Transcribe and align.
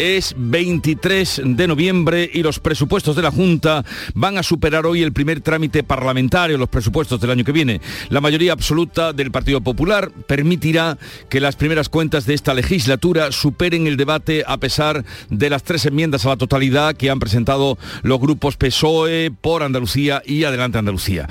Es 0.00 0.34
23 0.34 1.42
de 1.44 1.68
noviembre 1.68 2.30
y 2.32 2.42
los 2.42 2.58
presupuestos 2.58 3.14
de 3.16 3.20
la 3.20 3.30
Junta 3.30 3.84
van 4.14 4.38
a 4.38 4.42
superar 4.42 4.86
hoy 4.86 5.02
el 5.02 5.12
primer 5.12 5.42
trámite 5.42 5.82
parlamentario, 5.82 6.56
los 6.56 6.70
presupuestos 6.70 7.20
del 7.20 7.32
año 7.32 7.44
que 7.44 7.52
viene. 7.52 7.82
La 8.08 8.22
mayoría 8.22 8.54
absoluta 8.54 9.12
del 9.12 9.30
Partido 9.30 9.60
Popular 9.60 10.10
permitirá 10.26 10.96
que 11.28 11.38
las 11.38 11.54
primeras 11.54 11.90
cuentas 11.90 12.24
de 12.24 12.32
esta 12.32 12.54
legislatura 12.54 13.30
superen 13.30 13.86
el 13.86 13.98
debate 13.98 14.42
a 14.46 14.56
pesar 14.56 15.04
de 15.28 15.50
las 15.50 15.64
tres 15.64 15.84
enmiendas 15.84 16.24
a 16.24 16.30
la 16.30 16.38
totalidad 16.38 16.96
que 16.96 17.10
han 17.10 17.20
presentado 17.20 17.76
los 18.02 18.18
grupos 18.18 18.56
PSOE 18.56 19.30
por 19.38 19.62
Andalucía 19.62 20.22
y 20.24 20.44
Adelante 20.44 20.78
Andalucía. 20.78 21.28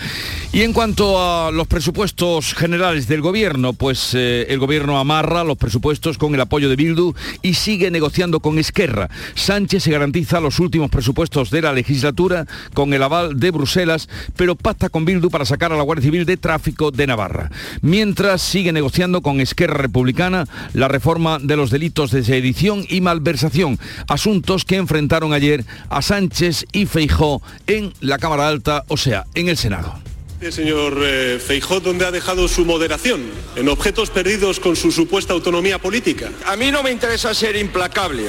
Y 0.54 0.62
en 0.62 0.74
cuanto 0.74 1.20
a 1.20 1.52
los 1.52 1.66
presupuestos 1.66 2.54
generales 2.54 3.08
del 3.08 3.22
gobierno, 3.22 3.74
pues 3.74 4.14
eh, 4.14 4.46
el 4.50 4.60
gobierno 4.60 5.00
amarra 5.00 5.44
los 5.44 5.58
presupuestos 5.58 6.20
con 6.20 6.36
el 6.36 6.42
apoyo 6.42 6.70
de 6.70 6.76
Bildu 6.76 7.16
y 7.42 7.56
sigue 7.56 7.90
negociando 7.90 8.40
con 8.40 8.59
Esquerra. 8.60 9.10
Sánchez 9.36 9.84
se 9.84 9.92
garantiza 9.92 10.40
los 10.40 10.60
últimos 10.60 10.90
presupuestos 10.90 11.50
de 11.50 11.62
la 11.62 11.74
legislatura 11.74 12.46
con 12.74 12.94
el 12.94 13.04
aval 13.04 13.40
de 13.40 13.52
Bruselas, 13.52 14.10
pero 14.36 14.56
pacta 14.56 14.90
con 14.90 15.06
Bildu 15.06 15.30
para 15.30 15.46
sacar 15.46 15.72
a 15.72 15.78
la 15.78 15.84
Guardia 15.84 16.06
Civil 16.06 16.26
de 16.26 16.38
Tráfico 16.38 16.92
de 16.92 17.08
Navarra. 17.08 17.52
Mientras 17.82 18.42
sigue 18.42 18.72
negociando 18.72 19.22
con 19.22 19.42
Esquerra 19.42 19.76
Republicana 19.76 20.46
la 20.74 20.88
reforma 20.88 21.40
de 21.40 21.56
los 21.56 21.72
delitos 21.72 22.12
de 22.12 22.24
sedición 22.24 22.86
y 22.90 23.02
malversación, 23.02 23.80
asuntos 24.08 24.66
que 24.66 24.78
enfrentaron 24.78 25.34
ayer 25.34 25.66
a 25.90 26.02
Sánchez 26.02 26.66
y 26.72 26.86
Feijó 26.86 27.42
en 27.68 27.94
la 28.02 28.18
Cámara 28.18 28.48
Alta, 28.48 28.84
o 28.88 28.98
sea, 28.98 29.26
en 29.36 29.50
el 29.50 29.58
Senado. 29.58 30.09
Señor 30.52 30.98
eh, 31.04 31.38
Feijó, 31.46 31.82
¿dónde 31.82 32.06
ha 32.06 32.12
dejado 32.12 32.48
su 32.48 32.64
moderación? 32.64 33.30
¿En 33.58 33.68
objetos 33.68 34.10
perdidos 34.10 34.60
con 34.60 34.78
su 34.78 34.92
supuesta 34.92 35.34
autonomía 35.34 35.80
política? 35.80 36.32
A 36.46 36.56
mí 36.56 36.72
no 36.72 36.82
me 36.82 36.92
interesa 36.92 37.34
ser 37.34 37.58
implacable. 37.58 38.24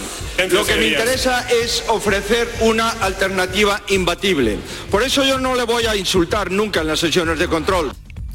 Lo 0.51 0.65
que 0.67 0.75
me 0.75 0.89
interesa 0.89 1.49
es 1.49 1.85
ofrecer 1.89 2.49
una 2.61 2.91
alternativa 2.91 3.81
imbatible. 3.89 4.59
Por 4.91 5.05
eso 5.05 5.25
yo 5.25 5.39
no 5.39 5.55
le 5.55 5.63
voy 5.63 5.87
a 5.87 5.95
insultar 5.95 6.51
nunca 6.51 6.81
en 6.81 6.89
las 6.89 6.99
sesiones 6.99 7.39
de 7.39 7.47
control. 7.47 7.93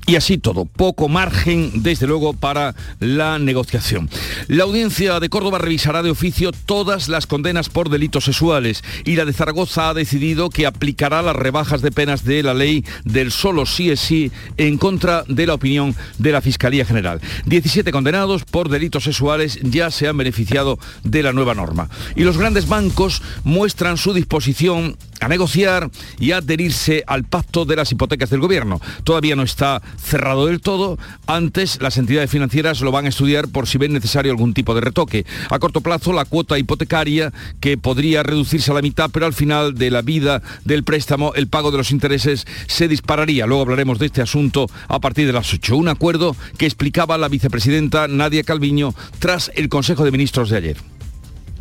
Y 0.08 0.18
así 0.18 0.38
todo, 0.38 0.66
poco 0.66 1.10
margen, 1.10 1.82
desde 1.82 2.06
luego, 2.06 2.34
para 2.34 2.76
la 3.00 3.40
negociación. 3.40 4.08
La 4.48 4.64
audiencia 4.64 5.20
de 5.20 5.30
Córdoba 5.30 5.58
revisará 5.58 6.04
de 6.04 6.12
oficio 6.12 6.52
todas 6.52 7.10
las 7.10 7.26
condenas 7.26 7.70
por 7.70 7.90
delitos 7.90 8.26
sexuales 8.26 8.84
y 9.04 9.16
la 9.16 9.26
de 9.26 9.34
Zaragoza 9.34 9.90
ha 9.90 9.94
decidido 9.96 10.52
que 10.52 10.68
aplicará 10.68 11.24
las 11.24 11.36
rebajas 11.36 11.82
de 11.82 11.92
penas 11.92 12.24
de 12.24 12.44
la 12.44 12.54
ley 12.54 12.86
del 13.04 13.32
solo 13.32 13.66
sí 13.66 13.90
es 13.90 14.00
sí 14.00 14.32
en 14.58 14.78
contra 14.78 15.24
de 15.28 15.48
la 15.48 15.56
opinión 15.56 15.96
de 16.20 16.32
la 16.32 16.42
Fiscalía 16.42 16.86
General. 16.86 17.20
17 17.46 17.92
condenados 17.92 18.44
por 18.46 18.70
delitos 18.70 19.06
sexuales 19.06 19.60
ya 19.64 19.90
se 19.90 20.08
han 20.08 20.18
beneficiado 20.18 20.78
de 21.04 21.24
la 21.24 21.34
nueva 21.34 21.56
norma. 21.56 21.90
Y 22.16 22.24
los 22.24 22.38
grandes 22.38 22.68
bancos 22.68 23.24
muestran 23.44 23.98
su 23.98 24.14
disposición 24.14 24.98
a 25.20 25.28
negociar 25.28 25.90
y 26.20 26.32
adherirse 26.32 27.04
al 27.08 27.24
pacto 27.24 27.66
de 27.66 27.76
las 27.76 27.92
hipotecas 27.92 28.30
del 28.30 28.42
gobierno. 28.42 28.80
Todavía 29.04 29.36
no 29.36 29.44
está 29.44 29.82
cerrado 29.98 30.48
del 30.48 30.62
todo. 30.62 30.98
Antes 31.28 31.82
las 31.82 31.98
entidades 31.98 32.30
financieras 32.30 32.82
lo 32.82 32.92
van 32.92 33.06
a 33.06 33.10
estudiar 33.10 33.48
por 33.48 33.68
si 33.68 33.78
ven 33.78 33.94
necesario 33.94 34.32
algún 34.32 34.54
tipo 34.54 34.76
de 34.76 34.82
retoque. 34.82 35.26
A 35.50 35.60
corto 35.60 35.82
plazo 35.82 36.14
la 36.14 36.26
cuota 36.26 36.58
hipotecaria 36.58 37.34
que 37.60 37.78
podría 37.78 38.24
reducirse 38.24 38.72
a 38.72 38.76
la 38.76 38.82
mitad, 38.82 39.10
pero 39.12 39.26
al 39.26 39.34
final 39.34 39.76
de 39.76 39.92
la 39.92 40.02
vida 40.02 40.42
del 40.64 40.84
préstamo 40.84 41.34
el 41.36 41.48
pago 41.48 41.72
de 41.72 41.78
los 41.78 41.92
intereses 41.92 42.46
se 42.68 42.88
dispararía. 42.88 43.46
Luego 43.46 43.64
hablaremos 43.64 44.00
de 44.00 44.08
este 44.08 44.22
asunto 44.22 44.68
a 44.88 45.00
partir 45.00 45.28
de 45.28 45.34
las 45.34 45.54
8. 45.54 45.76
Un 45.76 45.90
acuerdo 45.90 46.36
que 46.58 46.66
explicaba 46.66 47.18
la 47.18 47.30
vicepresidenta 47.30 48.08
Nadia 48.08 48.44
Calviño 48.44 48.94
tras 49.20 49.52
el 49.56 49.70
Consejo 49.70 50.04
de 50.04 50.12
Ministros 50.12 50.50
de 50.50 50.58
ayer 50.58 50.78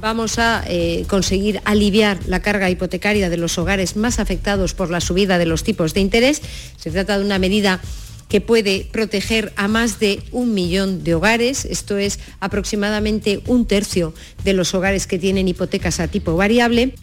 vamos 0.05 0.39
a 0.39 0.63
eh, 0.69 1.07
conseguir 1.09 1.63
aliviar 1.65 2.19
la 2.27 2.43
carga 2.43 2.69
hipotecaria 2.69 3.31
de 3.31 3.39
los 3.39 3.57
hogares 3.57 3.97
más 3.97 4.19
afectados 4.19 4.75
por 4.75 4.91
la 4.91 5.01
subida 5.01 5.39
de 5.39 5.47
los 5.47 5.65
tipos 5.65 5.95
de 5.95 6.03
interés. 6.03 6.43
Se 6.77 6.91
trata 6.91 7.17
de 7.17 7.25
una 7.25 7.39
medida 7.39 7.81
que 8.29 8.41
puede 8.41 8.87
proteger 8.91 9.53
a 9.57 9.69
más 9.69 10.01
de 10.01 10.23
un 10.33 10.55
millón 10.55 11.05
de 11.05 11.15
hogares. 11.15 11.65
Esto 11.65 11.99
es 11.99 12.19
aproximadamente 12.41 13.43
un 13.47 13.67
tercio 13.67 14.15
de 14.45 14.53
los 14.53 14.75
hogares 14.75 15.07
que 15.07 15.19
tienen 15.19 15.49
hipotecas 15.49 16.01
a 16.01 16.09
tipo 16.09 16.37
variable. 16.37 16.95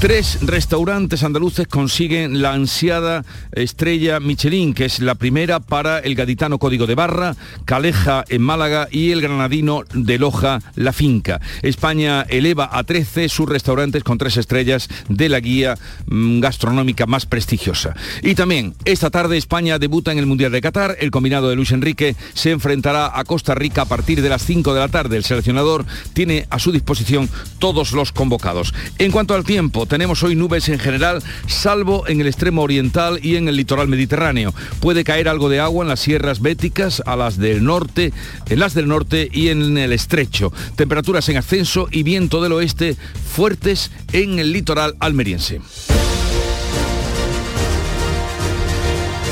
Tres 0.00 0.38
restaurantes 0.42 1.22
andaluces 1.22 1.66
consiguen 1.66 2.42
la 2.42 2.52
ansiada 2.52 3.24
estrella 3.52 4.20
Michelin, 4.20 4.74
que 4.74 4.84
es 4.84 5.00
la 5.00 5.14
primera 5.14 5.60
para 5.60 5.98
el 5.98 6.14
gaditano 6.14 6.58
Código 6.58 6.86
de 6.86 6.94
Barra, 6.94 7.36
Caleja 7.64 8.22
en 8.28 8.42
Málaga 8.42 8.86
y 8.90 9.12
el 9.12 9.22
granadino 9.22 9.82
de 9.94 10.18
Loja 10.18 10.60
La 10.74 10.92
Finca. 10.92 11.40
España 11.62 12.20
eleva 12.28 12.68
a 12.70 12.84
13 12.84 13.30
sus 13.30 13.48
restaurantes 13.48 14.04
con 14.04 14.18
tres 14.18 14.36
estrellas 14.36 14.90
de 15.08 15.30
la 15.30 15.40
guía 15.40 15.78
mm, 16.06 16.40
gastronómica 16.40 17.06
más 17.06 17.24
prestigiosa. 17.24 17.94
Y 18.22 18.34
también 18.34 18.74
esta 18.84 19.08
tarde 19.08 19.38
España 19.38 19.78
debuta 19.78 20.12
en 20.12 20.18
el 20.18 20.26
Mundial 20.26 20.52
de 20.52 20.60
Qatar. 20.60 20.98
El 21.00 21.12
combinado 21.12 21.48
de 21.48 21.56
Luis 21.56 21.72
Enrique 21.72 22.14
se 22.34 22.50
enfrentará 22.50 23.18
a 23.18 23.24
Costa 23.24 23.54
Rica 23.54 23.82
a 23.82 23.86
partir 23.86 24.20
de 24.20 24.28
las 24.28 24.44
5 24.44 24.74
de 24.74 24.80
la 24.80 24.88
tarde. 24.88 25.16
El 25.16 25.24
seleccionador 25.24 25.86
tiene 26.12 26.46
a 26.50 26.58
su 26.58 26.72
disposición 26.72 27.30
todos 27.58 27.92
los 27.92 28.12
convocados. 28.12 28.74
En 28.98 29.10
cuanto 29.10 29.34
al 29.34 29.44
tiempo, 29.44 29.53
tenemos 29.88 30.22
hoy 30.24 30.34
nubes 30.34 30.68
en 30.68 30.80
general, 30.80 31.22
salvo 31.46 32.08
en 32.08 32.20
el 32.20 32.26
extremo 32.26 32.62
oriental 32.62 33.20
y 33.22 33.36
en 33.36 33.46
el 33.46 33.56
litoral 33.56 33.86
mediterráneo. 33.86 34.52
Puede 34.80 35.04
caer 35.04 35.28
algo 35.28 35.48
de 35.48 35.60
agua 35.60 35.84
en 35.84 35.88
las 35.88 36.00
sierras 36.00 36.40
béticas, 36.40 37.02
a 37.06 37.14
las 37.14 37.38
del 37.38 37.62
norte, 37.62 38.12
en 38.48 38.58
las 38.58 38.74
del 38.74 38.88
norte 38.88 39.28
y 39.32 39.48
en 39.48 39.78
el 39.78 39.92
estrecho. 39.92 40.52
Temperaturas 40.74 41.28
en 41.28 41.36
ascenso 41.36 41.86
y 41.90 42.02
viento 42.02 42.42
del 42.42 42.52
oeste 42.52 42.96
fuertes 43.32 43.92
en 44.12 44.40
el 44.40 44.52
litoral 44.52 44.96
almeriense. 44.98 45.60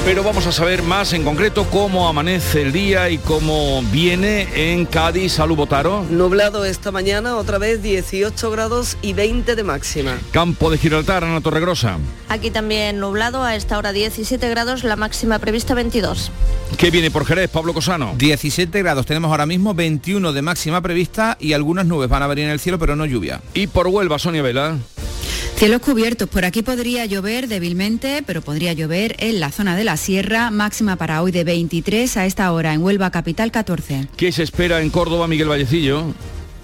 Pero 0.05 0.25
vamos 0.25 0.47
a 0.47 0.53
saber 0.53 0.83
más 0.83 1.13
en 1.13 1.23
concreto 1.23 1.65
cómo 1.71 2.09
amanece 2.09 2.63
el 2.63 2.73
día 2.73 3.09
y 3.09 3.19
cómo 3.19 3.83
viene 3.93 4.49
en 4.55 4.85
Cádiz. 4.85 5.33
Salud, 5.35 5.57
Botaro. 5.57 6.05
Nublado 6.11 6.65
esta 6.65 6.91
mañana, 6.91 7.37
otra 7.37 7.59
vez 7.59 7.83
18 7.83 8.51
grados 8.51 8.97
y 9.01 9.13
20 9.13 9.55
de 9.55 9.63
máxima. 9.63 10.19
Campo 10.33 10.71
de 10.71 10.79
Gibraltar, 10.79 11.25
Ana 11.25 11.41
Torregrosa. 11.41 11.99
Aquí 12.29 12.51
también 12.51 12.99
nublado, 12.99 13.45
a 13.45 13.55
esta 13.55 13.79
hora 13.79 13.93
17 13.93 14.49
grados, 14.49 14.83
la 14.83 14.97
máxima 14.97 15.39
prevista 15.39 15.75
22. 15.75 16.33
¿Qué 16.77 16.91
viene 16.91 17.11
por 17.11 17.25
Jerez, 17.25 17.51
Pablo 17.51 17.73
Cosano? 17.73 18.15
17 18.17 18.83
grados, 18.83 19.07
tenemos 19.07 19.31
ahora 19.31 19.47
mismo 19.47 19.75
21 19.75 20.33
de 20.33 20.43
máxima 20.43 20.81
prevista 20.81 21.37
y 21.39 21.53
algunas 21.53 21.87
nubes 21.87 22.09
van 22.09 22.23
a 22.23 22.27
venir 22.27 22.47
en 22.47 22.51
el 22.51 22.61
cielo, 22.61 22.79
pero 22.79 22.97
no 22.97 23.07
lluvia. 23.07 23.41
Y 23.55 23.69
por 23.69 23.87
Huelva, 23.87 24.19
Sonia 24.19 24.43
Vela. 24.43 24.79
Cielos 25.63 25.81
cubiertos, 25.81 26.29
por 26.29 26.45
aquí 26.45 26.63
podría 26.63 27.07
llover 27.07 27.47
débilmente, 27.47 28.25
pero 28.27 28.43
podría 28.43 28.73
llover 28.73 29.15
en 29.21 29.39
la 29.39 29.53
zona 29.53 29.77
de 29.77 29.85
la 29.85 29.97
sierra, 29.97 30.51
máxima 30.51 30.97
para 30.97 31.23
hoy 31.23 31.31
de 31.31 31.45
23, 31.45 32.17
a 32.17 32.27
esta 32.27 32.51
hora 32.51 32.75
en 32.75 32.83
Huelva 32.83 33.13
Capital 33.13 33.53
14. 33.53 34.09
¿Qué 34.17 34.33
se 34.33 34.43
espera 34.43 34.83
en 34.83 34.91
Córdoba, 34.91 35.29
Miguel 35.29 35.47
Vallecillo? 35.47 36.15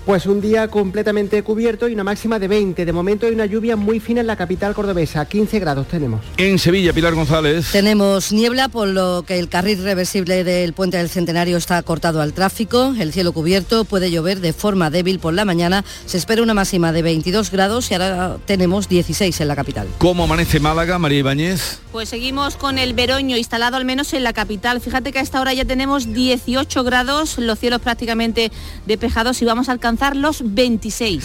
Pues 0.09 0.25
un 0.25 0.41
día 0.41 0.69
completamente 0.69 1.43
cubierto 1.43 1.87
y 1.87 1.93
una 1.93 2.03
máxima 2.03 2.39
de 2.39 2.49
20. 2.49 2.87
De 2.87 2.93
momento 2.95 3.27
hay 3.27 3.35
una 3.35 3.45
lluvia 3.45 3.77
muy 3.77 4.01
fina 4.01 4.23
en 4.23 4.27
la 4.27 4.37
capital 4.37 4.73
cordobesa. 4.73 5.27
15 5.27 5.59
grados 5.59 5.87
tenemos. 5.87 6.23
En 6.39 6.59
Sevilla, 6.59 6.95
Pilar 6.95 7.13
González. 7.13 7.69
Tenemos 7.73 8.33
niebla, 8.33 8.71
por 8.71 8.89
lo 8.89 9.25
que 9.27 9.39
el 9.39 9.51
carril 9.51 9.83
reversible 9.85 10.45
del 10.45 10.73
puente 10.73 10.97
del 10.97 11.11
Centenario 11.11 11.59
está 11.59 11.83
cortado 11.83 12.23
al 12.23 12.33
tráfico. 12.33 12.95
El 12.99 13.13
cielo 13.13 13.35
cubierto 13.35 13.85
puede 13.85 14.11
llover 14.11 14.41
de 14.41 14.55
forma 14.55 14.89
débil 14.89 15.19
por 15.19 15.35
la 15.35 15.45
mañana. 15.45 15.85
Se 16.07 16.17
espera 16.17 16.43
una 16.43 16.55
máxima 16.55 16.91
de 16.91 17.03
22 17.03 17.51
grados 17.51 17.91
y 17.91 17.95
ahora 17.95 18.39
tenemos 18.47 18.89
16 18.89 19.39
en 19.43 19.49
la 19.49 19.57
capital. 19.57 19.89
¿Cómo 19.99 20.25
amanece 20.25 20.59
Málaga, 20.59 20.99
María 20.99 21.19
Ibáñez? 21.19 21.81
Pues 21.99 22.11
seguimos 22.11 22.55
con 22.55 22.79
el 22.79 22.95
veroño 22.95 23.37
instalado 23.37 23.77
al 23.77 23.85
menos 23.85 24.13
en 24.13 24.23
la 24.23 24.33
capital. 24.33 24.81
Fíjate 24.81 25.11
que 25.11 25.19
a 25.19 25.21
esta 25.21 25.41
hora 25.41 25.53
ya 25.53 25.65
tenemos 25.65 26.13
18 26.13 26.85
grados, 26.85 27.39
los 27.39 27.59
cielos 27.59 27.81
prácticamente 27.81 28.53
despejados 28.87 29.43
y 29.43 29.45
vamos 29.45 29.69
a 29.69 29.73
alcanzar 29.73 30.15
los 30.15 30.55
26. 30.55 31.25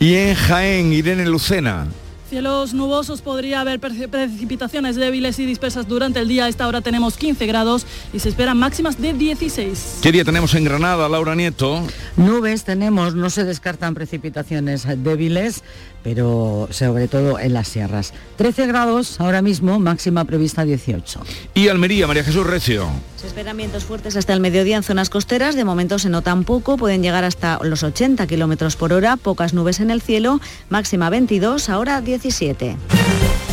Y 0.00 0.14
en 0.14 0.34
Jaén, 0.34 0.94
Irene 0.94 1.26
Lucena. 1.26 1.88
Cielos 2.34 2.74
nubosos, 2.74 3.22
podría 3.22 3.60
haber 3.60 3.78
precipitaciones 3.78 4.96
débiles 4.96 5.38
y 5.38 5.46
dispersas 5.46 5.86
durante 5.86 6.18
el 6.18 6.26
día. 6.26 6.46
A 6.46 6.48
esta 6.48 6.66
hora 6.66 6.80
tenemos 6.80 7.16
15 7.16 7.46
grados 7.46 7.86
y 8.12 8.18
se 8.18 8.28
esperan 8.28 8.58
máximas 8.58 9.00
de 9.00 9.12
16. 9.12 10.00
¿Qué 10.02 10.10
día 10.10 10.24
tenemos 10.24 10.52
en 10.56 10.64
Granada, 10.64 11.08
Laura 11.08 11.36
Nieto? 11.36 11.86
Nubes 12.16 12.64
tenemos, 12.64 13.14
no 13.14 13.30
se 13.30 13.44
descartan 13.44 13.94
precipitaciones 13.94 14.84
débiles, 15.04 15.62
pero 16.02 16.66
sobre 16.72 17.06
todo 17.06 17.38
en 17.38 17.54
las 17.54 17.68
sierras. 17.68 18.12
13 18.36 18.66
grados 18.66 19.20
ahora 19.20 19.40
mismo, 19.40 19.78
máxima 19.78 20.24
prevista 20.24 20.64
18. 20.64 21.20
Y 21.54 21.68
Almería, 21.68 22.08
María 22.08 22.24
Jesús 22.24 22.44
Recio. 22.44 22.88
Se 23.16 23.28
esperan 23.28 23.56
vientos 23.56 23.84
fuertes 23.84 24.16
hasta 24.16 24.34
el 24.34 24.40
mediodía 24.40 24.76
en 24.76 24.82
zonas 24.82 25.08
costeras, 25.08 25.56
de 25.56 25.64
momento 25.64 25.98
se 25.98 26.10
notan 26.10 26.44
poco, 26.44 26.76
pueden 26.76 27.02
llegar 27.02 27.24
hasta 27.24 27.58
los 27.62 27.82
80 27.82 28.26
kilómetros 28.26 28.76
por 28.76 28.92
hora, 28.92 29.16
pocas 29.16 29.54
nubes 29.54 29.80
en 29.80 29.90
el 29.90 30.02
cielo, 30.02 30.40
máxima 30.68 31.08
22, 31.08 31.70
ahora 31.70 32.02
17. 32.30 33.43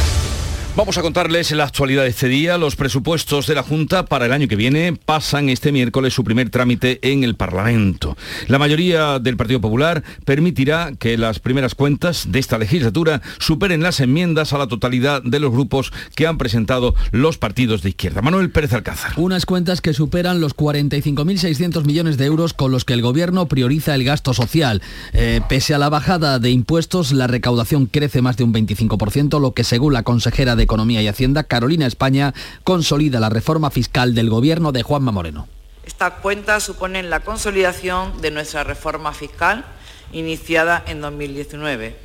Vamos 0.73 0.97
a 0.97 1.01
contarles 1.01 1.51
la 1.51 1.65
actualidad 1.65 2.03
de 2.03 2.09
este 2.09 2.29
día. 2.29 2.57
Los 2.57 2.77
presupuestos 2.77 3.45
de 3.45 3.55
la 3.55 3.61
Junta 3.61 4.05
para 4.05 4.25
el 4.25 4.31
año 4.31 4.47
que 4.47 4.55
viene 4.55 4.93
pasan 4.93 5.49
este 5.49 5.73
miércoles 5.73 6.13
su 6.13 6.23
primer 6.23 6.49
trámite 6.49 6.97
en 7.01 7.25
el 7.25 7.35
Parlamento. 7.35 8.15
La 8.47 8.57
mayoría 8.57 9.19
del 9.19 9.35
Partido 9.35 9.59
Popular 9.59 10.01
permitirá 10.23 10.93
que 10.97 11.17
las 11.17 11.39
primeras 11.39 11.75
cuentas 11.75 12.31
de 12.31 12.39
esta 12.39 12.57
legislatura 12.57 13.21
superen 13.37 13.83
las 13.83 13.99
enmiendas 13.99 14.53
a 14.53 14.57
la 14.57 14.67
totalidad 14.67 15.21
de 15.21 15.41
los 15.41 15.51
grupos 15.51 15.91
que 16.15 16.25
han 16.25 16.37
presentado 16.37 16.95
los 17.11 17.37
partidos 17.37 17.81
de 17.81 17.89
izquierda. 17.89 18.21
Manuel 18.21 18.49
Pérez 18.49 18.71
Alcázar. 18.71 19.11
Unas 19.17 19.45
cuentas 19.45 19.81
que 19.81 19.93
superan 19.93 20.39
los 20.39 20.55
45.600 20.55 21.83
millones 21.83 22.17
de 22.17 22.25
euros 22.25 22.53
con 22.53 22.71
los 22.71 22.85
que 22.85 22.93
el 22.93 23.01
Gobierno 23.01 23.49
prioriza 23.49 23.93
el 23.93 24.05
gasto 24.05 24.33
social. 24.33 24.81
Eh, 25.11 25.41
pese 25.49 25.73
a 25.73 25.79
la 25.79 25.89
bajada 25.89 26.39
de 26.39 26.49
impuestos, 26.49 27.11
la 27.11 27.27
recaudación 27.27 27.87
crece 27.87 28.21
más 28.21 28.37
de 28.37 28.45
un 28.45 28.53
25%, 28.53 29.41
lo 29.41 29.53
que 29.53 29.65
según 29.65 29.91
la 29.91 30.03
consejera 30.03 30.55
de 30.55 30.60
Economía 30.63 31.01
y 31.01 31.07
Hacienda, 31.07 31.43
Carolina 31.43 31.85
España, 31.85 32.33
consolida 32.63 33.19
la 33.19 33.29
reforma 33.29 33.71
fiscal 33.71 34.15
del 34.15 34.29
gobierno 34.29 34.71
de 34.71 34.83
Juanma 34.83 35.11
Moreno. 35.11 35.47
Estas 35.85 36.13
cuentas 36.21 36.63
suponen 36.63 37.09
la 37.09 37.21
consolidación 37.21 38.21
de 38.21 38.31
nuestra 38.31 38.63
reforma 38.63 39.13
fiscal 39.13 39.65
iniciada 40.13 40.83
en 40.87 41.01
2019. 41.01 41.95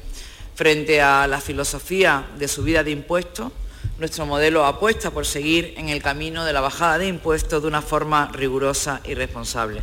Frente 0.54 1.02
a 1.02 1.26
la 1.26 1.40
filosofía 1.40 2.26
de 2.38 2.48
subida 2.48 2.82
de 2.82 2.90
impuestos, 2.90 3.52
nuestro 3.98 4.26
modelo 4.26 4.64
apuesta 4.64 5.10
por 5.10 5.26
seguir 5.26 5.74
en 5.76 5.88
el 5.88 6.02
camino 6.02 6.44
de 6.44 6.52
la 6.52 6.60
bajada 6.60 6.98
de 6.98 7.08
impuestos 7.08 7.62
de 7.62 7.68
una 7.68 7.82
forma 7.82 8.30
rigurosa 8.32 9.00
y 9.04 9.14
responsable. 9.14 9.80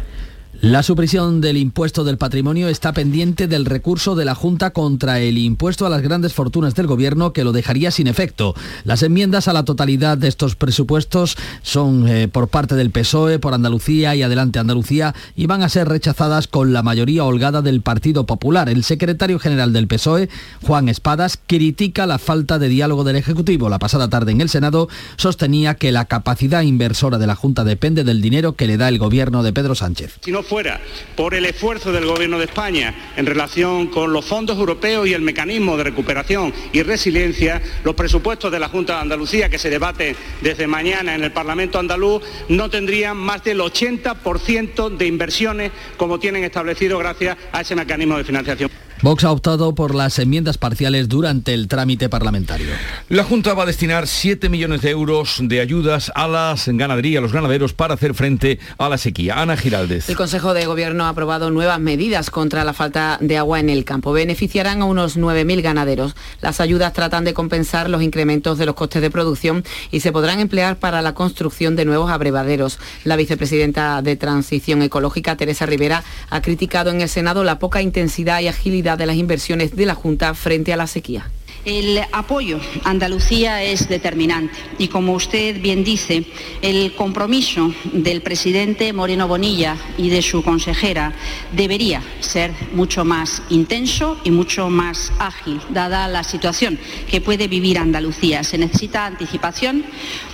La 0.63 0.81
supresión 0.81 1.41
del 1.41 1.57
impuesto 1.57 2.05
del 2.05 2.17
patrimonio 2.17 2.69
está 2.69 2.93
pendiente 2.93 3.49
del 3.49 3.65
recurso 3.65 4.15
de 4.15 4.23
la 4.23 4.33
Junta 4.33 4.71
contra 4.71 5.19
el 5.19 5.37
impuesto 5.37 5.85
a 5.85 5.89
las 5.89 6.01
grandes 6.01 6.33
fortunas 6.33 6.73
del 6.73 6.87
Gobierno 6.87 7.33
que 7.33 7.43
lo 7.43 7.51
dejaría 7.51 7.91
sin 7.91 8.07
efecto. 8.07 8.55
Las 8.85 9.03
enmiendas 9.03 9.49
a 9.49 9.53
la 9.53 9.65
totalidad 9.65 10.17
de 10.17 10.29
estos 10.29 10.55
presupuestos 10.55 11.35
son 11.63 12.07
eh, 12.07 12.29
por 12.29 12.47
parte 12.47 12.75
del 12.75 12.91
PSOE, 12.91 13.39
por 13.39 13.53
Andalucía 13.53 14.15
y 14.15 14.23
Adelante 14.23 14.57
Andalucía 14.57 15.13
y 15.35 15.47
van 15.47 15.63
a 15.63 15.69
ser 15.69 15.89
rechazadas 15.89 16.47
con 16.47 16.71
la 16.71 16.81
mayoría 16.81 17.25
holgada 17.25 17.61
del 17.61 17.81
Partido 17.81 18.25
Popular. 18.25 18.69
El 18.69 18.85
secretario 18.85 19.39
general 19.39 19.73
del 19.73 19.87
PSOE, 19.87 20.29
Juan 20.61 20.87
Espadas, 20.87 21.37
critica 21.45 22.05
la 22.05 22.19
falta 22.19 22.57
de 22.57 22.69
diálogo 22.69 23.03
del 23.03 23.17
Ejecutivo. 23.17 23.67
La 23.67 23.79
pasada 23.79 24.07
tarde 24.07 24.31
en 24.31 24.39
el 24.39 24.47
Senado 24.47 24.87
sostenía 25.17 25.75
que 25.75 25.91
la 25.91 26.05
capacidad 26.05 26.61
inversora 26.61 27.17
de 27.17 27.27
la 27.27 27.35
Junta 27.35 27.65
depende 27.65 28.05
del 28.05 28.21
dinero 28.21 28.53
que 28.53 28.67
le 28.67 28.77
da 28.77 28.87
el 28.87 28.97
Gobierno 28.97 29.43
de 29.43 29.51
Pedro 29.51 29.75
Sánchez 29.75 30.21
fuera 30.53 30.79
por 31.15 31.33
el 31.33 31.45
esfuerzo 31.45 31.91
del 31.91 32.05
Gobierno 32.05 32.37
de 32.37 32.45
España 32.45 32.93
en 33.17 33.25
relación 33.25 33.87
con 33.87 34.13
los 34.13 34.23
fondos 34.23 34.55
europeos 34.55 35.07
y 35.07 35.13
el 35.15 35.23
mecanismo 35.23 35.77
de 35.77 35.85
recuperación 35.85 36.53
y 36.71 36.83
resiliencia, 36.83 37.59
los 37.83 37.95
presupuestos 37.95 38.51
de 38.51 38.59
la 38.59 38.69
Junta 38.69 38.93
de 38.93 39.01
Andalucía 39.01 39.49
que 39.49 39.57
se 39.57 39.71
debate 39.71 40.15
desde 40.41 40.67
mañana 40.67 41.15
en 41.15 41.23
el 41.23 41.31
Parlamento 41.31 41.79
andaluz 41.79 42.21
no 42.49 42.69
tendrían 42.69 43.17
más 43.17 43.43
del 43.43 43.61
80% 43.61 44.95
de 44.95 45.07
inversiones 45.07 45.71
como 45.97 46.19
tienen 46.19 46.43
establecido 46.43 46.99
gracias 46.99 47.35
a 47.51 47.61
ese 47.61 47.75
mecanismo 47.75 48.15
de 48.19 48.23
financiación. 48.23 48.69
Vox 49.03 49.25
ha 49.25 49.33
optado 49.33 49.75
por 49.75 49.93
las 49.93 50.17
enmiendas 50.17 50.57
parciales 50.57 51.09
durante 51.09 51.53
el 51.53 51.67
trámite 51.67 52.07
parlamentario. 52.07 52.67
La 53.09 53.25
Junta 53.25 53.53
va 53.53 53.63
a 53.63 53.65
destinar 53.65 54.07
7 54.07 54.47
millones 54.47 54.81
de 54.81 54.91
euros 54.91 55.39
de 55.41 55.59
ayudas 55.59 56.09
a 56.15 56.25
las 56.29 56.69
ganaderías, 56.69 57.19
a 57.19 57.21
los 57.21 57.33
ganaderos, 57.33 57.73
para 57.73 57.95
hacer 57.95 58.13
frente 58.13 58.59
a 58.77 58.87
la 58.87 58.97
sequía. 58.97 59.41
Ana 59.41 59.57
Giraldez. 59.57 60.07
El 60.07 60.15
Consejo 60.15 60.53
de 60.53 60.65
Gobierno 60.67 61.03
ha 61.03 61.09
aprobado 61.09 61.51
nuevas 61.51 61.81
medidas 61.81 62.29
contra 62.29 62.63
la 62.63 62.71
falta 62.71 63.17
de 63.19 63.37
agua 63.37 63.59
en 63.59 63.69
el 63.69 63.83
campo. 63.83 64.13
Beneficiarán 64.13 64.81
a 64.81 64.85
unos 64.85 65.17
9.000 65.17 65.61
ganaderos. 65.61 66.15
Las 66.39 66.61
ayudas 66.61 66.93
tratan 66.93 67.25
de 67.25 67.33
compensar 67.33 67.89
los 67.89 68.03
incrementos 68.03 68.57
de 68.57 68.65
los 68.65 68.75
costes 68.75 69.01
de 69.01 69.11
producción 69.11 69.65
y 69.91 69.99
se 69.99 70.13
podrán 70.13 70.39
emplear 70.39 70.77
para 70.77 71.01
la 71.01 71.13
construcción 71.13 71.75
de 71.75 71.83
nuevos 71.83 72.09
abrevaderos. 72.09 72.79
La 73.03 73.17
vicepresidenta 73.17 74.01
de 74.01 74.15
Transición 74.15 74.81
Ecológica, 74.81 75.35
Teresa 75.35 75.65
Rivera, 75.65 76.05
ha 76.29 76.41
criticado 76.41 76.89
en 76.89 77.01
el 77.01 77.09
Senado 77.09 77.43
la 77.43 77.59
poca 77.59 77.81
intensidad 77.81 78.39
y 78.39 78.47
agilidad 78.47 78.92
de 78.97 79.05
las 79.05 79.15
inversiones 79.15 79.75
de 79.75 79.85
la 79.85 79.95
Junta 79.95 80.33
frente 80.33 80.73
a 80.73 80.77
la 80.77 80.87
sequía. 80.87 81.29
El 81.65 82.01
apoyo 82.11 82.59
a 82.83 82.89
Andalucía 82.89 83.63
es 83.63 83.87
determinante 83.87 84.59
y 84.79 84.89
como 84.89 85.13
usted 85.13 85.61
bien 85.61 85.85
dice, 85.85 86.25
el 86.61 86.93
compromiso 86.93 87.73
del 87.93 88.21
presidente 88.21 88.91
Moreno 88.91 89.29
Bonilla 89.29 89.77
y 89.97 90.09
de 90.09 90.21
su 90.21 90.43
consejera 90.43 91.13
debería 91.53 92.03
ser 92.19 92.51
mucho 92.73 93.05
más 93.05 93.41
intenso 93.49 94.19
y 94.25 94.31
mucho 94.31 94.69
más 94.69 95.13
ágil, 95.19 95.61
dada 95.69 96.09
la 96.09 96.25
situación 96.25 96.77
que 97.09 97.21
puede 97.21 97.47
vivir 97.47 97.77
Andalucía. 97.77 98.43
Se 98.43 98.57
necesita 98.57 99.05
anticipación, 99.05 99.85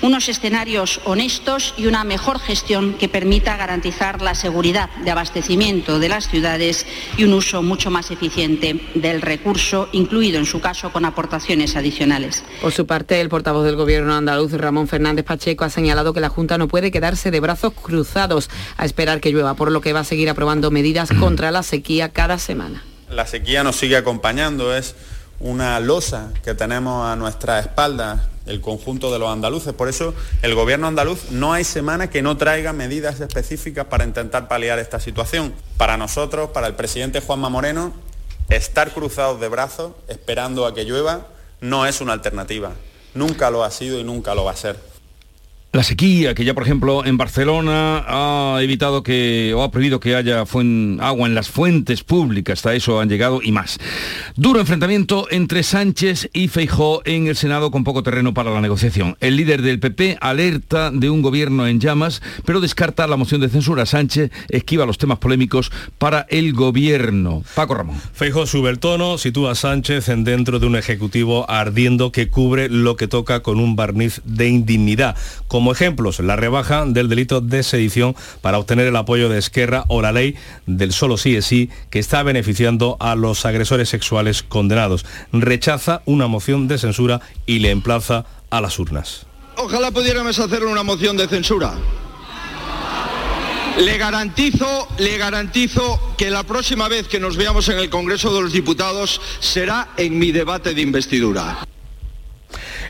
unos 0.01 0.29
escenarios 0.29 0.99
honestos 1.05 1.75
y 1.77 1.85
una 1.85 2.03
mejor 2.03 2.39
gestión 2.39 2.95
que 2.95 3.07
permita 3.07 3.55
garantizar 3.55 4.23
la 4.23 4.33
seguridad 4.33 4.89
de 5.03 5.11
abastecimiento 5.11 5.99
de 5.99 6.09
las 6.09 6.27
ciudades 6.27 6.87
y 7.17 7.23
un 7.23 7.33
uso 7.33 7.61
mucho 7.61 7.91
más 7.91 8.09
eficiente 8.09 8.81
del 8.95 9.21
recurso, 9.21 9.89
incluido 9.91 10.39
en 10.39 10.47
su 10.47 10.59
caso 10.59 10.91
con 10.91 11.05
aportaciones 11.19 11.75
adicionales. 11.75 12.45
Por 12.61 12.71
su 12.71 12.87
parte, 12.87 13.19
el 13.19 13.27
portavoz 13.27 13.65
del 13.65 13.75
Gobierno 13.75 14.15
andaluz, 14.15 14.53
Ramón 14.53 14.87
Fernández 14.87 15.25
Pacheco, 15.25 15.65
ha 15.65 15.69
señalado 15.69 16.13
que 16.13 16.21
la 16.21 16.29
Junta 16.29 16.57
no 16.57 16.69
puede 16.69 16.91
quedarse 16.91 17.29
de 17.29 17.41
brazos 17.41 17.73
cruzados 17.73 18.49
a 18.77 18.85
esperar 18.85 19.19
que 19.19 19.29
llueva, 19.29 19.53
por 19.53 19.69
lo 19.69 19.81
que 19.81 19.91
va 19.91 19.99
a 19.99 20.03
seguir 20.05 20.29
aprobando 20.29 20.71
medidas 20.71 21.09
contra 21.19 21.51
la 21.51 21.61
sequía 21.61 22.13
cada 22.13 22.39
semana. 22.39 22.85
La 23.09 23.27
sequía 23.27 23.65
nos 23.65 23.75
sigue 23.75 23.97
acompañando, 23.97 24.73
es 24.73 24.95
una 25.41 25.77
losa 25.81 26.31
que 26.41 26.53
tenemos 26.53 27.05
a 27.05 27.17
nuestra 27.17 27.59
espalda 27.59 28.29
el 28.45 28.61
conjunto 28.61 29.11
de 29.11 29.19
los 29.19 29.29
andaluces. 29.29 29.73
Por 29.73 29.89
eso 29.89 30.13
el 30.41 30.55
gobierno 30.55 30.87
andaluz 30.87 31.31
no 31.31 31.51
hay 31.51 31.65
semana 31.65 32.09
que 32.09 32.21
no 32.21 32.37
traiga 32.37 32.71
medidas 32.71 33.19
específicas 33.19 33.87
para 33.87 34.05
intentar 34.05 34.47
paliar 34.47 34.79
esta 34.79 35.01
situación. 35.01 35.53
Para 35.75 35.97
nosotros, 35.97 36.51
para 36.51 36.67
el 36.67 36.75
presidente 36.75 37.19
Juanma 37.19 37.49
Moreno, 37.49 37.93
estar 38.49 38.93
cruzados 38.93 39.39
de 39.39 39.47
brazos 39.47 39.93
esperando 40.07 40.65
a 40.65 40.73
que 40.73 40.83
llueva 40.83 41.27
no 41.61 41.85
es 41.85 42.01
una 42.01 42.13
alternativa. 42.13 42.71
Nunca 43.13 43.51
lo 43.51 43.63
ha 43.63 43.71
sido 43.71 43.99
y 43.99 44.03
nunca 44.03 44.35
lo 44.35 44.43
va 44.43 44.51
a 44.51 44.55
ser. 44.55 44.88
La 45.71 45.83
sequía, 45.83 46.33
que 46.33 46.45
ya 46.45 46.55
por 46.55 46.63
ejemplo 46.63 47.05
en 47.05 47.17
Barcelona 47.17 48.03
ha 48.07 48.57
evitado 48.59 49.03
que 49.03 49.53
o 49.55 49.61
ha 49.61 49.69
prohibido 49.69 49.99
que 49.99 50.15
haya 50.15 50.39
agua 50.39 51.27
en 51.27 51.35
las 51.35 51.49
fuentes 51.49 52.03
públicas, 52.03 52.57
hasta 52.57 52.73
eso 52.73 52.99
han 52.99 53.07
llegado 53.07 53.39
y 53.43 53.51
más. 53.51 53.77
Duro 54.35 54.59
enfrentamiento 54.59 55.27
entre 55.29 55.61
Sánchez 55.61 56.31
y 56.33 56.47
Feijó 56.47 57.03
en 57.05 57.27
el 57.27 57.35
Senado 57.35 57.69
con 57.69 57.83
poco 57.83 58.01
terreno 58.01 58.33
para 58.33 58.49
la 58.49 58.61
negociación. 58.61 59.15
El 59.19 59.35
líder 59.35 59.61
del 59.61 59.79
PP 59.79 60.17
alerta 60.21 60.89
de 60.89 61.11
un 61.11 61.21
gobierno 61.21 61.67
en 61.67 61.79
llamas, 61.79 62.23
pero 62.45 62.61
descarta 62.61 63.05
la 63.05 63.17
moción 63.17 63.39
de 63.39 63.49
censura. 63.49 63.85
Sánchez 63.85 64.31
esquiva 64.49 64.87
los 64.87 64.97
temas 64.97 65.19
polémicos 65.19 65.71
para 65.99 66.25
el 66.29 66.53
gobierno. 66.53 67.43
Paco 67.53 67.75
Ramón. 67.75 68.01
Feijó 68.13 68.47
sube 68.47 68.71
el 68.71 68.79
tono, 68.79 69.19
sitúa 69.19 69.51
a 69.51 69.55
Sánchez 69.55 70.09
en 70.09 70.23
dentro 70.23 70.57
de 70.57 70.65
un 70.65 70.77
ejecutivo 70.77 71.47
ardiendo 71.47 72.11
que 72.11 72.27
cubre 72.27 72.69
lo 72.69 72.95
que 72.95 73.07
toca 73.07 73.41
con 73.41 73.59
un 73.59 73.75
barniz 73.75 74.23
de 74.25 74.49
indignidad 74.49 75.15
como 75.59 75.73
ejemplos, 75.73 76.21
la 76.21 76.37
rebaja 76.37 76.85
del 76.85 77.09
delito 77.09 77.41
de 77.41 77.63
sedición 77.63 78.15
para 78.39 78.59
obtener 78.59 78.87
el 78.87 78.95
apoyo 78.95 79.27
de 79.27 79.39
Esquerra 79.39 79.83
o 79.89 80.01
la 80.01 80.13
ley 80.13 80.35
del 80.67 80.93
solo 80.93 81.17
sí 81.17 81.35
es 81.35 81.47
sí 81.47 81.69
que 81.89 81.99
está 81.99 82.23
beneficiando 82.23 82.95
a 83.01 83.15
los 83.15 83.45
agresores 83.45 83.89
sexuales 83.89 84.41
condenados. 84.41 85.05
Rechaza 85.33 86.01
una 86.05 86.27
moción 86.27 86.69
de 86.69 86.77
censura 86.77 87.19
y 87.45 87.59
le 87.59 87.71
emplaza 87.71 88.23
a 88.49 88.61
las 88.61 88.79
urnas. 88.79 89.25
Ojalá 89.57 89.91
pudiéramos 89.91 90.39
hacer 90.39 90.63
una 90.63 90.81
moción 90.81 91.17
de 91.17 91.27
censura. 91.27 91.73
Le 93.79 93.97
garantizo, 93.97 94.87
le 94.97 95.17
garantizo 95.17 96.13
que 96.17 96.29
la 96.29 96.43
próxima 96.43 96.87
vez 96.87 97.09
que 97.09 97.19
nos 97.19 97.35
veamos 97.35 97.67
en 97.67 97.79
el 97.79 97.89
Congreso 97.89 98.33
de 98.33 98.43
los 98.43 98.53
Diputados 98.53 99.19
será 99.41 99.89
en 99.97 100.17
mi 100.17 100.31
debate 100.31 100.73
de 100.73 100.79
investidura. 100.79 101.65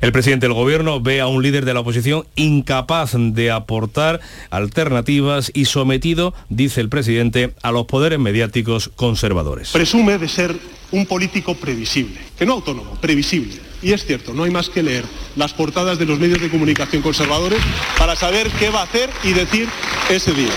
El 0.02 0.14
presidente 0.14 0.46
del 0.46 0.54
gobierno 0.54 1.02
ve 1.02 1.20
a 1.20 1.28
un 1.28 1.44
líder 1.44 1.66
de 1.66 1.74
la 1.74 1.82
oposición 1.82 2.26
incapaz 2.36 3.16
de 3.16 3.52
aportar 3.52 4.22
alternativas 4.50 5.52
y 5.54 5.66
sometido, 5.66 6.34
dice 6.48 6.80
el 6.80 6.88
presidente, 6.88 7.54
a 7.64 7.72
los 7.72 7.86
poderes 7.86 8.18
mediáticos 8.18 8.92
conservadores. 8.96 9.72
Presume 9.72 10.18
de 10.18 10.30
ser 10.30 10.56
un 10.92 11.06
político 11.06 11.56
previsible, 11.56 12.20
que 12.38 12.46
no 12.46 12.54
autónomo, 12.54 12.96
previsible. 13.02 13.56
Y 13.82 13.92
es 13.92 14.06
cierto, 14.06 14.34
no 14.34 14.44
hay 14.44 14.52
más 14.52 14.70
que 14.70 14.84
leer 14.84 15.04
las 15.36 15.54
portadas 15.54 16.00
de 16.00 16.06
los 16.06 16.20
medios 16.20 16.40
de 16.40 16.50
comunicación 16.50 17.02
conservadores 17.02 17.60
para 17.98 18.16
saber 18.16 18.50
qué 18.58 18.70
va 18.70 18.82
a 18.82 18.84
hacer 18.84 19.10
y 19.24 19.34
decir 19.34 19.68
ese 20.10 20.34
día. 20.34 20.52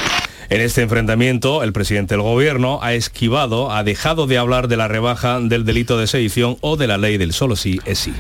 En 0.51 0.61
este 0.61 0.83
enfrentamiento, 0.83 1.63
el 1.63 1.73
presidente 1.73 2.15
del 2.15 2.23
gobierno 2.23 2.81
ha 2.83 2.95
esquivado, 2.95 3.73
ha 3.73 3.83
dejado 3.85 4.27
de 4.27 4.39
hablar 4.39 4.69
de 4.69 4.77
la 4.77 4.87
rebaja 4.87 5.41
del 5.41 5.65
delito 5.65 5.99
de 5.99 6.07
sedición 6.07 6.59
o 6.61 6.77
de 6.77 6.87
la 6.87 6.99
ley 6.99 7.17
del 7.17 7.33
solo 7.33 7.57
sí 7.57 7.81
es 7.87 7.99
sí. 7.99 8.13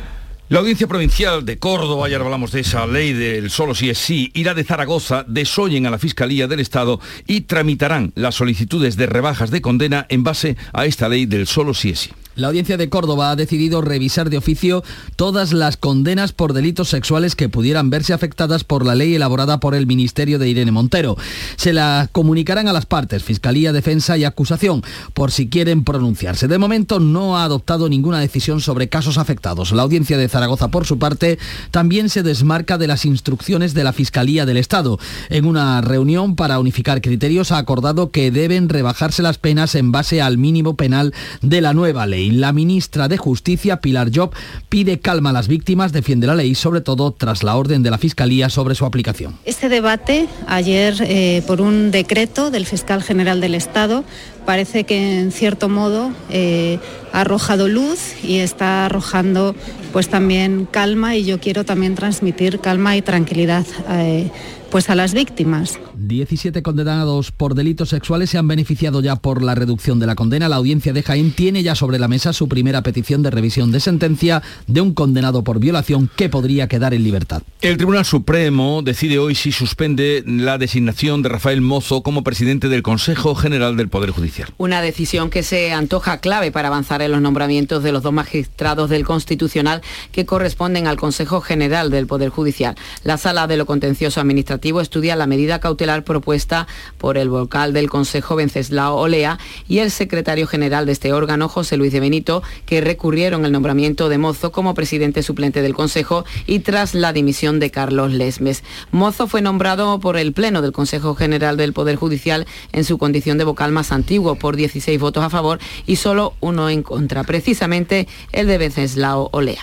La 0.49 0.59
Audiencia 0.59 0.87
Provincial 0.87 1.47
de 1.47 1.59
Córdoba, 1.59 2.09
ya 2.09 2.19
hablamos 2.19 2.53
de 2.53 2.61
esa 2.61 2.87
ley 2.87 3.15
del 3.15 3.49
solo 3.49 3.75
sí 3.75 3.89
es 3.89 3.99
sí, 3.99 4.31
y 4.35 4.45
la 4.45 4.53
de 4.53 4.65
Zaragoza 4.65 5.25
desoyen 5.27 5.87
a 5.87 5.91
la 5.91 5.99
Fiscalía 5.99 6.47
del 6.47 6.61
Estado 6.61 7.01
y 7.27 7.43
tramitarán 7.43 8.13
las 8.17 8.35
solicitudes 8.35 8.97
de 8.97 9.07
rebajas 9.07 9.51
de 9.51 9.63
condena 9.63 10.05
en 10.11 10.25
base 10.25 10.57
a 10.73 10.85
esta 10.85 11.09
ley 11.09 11.25
del 11.25 11.47
solo 11.47 11.73
sí 11.73 11.91
es 11.91 12.01
sí. 12.01 12.11
La 12.35 12.49
audiencia 12.49 12.79
de 12.79 12.89
Córdoba 12.89 13.31
ha 13.31 13.37
decidido 13.37 13.83
revisar 13.83 14.31
de 14.31 14.39
oficio 14.39 14.83
todas 15.17 15.53
las 15.53 15.77
condenas 15.77 16.33
por 16.33 16.55
delitos 16.55 16.89
sexuales 16.89 17.37
que 17.37 17.51
pudieran 17.51 17.91
verse 17.91 18.15
afectadas 18.15 18.65
por 18.65 18.87
la 18.87 18.95
ley 18.95 19.15
elaborada 19.15 19.61
por 19.61 19.75
el 19.75 19.87
Ministerio 19.87 20.39
de 20.39 20.49
Irene 20.49 20.73
Montero. 20.73 21.19
Se 21.57 21.75
la 21.75 22.09
comunicarán 22.11 22.69
a 22.69 22.73
las 22.73 22.87
partes, 22.87 23.23
Fiscalía, 23.23 23.75
Defensa 23.75 24.17
y 24.17 24.25
Acusación, 24.25 24.83
por 25.13 25.31
si 25.31 25.51
quieren 25.51 25.85
pronunciarse. 25.85 26.49
De 26.49 26.57
momento 26.57 27.01
no 27.01 27.37
ha 27.37 27.45
adoptado 27.45 27.91
ninguna 27.91 28.19
decisión 28.19 28.63
sobre 28.63 28.89
casos 28.89 29.19
afectados. 29.19 29.73
La 29.73 29.83
audiencia 29.83 30.17
de 30.17 30.29
Zaragoza, 30.33 30.69
por 30.69 30.87
su 30.87 30.99
parte, 30.99 31.39
también 31.71 32.09
se 32.09 32.23
desmarca 32.23 32.79
de 32.79 32.89
las 32.89 33.05
instrucciones 33.05 33.75
de 33.75 33.85
la 33.85 33.93
Fiscalía 33.93 34.47
del 34.47 34.57
Estado. 34.57 34.99
En 35.31 35.45
una 35.45 35.81
reunión 35.81 36.35
para 36.35 36.59
unificar 36.59 37.01
criterios 37.01 37.53
ha 37.53 37.59
acordado 37.59 38.11
que 38.11 38.31
deben 38.31 38.69
rebajarse 38.69 39.23
las 39.23 39.39
penas 39.39 39.75
en 39.75 39.93
base 39.93 40.21
al 40.21 40.39
mínimo 40.39 40.75
penal 40.75 41.15
de 41.43 41.61
la 41.61 41.75
nueva 41.75 42.07
ley. 42.07 42.31
La 42.31 42.53
ministra 42.53 43.09
de 43.09 43.19
Justicia, 43.19 43.81
Pilar 43.81 44.11
Job, 44.13 44.33
pide 44.69 44.99
calma 44.99 45.31
a 45.31 45.33
las 45.33 45.49
víctimas, 45.49 45.93
defiende 45.93 46.27
la 46.27 46.35
ley, 46.35 46.55
sobre 46.55 46.81
todo 46.81 47.13
tras 47.13 47.43
la 47.43 47.57
orden 47.57 47.83
de 47.83 47.91
la 47.91 47.99
Fiscalía 47.99 48.49
sobre 48.49 48.75
su 48.75 48.87
aplicación. 48.87 49.37
Este 49.45 49.69
debate, 49.69 50.29
ayer 50.47 50.97
eh, 51.01 51.43
por 51.47 51.61
un 51.61 51.91
decreto 51.91 52.51
del 52.51 52.67
fiscal 52.67 53.03
general 53.03 53.41
del 53.41 53.55
Estado, 53.55 54.05
parece 54.45 54.85
que 54.85 55.21
en 55.21 55.33
cierto 55.33 55.69
modo 55.69 56.13
eh, 56.31 56.79
ha 57.13 57.21
arrojado 57.23 57.69
luz 57.69 58.15
y 58.23 58.39
está 58.39 58.87
arrojando 58.87 59.55
pues 59.93 60.09
también 60.09 60.67
calma 60.71 61.17
y 61.17 61.25
yo 61.25 61.39
quiero 61.39 61.65
también 61.65 61.95
transmitir 61.95 62.61
calma 62.61 62.97
y 62.97 63.03
tranquilidad 63.03 63.67
eh, 63.91 64.31
pues 64.73 64.89
a 64.89 64.95
las 64.95 65.13
víctimas. 65.13 65.79
17 65.97 66.63
condenados 66.63 67.31
por 67.31 67.55
delitos 67.55 67.91
sexuales 67.91 68.31
se 68.31 68.39
han 68.39 68.49
beneficiado 68.49 69.03
ya 69.03 69.17
por 69.17 69.43
la 69.43 69.55
reducción 69.55 70.01
de 70.01 70.07
la 70.07 70.15
condena. 70.15 70.49
La 70.49 70.57
audiencia 70.57 70.95
de 70.95 71.03
Jaén 71.03 71.33
tiene 71.33 71.63
ya 71.63 71.75
sobre 71.75 71.99
la 71.99 72.09
mesa 72.09 72.33
su 72.33 72.49
primera 72.49 72.81
petición 72.83 73.23
de 73.23 73.31
revisión 73.31 73.71
de 73.71 73.81
sentencia 73.81 74.43
de 74.67 74.81
un 74.81 74.95
condenado 74.95 75.45
por 75.45 75.61
violación 75.61 76.09
que 76.17 76.31
podría 76.31 76.69
quedar 76.69 76.95
en 76.95 77.05
libertad. 77.05 77.43
El 77.61 77.77
Tribunal 77.77 78.07
Supremo 78.07 78.81
decide 78.83 79.19
hoy 79.19 79.35
si 79.35 79.53
suspende 79.53 80.25
la 80.27 80.57
designación 80.57 81.21
de 81.21 81.29
Rafael 81.29 81.61
Mozo 81.61 82.03
como 82.03 82.25
presidente 82.25 82.71
del 82.71 82.83
Consejo 82.83 83.35
General 83.35 83.77
del 83.77 83.91
Poder 83.91 84.11
Judicial. 84.11 84.49
Una 84.57 84.81
decisión 84.81 85.29
que 85.29 85.43
se 85.43 85.75
antoja 85.75 86.21
clave 86.21 86.51
para 86.51 86.69
avanzar 86.69 87.03
en 87.03 87.13
los 87.13 87.21
nombramientos 87.21 87.83
de 87.83 87.93
los 87.93 88.03
dos 88.03 88.15
magistrados 88.15 88.89
del 88.89 89.05
Constitucional 89.05 89.83
que 90.13 90.25
corresponden 90.25 90.87
al 90.87 90.97
Consejo 90.97 91.43
General 91.43 91.91
del 91.91 92.07
Poder 92.07 92.31
Judicial. 92.31 92.75
La 93.05 93.19
Sala 93.19 93.47
de 93.47 93.59
lo 93.59 93.67
Contencioso 93.67 94.19
Administrativo 94.19 94.62
estudia 94.63 95.17
la 95.17 95.27
medida 95.27 95.59
cautelar 95.59 96.05
propuesta 96.05 96.67
por 96.99 97.19
el 97.19 97.29
vocal 97.29 97.73
del 97.73 97.91
Consejo 97.91 98.37
Venceslao 98.37 98.97
Olea 98.97 99.39
y 99.69 99.79
el 99.79 99.91
secretario 99.91 100.47
general 100.47 100.87
de 100.87 100.93
este 100.93 101.13
órgano, 101.13 101.49
José 101.49 101.77
Luis 101.77 101.93
de 101.93 102.01
Benito, 102.01 102.43
que 102.65 102.81
recurrieron 102.81 103.45
el 103.45 103.53
nombramiento 103.53 104.09
de 104.09 104.19
Mozo 104.19 104.53
como 104.53 104.75
presidente 104.75 105.23
suplente 105.23 105.63
del 105.63 105.75
Consejo 105.75 106.25
y 106.47 106.61
tras 106.61 106.95
la 106.95 107.13
dimisión 107.13 107.59
de 107.59 107.71
Carlos 107.71 108.13
Lesmes. 108.13 108.63
Mozo 108.93 109.27
fue 109.27 109.43
nombrado 109.43 109.99
por 110.01 110.17
el 110.17 110.33
Pleno 110.33 110.63
del 110.63 110.73
Consejo 110.73 111.15
General 111.15 111.57
del 111.57 111.73
Poder 111.73 111.97
Judicial 111.97 112.47
en 112.73 112.85
su 112.85 112.99
condición 112.99 113.39
de 113.39 113.45
vocal 113.45 113.73
más 113.73 113.93
antiguo 113.93 114.37
por 114.37 114.57
16 114.57 115.01
votos 115.01 115.25
a 115.25 115.31
favor 115.31 115.59
y 115.87 115.97
solo 115.97 116.35
uno 116.41 116.71
en 116.71 116.83
contra, 116.83 117.25
precisamente 117.25 118.07
el 118.33 118.47
de 118.47 118.59
Venceslao 118.59 119.29
Olea. 119.33 119.63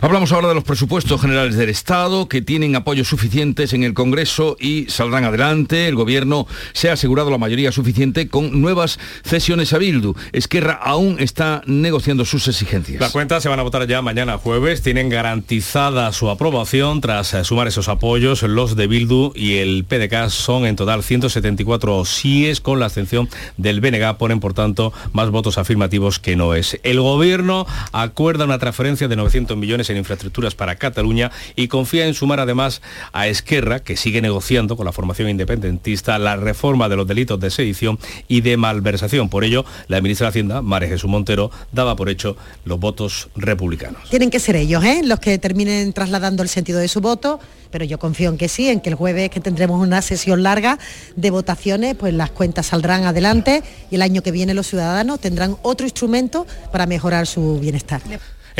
Hablamos 0.00 0.32
ahora 0.32 0.48
de 0.48 0.54
los 0.54 0.64
presupuestos 0.64 1.20
generales 1.20 1.56
del 1.56 1.68
Estado 1.68 2.28
que 2.28 2.42
tienen 2.42 2.74
apoyos 2.74 3.08
suficientes 3.08 3.72
en 3.72 3.84
el 3.84 3.94
Congreso 3.94 4.39
y 4.58 4.86
saldrán 4.88 5.24
adelante. 5.24 5.88
El 5.88 5.94
gobierno 5.94 6.46
se 6.72 6.90
ha 6.90 6.94
asegurado 6.94 7.30
la 7.30 7.38
mayoría 7.38 7.72
suficiente 7.72 8.28
con 8.28 8.60
nuevas 8.60 8.98
cesiones 9.24 9.72
a 9.72 9.78
Bildu. 9.78 10.14
Esquerra 10.32 10.74
aún 10.82 11.16
está 11.18 11.62
negociando 11.66 12.24
sus 12.24 12.48
exigencias. 12.48 13.00
Las 13.00 13.12
cuentas 13.12 13.42
se 13.42 13.48
van 13.48 13.60
a 13.60 13.62
votar 13.62 13.86
ya 13.86 14.02
mañana 14.02 14.38
jueves. 14.38 14.82
Tienen 14.82 15.08
garantizada 15.08 16.12
su 16.12 16.30
aprobación 16.30 17.00
tras 17.00 17.34
eh, 17.34 17.44
sumar 17.44 17.68
esos 17.68 17.88
apoyos. 17.88 18.42
Los 18.42 18.76
de 18.76 18.86
Bildu 18.86 19.32
y 19.34 19.56
el 19.56 19.84
PDK 19.84 20.28
son 20.28 20.66
en 20.66 20.76
total 20.76 21.02
174 21.02 22.04
síes 22.04 22.60
con 22.60 22.78
la 22.80 22.86
abstención 22.86 23.28
del 23.56 23.80
BNG. 23.80 24.16
Ponen, 24.16 24.40
por 24.40 24.54
tanto, 24.54 24.92
más 25.12 25.30
votos 25.30 25.58
afirmativos 25.58 26.18
que 26.18 26.36
no 26.36 26.54
es. 26.54 26.78
El 26.82 27.00
gobierno 27.00 27.66
acuerda 27.92 28.44
una 28.44 28.58
transferencia 28.58 29.08
de 29.08 29.16
900 29.16 29.56
millones 29.56 29.90
en 29.90 29.96
infraestructuras 29.96 30.54
para 30.54 30.76
Cataluña 30.76 31.30
y 31.56 31.68
confía 31.68 32.06
en 32.06 32.14
sumar 32.14 32.40
además 32.40 32.82
a 33.12 33.28
Esquerra, 33.28 33.80
que 33.80 33.96
sigue 33.96 34.19
negociando 34.22 34.76
con 34.76 34.86
la 34.86 34.92
formación 34.92 35.28
independentista 35.28 36.18
la 36.18 36.36
reforma 36.36 36.88
de 36.88 36.96
los 36.96 37.06
delitos 37.06 37.38
de 37.40 37.50
sedición 37.50 37.98
y 38.28 38.40
de 38.40 38.56
malversación. 38.56 39.28
Por 39.28 39.44
ello, 39.44 39.64
la 39.88 40.00
ministra 40.00 40.26
de 40.26 40.28
Hacienda, 40.30 40.62
María 40.62 40.88
Jesús 40.88 41.10
Montero, 41.10 41.50
daba 41.72 41.96
por 41.96 42.08
hecho 42.08 42.36
los 42.64 42.78
votos 42.78 43.28
republicanos. 43.36 44.08
Tienen 44.10 44.30
que 44.30 44.40
ser 44.40 44.56
ellos 44.56 44.84
¿eh? 44.84 45.02
los 45.04 45.20
que 45.20 45.38
terminen 45.38 45.92
trasladando 45.92 46.42
el 46.42 46.48
sentido 46.48 46.78
de 46.78 46.88
su 46.88 47.00
voto, 47.00 47.40
pero 47.70 47.84
yo 47.84 47.98
confío 47.98 48.30
en 48.30 48.38
que 48.38 48.48
sí, 48.48 48.68
en 48.68 48.80
que 48.80 48.90
el 48.90 48.94
jueves 48.94 49.30
que 49.30 49.40
tendremos 49.40 49.80
una 49.80 50.02
sesión 50.02 50.42
larga 50.42 50.78
de 51.16 51.30
votaciones, 51.30 51.94
pues 51.94 52.14
las 52.14 52.30
cuentas 52.30 52.66
saldrán 52.66 53.04
adelante 53.04 53.62
y 53.90 53.94
el 53.94 54.02
año 54.02 54.22
que 54.22 54.32
viene 54.32 54.54
los 54.54 54.66
ciudadanos 54.66 55.20
tendrán 55.20 55.56
otro 55.62 55.86
instrumento 55.86 56.46
para 56.72 56.86
mejorar 56.86 57.26
su 57.26 57.58
bienestar. 57.60 58.02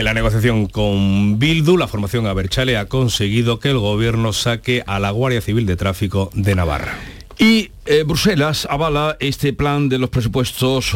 En 0.00 0.06
la 0.06 0.14
negociación 0.14 0.66
con 0.66 1.38
Bildu, 1.38 1.76
la 1.76 1.86
formación 1.86 2.26
Aberchale 2.26 2.78
ha 2.78 2.86
conseguido 2.86 3.60
que 3.60 3.68
el 3.68 3.78
gobierno 3.78 4.32
saque 4.32 4.82
a 4.86 4.98
la 4.98 5.10
Guardia 5.10 5.42
Civil 5.42 5.66
de 5.66 5.76
Tráfico 5.76 6.30
de 6.32 6.54
Navarra. 6.54 6.98
Y 7.38 7.70
eh, 7.90 8.04
Bruselas 8.04 8.68
avala 8.70 9.16
este 9.18 9.52
plan 9.52 9.88
de 9.88 9.98
los 9.98 10.10
presupuestos 10.10 10.92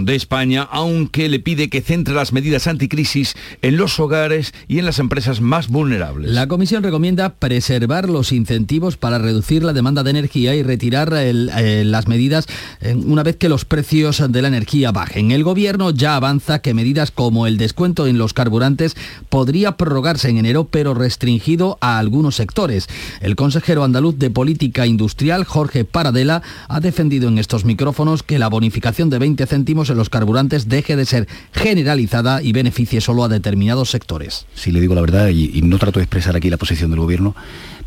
de 0.00 0.14
España, 0.14 0.66
aunque 0.70 1.28
le 1.28 1.40
pide 1.40 1.68
que 1.68 1.82
centre 1.82 2.14
las 2.14 2.32
medidas 2.32 2.66
anticrisis 2.66 3.36
en 3.60 3.76
los 3.76 4.00
hogares 4.00 4.54
y 4.66 4.78
en 4.78 4.86
las 4.86 4.98
empresas 4.98 5.42
más 5.42 5.68
vulnerables. 5.68 6.30
La 6.30 6.48
Comisión 6.48 6.82
recomienda 6.82 7.34
preservar 7.34 8.08
los 8.08 8.32
incentivos 8.32 8.96
para 8.96 9.18
reducir 9.18 9.62
la 9.62 9.74
demanda 9.74 10.02
de 10.02 10.08
energía 10.08 10.54
y 10.54 10.62
retirar 10.62 11.12
eh, 11.14 11.84
las 11.84 12.08
medidas 12.08 12.46
eh, 12.80 12.94
una 12.94 13.22
vez 13.22 13.36
que 13.36 13.50
los 13.50 13.66
precios 13.66 14.22
de 14.32 14.40
la 14.40 14.48
energía 14.48 14.90
bajen. 14.90 15.32
El 15.32 15.44
Gobierno 15.44 15.90
ya 15.90 16.16
avanza 16.16 16.60
que 16.60 16.72
medidas 16.72 17.10
como 17.10 17.46
el 17.46 17.58
descuento 17.58 18.06
en 18.06 18.16
los 18.16 18.32
carburantes 18.32 18.96
podría 19.28 19.76
prorrogarse 19.76 20.30
en 20.30 20.38
enero, 20.38 20.64
pero 20.64 20.94
restringido 20.94 21.76
a 21.82 21.98
algunos 21.98 22.36
sectores. 22.36 22.88
El 23.20 23.36
consejero 23.36 23.84
andaluz 23.84 24.18
de 24.18 24.30
Política 24.30 24.86
Industrial, 24.86 25.44
Jorge 25.44 25.84
Paradela 25.84 26.37
ha 26.68 26.80
defendido 26.80 27.28
en 27.28 27.38
estos 27.38 27.64
micrófonos 27.64 28.22
que 28.22 28.38
la 28.38 28.48
bonificación 28.48 29.10
de 29.10 29.18
20 29.18 29.46
céntimos 29.46 29.90
en 29.90 29.96
los 29.96 30.10
carburantes 30.10 30.68
deje 30.68 30.96
de 30.96 31.06
ser 31.06 31.28
generalizada 31.52 32.42
y 32.42 32.52
beneficie 32.52 33.00
solo 33.00 33.24
a 33.24 33.28
determinados 33.28 33.90
sectores. 33.90 34.46
Si 34.54 34.72
le 34.72 34.80
digo 34.80 34.94
la 34.94 35.00
verdad 35.00 35.28
y, 35.28 35.60
no 35.62 35.78
trato 35.78 35.98
de 35.98 36.04
expresar 36.04 36.36
aquí 36.36 36.50
la 36.50 36.56
posición 36.56 36.90
del 36.90 37.00
gobierno, 37.00 37.34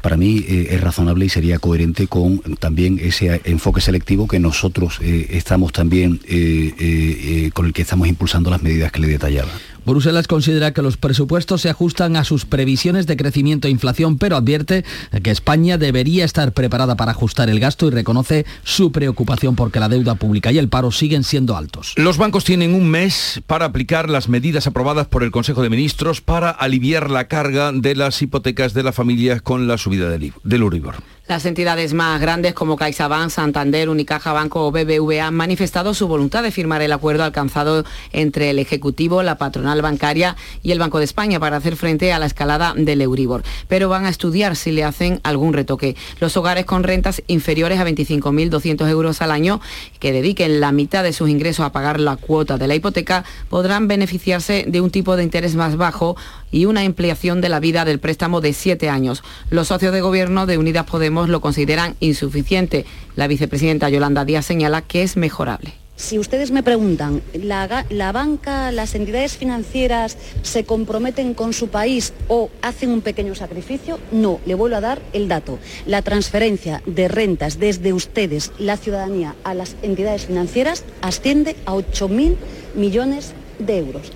para 0.01 0.17
mí 0.17 0.43
eh, 0.47 0.69
es 0.71 0.81
razonable 0.81 1.25
y 1.25 1.29
sería 1.29 1.59
coherente 1.59 2.07
con 2.07 2.39
también 2.59 2.99
ese 3.01 3.41
enfoque 3.45 3.81
selectivo 3.81 4.27
que 4.27 4.39
nosotros 4.39 4.99
eh, 5.01 5.27
estamos 5.31 5.71
también, 5.71 6.19
eh, 6.27 7.49
con 7.53 7.67
el 7.67 7.73
que 7.73 7.83
estamos 7.83 8.07
impulsando 8.07 8.49
las 8.49 8.63
medidas 8.63 8.91
que 8.91 8.99
le 8.99 9.07
detallaba. 9.07 9.51
Bruselas 9.85 10.27
considera 10.27 10.73
que 10.73 10.81
los 10.81 10.97
presupuestos 10.97 11.61
se 11.61 11.69
ajustan 11.69 12.15
a 12.15 12.23
sus 12.23 12.45
previsiones 12.45 13.07
de 13.07 13.17
crecimiento 13.17 13.67
e 13.67 13.71
inflación, 13.71 14.17
pero 14.17 14.35
advierte 14.35 14.85
que 15.23 15.31
España 15.31 15.77
debería 15.77 16.23
estar 16.23 16.51
preparada 16.53 16.95
para 16.95 17.11
ajustar 17.11 17.49
el 17.49 17.59
gasto 17.59 17.87
y 17.87 17.91
reconoce 17.91 18.45
su 18.63 18.91
preocupación 18.91 19.55
porque 19.55 19.79
la 19.79 19.89
deuda 19.89 20.15
pública 20.15 20.51
y 20.51 20.57
el 20.57 20.69
paro 20.69 20.91
siguen 20.91 21.23
siendo 21.23 21.57
altos. 21.57 21.93
Los 21.97 22.17
bancos 22.17 22.43
tienen 22.43 22.75
un 22.75 22.89
mes 22.89 23.41
para 23.47 23.65
aplicar 23.65 24.09
las 24.09 24.29
medidas 24.29 24.67
aprobadas 24.67 25.07
por 25.07 25.23
el 25.23 25.31
Consejo 25.31 25.63
de 25.63 25.69
Ministros 25.69 26.21
para 26.21 26.49
aliviar 26.49 27.09
la 27.09 27.27
carga 27.27 27.71
de 27.71 27.95
las 27.95 28.21
hipotecas 28.21 28.73
de 28.73 28.83
las 28.83 28.95
familias 28.95 29.41
con 29.41 29.67
la 29.67 29.77
subida 29.77 30.09
del, 30.09 30.33
del 30.43 30.63
Uribor. 30.63 30.95
Las 31.31 31.45
entidades 31.45 31.93
más 31.93 32.19
grandes 32.19 32.53
como 32.53 32.75
CaixaBank, 32.75 33.29
Santander, 33.29 33.87
Unicaja 33.87 34.33
Banco 34.33 34.67
o 34.67 34.71
BBVA 34.73 35.27
han 35.27 35.33
manifestado 35.33 35.93
su 35.93 36.09
voluntad 36.09 36.43
de 36.43 36.51
firmar 36.51 36.81
el 36.81 36.91
acuerdo 36.91 37.23
alcanzado 37.23 37.85
entre 38.11 38.49
el 38.49 38.59
Ejecutivo, 38.59 39.23
la 39.23 39.37
patronal 39.37 39.81
bancaria 39.81 40.35
y 40.61 40.73
el 40.73 40.79
Banco 40.79 40.99
de 40.99 41.05
España 41.05 41.39
para 41.39 41.55
hacer 41.55 41.77
frente 41.77 42.11
a 42.11 42.19
la 42.19 42.25
escalada 42.25 42.73
del 42.75 43.01
Euribor. 43.01 43.43
Pero 43.69 43.87
van 43.87 44.05
a 44.05 44.09
estudiar 44.09 44.57
si 44.57 44.73
le 44.73 44.83
hacen 44.83 45.21
algún 45.23 45.53
retoque. 45.53 45.95
Los 46.19 46.35
hogares 46.35 46.65
con 46.65 46.83
rentas 46.83 47.23
inferiores 47.27 47.79
a 47.79 47.85
25.200 47.85 48.89
euros 48.89 49.21
al 49.21 49.31
año 49.31 49.61
que 50.01 50.11
dediquen 50.11 50.59
la 50.59 50.73
mitad 50.73 51.01
de 51.01 51.13
sus 51.13 51.29
ingresos 51.29 51.65
a 51.65 51.71
pagar 51.71 52.01
la 52.01 52.17
cuota 52.17 52.57
de 52.57 52.67
la 52.67 52.75
hipoteca 52.75 53.23
podrán 53.49 53.87
beneficiarse 53.87 54.65
de 54.67 54.81
un 54.81 54.91
tipo 54.91 55.15
de 55.15 55.23
interés 55.23 55.55
más 55.55 55.77
bajo 55.77 56.17
y 56.51 56.65
una 56.65 56.81
ampliación 56.81 57.39
de 57.39 57.47
la 57.47 57.61
vida 57.61 57.85
del 57.85 57.99
préstamo 57.99 58.41
de 58.41 58.51
siete 58.51 58.89
años. 58.89 59.23
Los 59.49 59.69
socios 59.69 59.93
de 59.93 60.01
gobierno 60.01 60.45
de 60.45 60.57
Unidas 60.57 60.85
Podemos 60.85 61.20
lo 61.29 61.41
consideran 61.41 61.95
insuficiente. 61.99 62.85
La 63.15 63.27
vicepresidenta 63.27 63.89
Yolanda 63.89 64.25
Díaz 64.25 64.45
señala 64.45 64.81
que 64.81 65.03
es 65.03 65.17
mejorable. 65.17 65.73
Si 66.01 66.17
ustedes 66.17 66.49
me 66.49 66.63
preguntan, 66.63 67.21
¿la, 67.33 68.11
banca, 68.11 68.71
las 68.71 68.95
entidades 68.95 69.37
financieras 69.37 70.17
se 70.41 70.63
comprometen 70.63 71.35
con 71.35 71.53
su 71.53 71.67
país 71.67 72.13
o 72.27 72.49
hacen 72.63 72.89
un 72.89 73.01
pequeño 73.01 73.35
sacrificio? 73.35 73.99
No, 74.11 74.39
le 74.47 74.55
vuelvo 74.55 74.77
a 74.77 74.81
dar 74.81 74.99
el 75.13 75.27
dato. 75.27 75.59
La 75.85 76.01
transferencia 76.01 76.81
de 76.87 77.07
rentas 77.07 77.59
desde 77.59 77.93
ustedes, 77.93 78.51
la 78.57 78.77
ciudadanía, 78.77 79.35
a 79.43 79.53
las 79.53 79.75
entidades 79.83 80.25
financieras 80.25 80.85
asciende 81.03 81.55
a 81.67 81.73
8.000 81.75 82.35
millones 82.73 83.33
de 83.59 83.77
euros. 83.77 84.11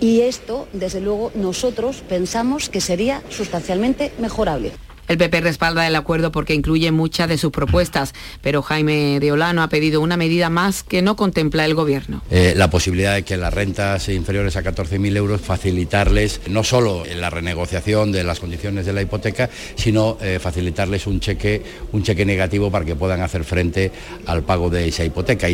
Y 0.00 0.22
esto, 0.22 0.68
desde 0.72 1.02
luego, 1.02 1.32
nosotros 1.34 2.02
pensamos 2.08 2.70
que 2.70 2.80
sería 2.80 3.22
sustancialmente 3.28 4.10
mejorable. 4.18 4.72
El 5.08 5.18
PP 5.18 5.40
respalda 5.40 5.86
el 5.86 5.96
acuerdo 5.96 6.32
porque 6.32 6.54
incluye 6.54 6.90
muchas 6.90 7.28
de 7.28 7.38
sus 7.38 7.52
propuestas, 7.52 8.12
pero 8.42 8.62
Jaime 8.62 9.20
de 9.20 9.32
Olano 9.32 9.62
ha 9.62 9.68
pedido 9.68 10.00
una 10.00 10.16
medida 10.16 10.50
más 10.50 10.82
que 10.82 11.02
no 11.02 11.16
contempla 11.16 11.64
el 11.64 11.74
Gobierno. 11.74 12.22
Eh, 12.30 12.54
la 12.56 12.70
posibilidad 12.70 13.14
de 13.14 13.22
que 13.22 13.36
las 13.36 13.52
rentas 13.52 14.08
inferiores 14.08 14.56
a 14.56 14.62
14.000 14.62 15.16
euros 15.16 15.40
facilitarles 15.40 16.40
no 16.48 16.64
solo 16.64 17.04
la 17.16 17.30
renegociación 17.30 18.12
de 18.12 18.24
las 18.24 18.40
condiciones 18.40 18.86
de 18.86 18.92
la 18.92 19.02
hipoteca, 19.02 19.50
sino 19.76 20.18
eh, 20.20 20.38
facilitarles 20.40 21.06
un 21.06 21.20
cheque, 21.20 21.62
un 21.92 22.02
cheque 22.02 22.24
negativo 22.24 22.70
para 22.70 22.84
que 22.84 22.96
puedan 22.96 23.20
hacer 23.20 23.44
frente 23.44 23.92
al 24.26 24.42
pago 24.42 24.70
de 24.70 24.88
esa 24.88 25.04
hipoteca. 25.04 25.48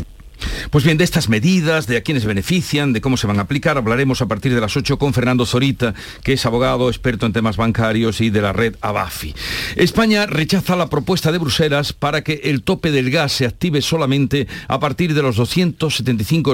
Pues 0.71 0.85
bien, 0.85 0.99
de 0.99 1.05
estas 1.05 1.29
medidas, 1.29 1.87
de 1.87 1.97
a 1.97 2.03
quienes 2.03 2.25
benefician, 2.25 2.93
de 2.93 3.01
cómo 3.01 3.17
se 3.17 3.27
van 3.27 3.39
a 3.39 3.43
aplicar, 3.43 3.77
hablaremos 3.77 4.23
a 4.23 4.27
partir 4.27 4.55
de 4.55 4.61
las 4.61 4.77
8 4.77 4.99
con 4.99 5.15
Fernando 5.15 5.47
Zorita, 5.47 5.95
que 6.23 6.35
es 6.35 6.47
abogado 6.47 6.89
experto 6.89 7.27
en 7.27 7.33
temas 7.33 7.57
bancarios 7.57 8.21
y 8.21 8.31
de 8.31 8.43
la 8.43 8.53
red 8.53 8.77
ABAFI. 8.81 9.35
España 9.77 10.27
rechaza 10.27 10.77
la 10.77 10.89
propuesta 10.89 11.33
de 11.33 11.39
Bruselas 11.39 11.93
para 11.93 12.23
que 12.23 12.41
el 12.45 12.63
tope 12.63 12.91
del 12.91 13.11
gas 13.11 13.33
se 13.33 13.47
active 13.47 13.83
solamente 13.83 14.47
a 14.69 14.81
partir 14.81 15.15
de 15.15 15.23
los 15.23 15.37
275 15.37 16.53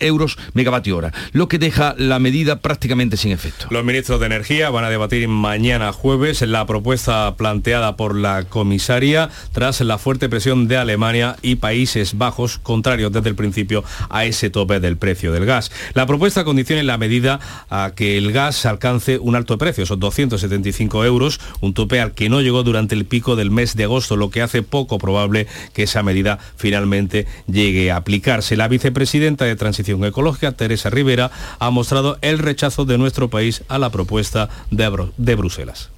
euros 0.00 0.38
megavatio 0.54 0.96
hora, 0.96 1.12
lo 1.32 1.48
que 1.48 1.58
deja 1.58 1.94
la 1.98 2.18
medida 2.18 2.60
prácticamente 2.60 3.16
sin 3.16 3.32
efecto. 3.32 3.66
Los 3.70 3.84
ministros 3.84 4.20
de 4.20 4.26
Energía 4.26 4.70
van 4.70 4.84
a 4.84 4.90
debatir 4.90 5.26
mañana 5.28 5.92
jueves 5.92 6.42
la 6.42 6.66
propuesta 6.66 7.34
planteada 7.36 7.96
por 7.96 8.16
la 8.16 8.44
comisaria 8.44 9.30
tras 9.52 9.80
la 9.80 9.98
fuerte 9.98 10.28
presión 10.28 10.68
de 10.68 10.76
Alemania 10.76 11.36
y 11.42 11.56
Países 11.56 12.16
Bajos 12.16 12.58
contrarios 12.58 13.12
desde 13.20 13.30
el 13.30 13.36
principio 13.36 13.84
a 14.08 14.24
ese 14.24 14.50
tope 14.50 14.80
del 14.80 14.96
precio 14.96 15.32
del 15.32 15.46
gas. 15.46 15.70
La 15.94 16.06
propuesta 16.06 16.44
condiciona 16.44 16.80
en 16.80 16.86
la 16.86 16.98
medida 16.98 17.40
a 17.68 17.92
que 17.94 18.18
el 18.18 18.32
gas 18.32 18.66
alcance 18.66 19.18
un 19.18 19.36
alto 19.36 19.58
precio, 19.58 19.86
son 19.86 20.00
275 20.00 21.04
euros, 21.04 21.40
un 21.60 21.74
tope 21.74 22.00
al 22.00 22.12
que 22.12 22.28
no 22.28 22.40
llegó 22.40 22.62
durante 22.62 22.94
el 22.94 23.04
pico 23.04 23.36
del 23.36 23.50
mes 23.50 23.76
de 23.76 23.84
agosto, 23.84 24.16
lo 24.16 24.30
que 24.30 24.42
hace 24.42 24.62
poco 24.62 24.98
probable 24.98 25.46
que 25.72 25.84
esa 25.84 26.02
medida 26.02 26.38
finalmente 26.56 27.26
llegue 27.46 27.90
a 27.90 27.96
aplicarse. 27.96 28.56
La 28.56 28.68
vicepresidenta 28.68 29.44
de 29.44 29.56
Transición 29.56 30.04
Ecológica, 30.04 30.52
Teresa 30.52 30.90
Rivera, 30.90 31.30
ha 31.58 31.70
mostrado 31.70 32.18
el 32.22 32.38
rechazo 32.38 32.84
de 32.84 32.98
nuestro 32.98 33.28
país 33.28 33.62
a 33.68 33.78
la 33.78 33.90
propuesta 33.90 34.48
de 34.70 35.34
Bruselas. 35.34 35.90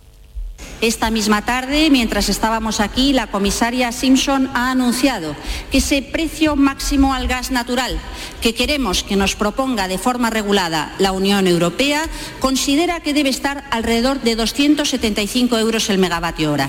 Esta 0.80 1.10
misma 1.10 1.44
tarde, 1.44 1.90
mientras 1.90 2.28
estábamos 2.28 2.80
aquí, 2.80 3.12
la 3.12 3.28
comisaria 3.28 3.92
Simpson 3.92 4.50
ha 4.52 4.72
anunciado 4.72 5.36
que 5.70 5.78
ese 5.78 6.02
precio 6.02 6.56
máximo 6.56 7.14
al 7.14 7.28
gas 7.28 7.52
natural 7.52 8.00
que 8.40 8.54
queremos 8.54 9.04
que 9.04 9.14
nos 9.14 9.36
proponga 9.36 9.86
de 9.86 9.98
forma 9.98 10.28
regulada 10.30 10.92
la 10.98 11.12
Unión 11.12 11.46
Europea 11.46 12.02
considera 12.40 12.98
que 12.98 13.14
debe 13.14 13.30
estar 13.30 13.64
alrededor 13.70 14.20
de 14.22 14.34
275 14.34 15.56
euros 15.58 15.88
el 15.88 15.98
megavatio 15.98 16.52
hora. 16.52 16.68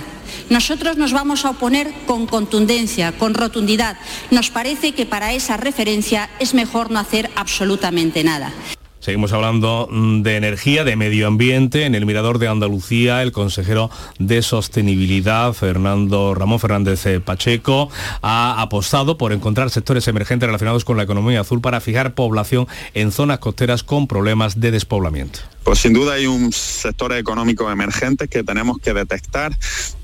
Nosotros 0.49 0.97
nos 0.97 1.13
vamos 1.13 1.45
a 1.45 1.51
oponer 1.51 1.91
con 2.06 2.27
contundencia, 2.27 3.13
con 3.13 3.34
rotundidad. 3.34 3.97
Nos 4.29 4.51
parece 4.51 4.91
que 4.91 5.06
para 5.06 5.34
esa 5.34 5.58
referencia 5.58 6.29
es 6.39 6.53
mejor 6.53 6.91
no 6.91 6.99
hacer 6.99 7.32
absolutamente 7.36 8.23
nada. 8.23 8.53
Seguimos 9.03 9.33
hablando 9.33 9.89
mm, 9.91 10.21
de 10.21 10.37
energía, 10.37 10.85
de 10.85 10.95
medio 10.95 11.27
ambiente. 11.27 11.83
En 11.83 11.93
el 11.93 12.05
Mirador 12.05 12.39
de 12.39 12.47
Andalucía, 12.47 13.21
el 13.21 13.33
consejero 13.33 13.91
de 14.17 14.41
Sostenibilidad, 14.41 15.51
Fernando 15.51 16.33
Ramón 16.33 16.61
Fernández 16.61 17.05
eh, 17.05 17.19
Pacheco, 17.19 17.89
ha 18.21 18.61
apostado 18.61 19.17
por 19.17 19.33
encontrar 19.33 19.71
sectores 19.71 20.07
emergentes 20.07 20.47
relacionados 20.47 20.85
con 20.85 20.95
la 20.95 21.03
economía 21.03 21.41
azul 21.41 21.59
para 21.59 21.81
fijar 21.81 22.13
población 22.13 22.65
en 22.93 23.11
zonas 23.11 23.39
costeras 23.39 23.83
con 23.83 24.07
problemas 24.07 24.61
de 24.61 24.71
despoblamiento. 24.71 25.41
Pues 25.63 25.80
sin 25.80 25.93
duda 25.93 26.13
hay 26.13 26.28
un 26.28 26.52
sector 26.52 27.13
económico 27.13 27.71
emergente 27.71 28.28
que 28.28 28.43
tenemos 28.43 28.80
que 28.80 28.93
detectar, 28.93 29.58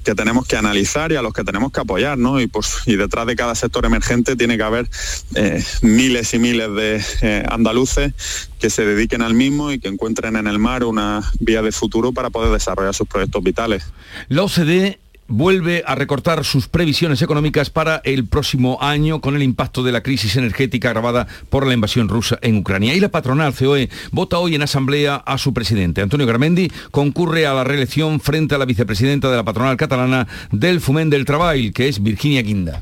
que 0.04 0.16
tenemos 0.16 0.48
que 0.48 0.56
analizar 0.56 1.12
y 1.12 1.16
a 1.16 1.22
los 1.22 1.34
que 1.34 1.44
tenemos 1.44 1.72
que 1.72 1.82
apoyar, 1.82 2.18
¿no? 2.18 2.40
Y, 2.40 2.48
pues, 2.48 2.78
y 2.86 2.96
detrás 2.96 3.28
de 3.28 3.36
cada 3.36 3.56
sector 3.56 3.86
emergente 3.86 4.36
tiene 4.36 4.58
que 4.58 4.64
haber 4.64 4.90
eh, 5.36 5.64
miles 5.82 6.34
y 6.34 6.40
miles 6.40 6.74
de 6.74 7.04
eh, 7.22 7.44
andaluces 7.50 8.14
que 8.60 8.70
se 8.70 8.86
dediquen 8.86 9.22
al 9.22 9.34
mismo 9.34 9.72
y 9.72 9.80
que 9.80 9.90
encuentren 9.90 10.36
en 10.36 10.48
el 10.48 10.60
mar 10.60 10.84
una 10.84 11.30
vía 11.40 11.62
de 11.62 11.72
futuro 11.72 12.14
para 12.14 12.30
poder 12.30 12.52
desarrollar 12.52 12.94
sus 12.94 13.08
proyectos 13.08 13.44
vitales. 13.44 13.84
La 14.30 14.44
OCDE 14.44 15.00
vuelve 15.30 15.84
a 15.86 15.96
recortar 15.96 16.44
sus 16.44 16.68
previsiones 16.68 17.22
económicas 17.22 17.70
para 17.70 18.02
el 18.04 18.26
próximo 18.26 18.78
año 18.82 19.22
con 19.22 19.36
el 19.36 19.44
impacto 19.44 19.84
de 19.84 19.92
la 19.92 20.02
crisis 20.02 20.36
energética 20.36 20.90
agravada 20.90 21.28
por 21.50 21.66
la 21.66 21.74
invasión 21.74 22.10
rusa 22.10 22.38
en 22.42 22.58
Ucrania. 22.58 22.96
Y 22.96 23.00
la 23.00 23.10
patronal 23.10 23.54
COE 23.54 23.90
vota 24.12 24.40
hoy 24.40 24.56
en 24.56 24.64
asamblea 24.64 25.16
a 25.16 25.38
su 25.38 25.54
presidente. 25.54 26.02
Antonio 26.02 26.26
Garamendi 26.26 26.70
concurre 26.92 27.46
a 27.46 27.54
la 27.54 27.64
reelección 27.64 28.20
frente 28.20 28.56
a 28.56 28.58
la 28.58 28.66
vicepresidenta 28.66 29.30
de 29.30 29.38
la 29.38 29.44
patronal 29.44 29.78
catalana 29.78 30.28
del 30.52 30.82
Fumen 30.82 31.10
del 31.10 31.26
Trabajo, 31.26 31.40
que 31.74 31.88
es 31.88 32.04
Virginia 32.04 32.42
Guinda. 32.42 32.82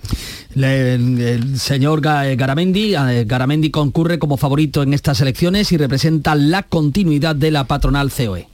El, 0.55 1.59
señor 1.59 2.01
Garamendi, 2.01 2.95
eh, 2.95 3.25
Garamendi 3.25 3.69
concurre 3.69 4.17
como 4.17 4.37
favorito 4.37 4.81
en 4.81 4.93
estas 4.93 5.21
elecciones 5.21 5.71
y 5.71 5.77
representa 5.77 6.33
la 6.33 6.63
continuidad 6.63 7.35
de 7.35 7.51
la 7.51 7.65
patronal 7.65 8.11
COE 8.11 8.47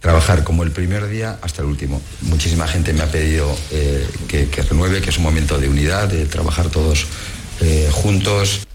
trabajar 0.00 0.44
como 0.44 0.62
el 0.62 0.72
primer 0.72 1.06
día 1.08 1.38
hasta 1.42 1.62
el 1.62 1.68
último. 1.68 2.00
Muchísima 2.22 2.66
gente 2.66 2.92
me 2.92 3.02
ha 3.02 3.10
pedido 3.10 3.56
eh, 3.70 4.06
que, 4.26 4.62
renueve, 4.62 5.00
que 5.00 5.10
es 5.10 5.18
un 5.18 5.24
momento 5.24 5.58
de 5.58 5.68
unidad, 5.68 6.08
de 6.08 6.26
trabajar 6.26 6.70
todos 6.70 7.06
eh, 7.60 7.88
juntos. 7.92 8.66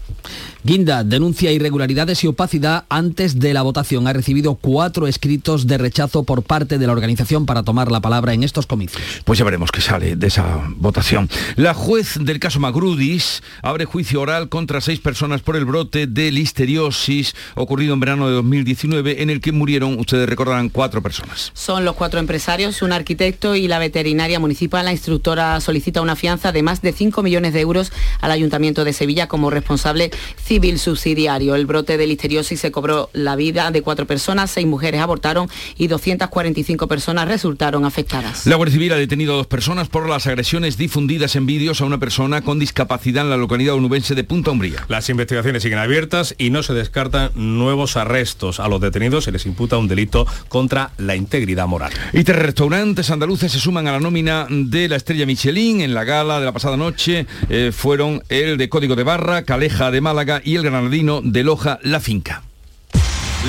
Guinda 0.66 1.04
denuncia 1.04 1.52
irregularidades 1.52 2.24
y 2.24 2.26
opacidad 2.26 2.86
antes 2.88 3.38
de 3.38 3.54
la 3.54 3.62
votación. 3.62 4.08
Ha 4.08 4.12
recibido 4.12 4.56
cuatro 4.56 5.06
escritos 5.06 5.68
de 5.68 5.78
rechazo 5.78 6.24
por 6.24 6.42
parte 6.42 6.76
de 6.78 6.86
la 6.88 6.92
organización 6.92 7.46
para 7.46 7.62
tomar 7.62 7.92
la 7.92 8.00
palabra 8.00 8.34
en 8.34 8.42
estos 8.42 8.66
comicios. 8.66 9.00
Pues 9.24 9.38
ya 9.38 9.44
veremos 9.44 9.70
qué 9.70 9.80
sale 9.80 10.16
de 10.16 10.26
esa 10.26 10.62
votación. 10.70 11.30
La 11.54 11.72
juez 11.72 12.18
del 12.20 12.40
caso 12.40 12.58
Magrudis 12.58 13.44
abre 13.62 13.84
juicio 13.84 14.20
oral 14.20 14.48
contra 14.48 14.80
seis 14.80 14.98
personas 14.98 15.40
por 15.40 15.54
el 15.54 15.66
brote 15.66 16.08
de 16.08 16.32
listeriosis 16.32 17.36
ocurrido 17.54 17.94
en 17.94 18.00
verano 18.00 18.26
de 18.26 18.34
2019 18.34 19.22
en 19.22 19.30
el 19.30 19.40
que 19.40 19.52
murieron, 19.52 20.00
ustedes 20.00 20.28
recordarán, 20.28 20.68
cuatro 20.68 21.00
personas. 21.00 21.52
Son 21.54 21.84
los 21.84 21.94
cuatro 21.94 22.18
empresarios, 22.18 22.82
un 22.82 22.90
arquitecto 22.90 23.54
y 23.54 23.68
la 23.68 23.78
veterinaria 23.78 24.40
municipal. 24.40 24.84
La 24.84 24.90
instructora 24.90 25.60
solicita 25.60 26.02
una 26.02 26.16
fianza 26.16 26.50
de 26.50 26.64
más 26.64 26.82
de 26.82 26.92
5 26.92 27.22
millones 27.22 27.52
de 27.52 27.60
euros 27.60 27.92
al 28.20 28.32
Ayuntamiento 28.32 28.82
de 28.82 28.92
Sevilla 28.92 29.28
como 29.28 29.48
responsable 29.50 30.10
civil 30.36 30.55
subsidiario. 30.78 31.54
El 31.54 31.66
brote 31.66 31.96
de 31.96 32.06
listeriosis 32.06 32.60
se 32.60 32.72
cobró 32.72 33.10
la 33.12 33.36
vida 33.36 33.70
de 33.70 33.82
cuatro 33.82 34.06
personas, 34.06 34.50
seis 34.50 34.66
mujeres 34.66 35.00
abortaron 35.00 35.48
y 35.76 35.86
245 35.86 36.88
personas 36.88 37.28
resultaron 37.28 37.84
afectadas. 37.84 38.46
La 38.46 38.56
Guardia 38.56 38.74
Civil 38.74 38.92
ha 38.92 38.96
detenido 38.96 39.34
a 39.34 39.36
dos 39.36 39.46
personas 39.46 39.88
por 39.88 40.08
las 40.08 40.26
agresiones 40.26 40.76
difundidas 40.76 41.36
en 41.36 41.46
vídeos 41.46 41.80
a 41.80 41.84
una 41.84 41.98
persona 41.98 42.42
con 42.42 42.58
discapacidad 42.58 43.24
en 43.24 43.30
la 43.30 43.36
localidad 43.36 43.74
onubense 43.74 44.14
de 44.14 44.24
Punta 44.24 44.50
Umbría. 44.50 44.84
Las 44.88 45.08
investigaciones 45.08 45.62
siguen 45.62 45.78
abiertas 45.78 46.34
y 46.38 46.50
no 46.50 46.62
se 46.62 46.72
descartan 46.72 47.30
nuevos 47.34 47.96
arrestos. 47.96 48.58
A 48.58 48.68
los 48.68 48.80
detenidos 48.80 49.24
se 49.24 49.32
les 49.32 49.46
imputa 49.46 49.78
un 49.78 49.88
delito 49.88 50.26
contra 50.48 50.90
la 50.98 51.16
integridad 51.16 51.66
moral. 51.66 51.92
Y 52.12 52.24
tres 52.24 52.38
restaurantes 52.38 53.10
andaluces 53.10 53.52
se 53.52 53.60
suman 53.60 53.86
a 53.88 53.92
la 53.92 54.00
nómina 54.00 54.46
de 54.48 54.88
la 54.88 54.96
estrella 54.96 55.26
Michelin 55.26 55.82
en 55.82 55.94
la 55.94 56.04
gala 56.04 56.40
de 56.40 56.46
la 56.46 56.52
pasada 56.52 56.76
noche. 56.76 57.26
Eh, 57.48 57.72
fueron 57.72 58.22
el 58.28 58.56
de 58.56 58.68
Código 58.68 58.96
de 58.96 59.02
Barra, 59.02 59.42
Caleja 59.42 59.90
de 59.90 60.00
Málaga 60.00 60.40
y 60.46 60.56
el 60.56 60.62
granadino 60.62 61.20
de 61.20 61.42
Loja 61.42 61.78
La 61.82 62.00
Finca. 62.00 62.42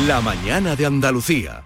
La 0.07 0.19
mañana 0.19 0.75
de 0.75 0.86
Andalucía. 0.86 1.63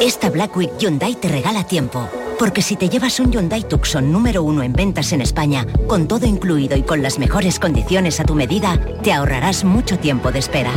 Esta 0.00 0.30
Black 0.30 0.56
Week 0.56 0.70
Hyundai 0.78 1.14
te 1.14 1.28
regala 1.28 1.64
tiempo. 1.64 2.08
Porque 2.38 2.60
si 2.60 2.74
te 2.74 2.88
llevas 2.88 3.20
un 3.20 3.30
Hyundai 3.30 3.68
Tucson 3.68 4.10
número 4.10 4.42
uno 4.42 4.64
en 4.64 4.72
ventas 4.72 5.12
en 5.12 5.20
España, 5.20 5.64
con 5.86 6.08
todo 6.08 6.26
incluido 6.26 6.76
y 6.76 6.82
con 6.82 7.02
las 7.02 7.20
mejores 7.20 7.60
condiciones 7.60 8.18
a 8.18 8.24
tu 8.24 8.34
medida, 8.34 8.80
te 9.02 9.12
ahorrarás 9.12 9.62
mucho 9.62 9.96
tiempo 9.98 10.32
de 10.32 10.40
espera. 10.40 10.72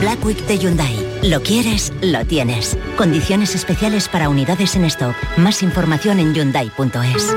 Black 0.00 0.24
Week 0.24 0.44
de 0.46 0.58
Hyundai. 0.58 1.20
Lo 1.22 1.42
quieres, 1.42 1.92
lo 2.02 2.24
tienes. 2.24 2.76
Condiciones 2.96 3.54
especiales 3.54 4.08
para 4.08 4.28
unidades 4.28 4.74
en 4.74 4.84
stock. 4.86 5.14
Más 5.36 5.62
información 5.62 6.18
en 6.18 6.34
hyundai.es. 6.34 7.36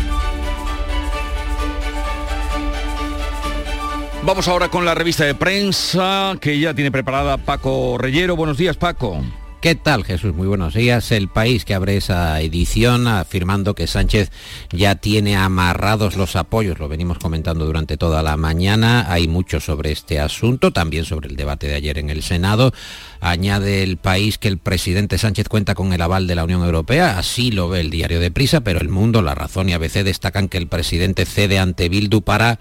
Vamos 4.23 4.47
ahora 4.47 4.69
con 4.69 4.85
la 4.85 4.93
revista 4.93 5.25
de 5.25 5.33
prensa 5.33 6.37
que 6.39 6.59
ya 6.59 6.75
tiene 6.75 6.91
preparada 6.91 7.37
Paco 7.37 7.97
Reyero. 7.97 8.35
Buenos 8.35 8.55
días, 8.55 8.77
Paco. 8.77 9.19
¿Qué 9.61 9.73
tal, 9.73 10.03
Jesús? 10.03 10.35
Muy 10.35 10.45
buenos 10.45 10.75
días. 10.75 11.11
El 11.11 11.27
país 11.27 11.65
que 11.65 11.73
abre 11.73 11.97
esa 11.97 12.39
edición 12.39 13.07
afirmando 13.07 13.73
que 13.73 13.87
Sánchez 13.87 14.31
ya 14.71 14.95
tiene 14.95 15.37
amarrados 15.37 16.17
los 16.17 16.35
apoyos. 16.35 16.77
Lo 16.77 16.87
venimos 16.87 17.17
comentando 17.17 17.65
durante 17.65 17.97
toda 17.97 18.21
la 18.21 18.37
mañana. 18.37 19.11
Hay 19.11 19.27
mucho 19.27 19.59
sobre 19.59 19.91
este 19.91 20.19
asunto, 20.19 20.71
también 20.71 21.05
sobre 21.05 21.27
el 21.27 21.35
debate 21.35 21.67
de 21.67 21.75
ayer 21.75 21.97
en 21.97 22.11
el 22.11 22.21
Senado. 22.21 22.73
Añade 23.21 23.81
el 23.81 23.97
país 23.97 24.37
que 24.37 24.47
el 24.47 24.59
presidente 24.59 25.17
Sánchez 25.17 25.49
cuenta 25.49 25.73
con 25.73 25.93
el 25.93 26.01
aval 26.01 26.27
de 26.27 26.35
la 26.35 26.43
Unión 26.43 26.63
Europea. 26.63 27.17
Así 27.17 27.51
lo 27.51 27.69
ve 27.69 27.81
el 27.81 27.89
diario 27.89 28.19
de 28.19 28.29
Prisa, 28.29 28.61
pero 28.61 28.79
el 28.81 28.89
mundo, 28.89 29.23
La 29.23 29.33
Razón 29.33 29.69
y 29.69 29.73
ABC 29.73 30.03
destacan 30.03 30.47
que 30.47 30.57
el 30.59 30.67
presidente 30.67 31.25
cede 31.25 31.57
ante 31.57 31.89
Bildu 31.89 32.21
para 32.21 32.59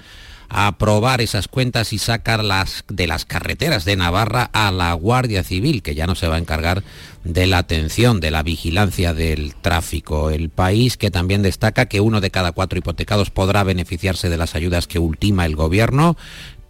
aprobar 0.50 1.20
esas 1.20 1.48
cuentas 1.48 1.92
y 1.92 1.98
sacarlas 1.98 2.84
de 2.88 3.06
las 3.06 3.24
carreteras 3.24 3.84
de 3.84 3.96
Navarra 3.96 4.50
a 4.52 4.72
la 4.72 4.92
Guardia 4.94 5.44
Civil, 5.44 5.82
que 5.82 5.94
ya 5.94 6.06
no 6.06 6.16
se 6.16 6.26
va 6.26 6.36
a 6.36 6.40
encargar 6.40 6.82
de 7.24 7.46
la 7.46 7.58
atención, 7.58 8.20
de 8.20 8.32
la 8.32 8.42
vigilancia 8.42 9.14
del 9.14 9.54
tráfico. 9.54 10.30
El 10.30 10.50
país 10.50 10.96
que 10.96 11.12
también 11.12 11.42
destaca 11.42 11.86
que 11.86 12.00
uno 12.00 12.20
de 12.20 12.32
cada 12.32 12.50
cuatro 12.50 12.78
hipotecados 12.78 13.30
podrá 13.30 13.62
beneficiarse 13.62 14.28
de 14.28 14.36
las 14.36 14.56
ayudas 14.56 14.88
que 14.88 14.98
ultima 14.98 15.46
el 15.46 15.54
gobierno 15.54 16.16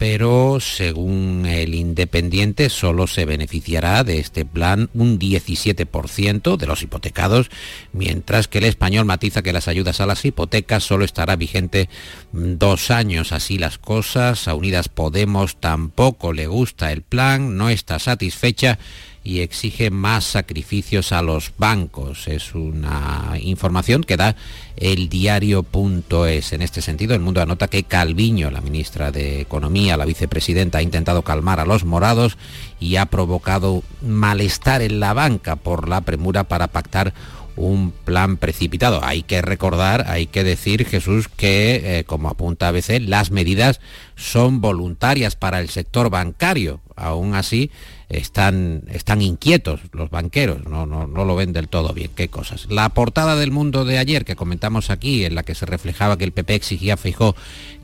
pero 0.00 0.60
según 0.60 1.44
el 1.44 1.74
Independiente 1.74 2.70
solo 2.70 3.06
se 3.06 3.26
beneficiará 3.26 4.02
de 4.02 4.18
este 4.18 4.46
plan 4.46 4.88
un 4.94 5.18
17% 5.18 6.56
de 6.56 6.66
los 6.66 6.82
hipotecados, 6.82 7.50
mientras 7.92 8.48
que 8.48 8.58
el 8.58 8.64
español 8.64 9.04
matiza 9.04 9.42
que 9.42 9.52
las 9.52 9.68
ayudas 9.68 10.00
a 10.00 10.06
las 10.06 10.24
hipotecas 10.24 10.84
solo 10.84 11.04
estará 11.04 11.36
vigente 11.36 11.90
dos 12.32 12.90
años. 12.90 13.32
Así 13.32 13.58
las 13.58 13.76
cosas, 13.76 14.48
a 14.48 14.54
Unidas 14.54 14.88
Podemos 14.88 15.60
tampoco 15.60 16.32
le 16.32 16.46
gusta 16.46 16.92
el 16.92 17.02
plan, 17.02 17.58
no 17.58 17.68
está 17.68 17.98
satisfecha 17.98 18.78
y 19.22 19.40
exige 19.40 19.90
más 19.90 20.24
sacrificios 20.24 21.12
a 21.12 21.22
los 21.22 21.52
bancos. 21.58 22.26
Es 22.26 22.54
una 22.54 23.34
información 23.40 24.02
que 24.02 24.16
da 24.16 24.36
el 24.76 25.08
diario.es. 25.08 26.52
En 26.52 26.62
este 26.62 26.80
sentido, 26.80 27.14
el 27.14 27.20
mundo 27.20 27.42
anota 27.42 27.68
que 27.68 27.84
Calviño, 27.84 28.50
la 28.50 28.60
ministra 28.60 29.12
de 29.12 29.40
Economía, 29.40 29.96
la 29.96 30.06
vicepresidenta, 30.06 30.78
ha 30.78 30.82
intentado 30.82 31.22
calmar 31.22 31.60
a 31.60 31.66
los 31.66 31.84
morados 31.84 32.38
y 32.78 32.96
ha 32.96 33.06
provocado 33.06 33.82
malestar 34.00 34.80
en 34.80 35.00
la 35.00 35.12
banca 35.12 35.56
por 35.56 35.88
la 35.88 36.00
premura 36.00 36.44
para 36.44 36.68
pactar 36.68 37.12
un 37.56 37.92
plan 37.92 38.38
precipitado. 38.38 39.04
Hay 39.04 39.22
que 39.22 39.42
recordar, 39.42 40.06
hay 40.08 40.26
que 40.26 40.44
decir, 40.44 40.86
Jesús, 40.86 41.28
que, 41.28 41.98
eh, 41.98 42.04
como 42.04 42.28
apunta 42.28 42.68
a 42.68 42.72
las 42.72 43.30
medidas 43.30 43.80
son 44.16 44.60
voluntarias 44.60 45.36
para 45.36 45.60
el 45.60 45.68
sector 45.68 46.08
bancario. 46.08 46.80
Aún 46.96 47.34
así, 47.34 47.70
están, 48.10 48.82
están 48.88 49.22
inquietos 49.22 49.80
los 49.92 50.10
banqueros, 50.10 50.64
no, 50.66 50.84
no, 50.84 51.06
no, 51.06 51.24
lo 51.24 51.36
ven 51.36 51.52
del 51.52 51.68
todo 51.68 51.94
bien. 51.94 52.10
¿Qué 52.14 52.28
cosas? 52.28 52.66
La 52.68 52.88
portada 52.88 53.36
del 53.36 53.52
mundo 53.52 53.84
de 53.84 53.98
ayer 53.98 54.24
que 54.24 54.34
comentamos 54.34 54.90
aquí, 54.90 55.24
en 55.24 55.36
la 55.36 55.44
que 55.44 55.54
se 55.54 55.64
reflejaba 55.64 56.18
que 56.18 56.24
el 56.24 56.32
PP 56.32 56.56
exigía 56.56 56.94
a 56.94 57.34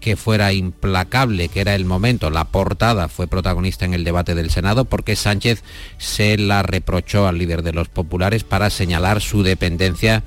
que 0.01 0.17
fuera 0.17 0.53
implacable, 0.53 1.49
que 1.49 1.61
era 1.61 1.77
el 1.77 1.85
momento, 1.85 2.31
la 2.31 2.47
portada 2.47 3.09
fue 3.09 3.29
protagonista 3.29 3.85
en 3.85 3.95
el 3.95 4.05
debate 4.05 4.35
del 4.35 4.51
Senado 4.51 4.85
porque 4.85 5.15
Sánchez 5.15 5.63
se 5.97 6.37
la 6.37 6.63
reprochó 6.63 7.29
al 7.29 7.39
líder 7.39 7.63
de 7.63 7.73
los 7.73 7.89
populares 7.89 8.43
para 8.43 8.69
señalar 8.71 9.21
su 9.21 9.45
dependencia 9.45 10.25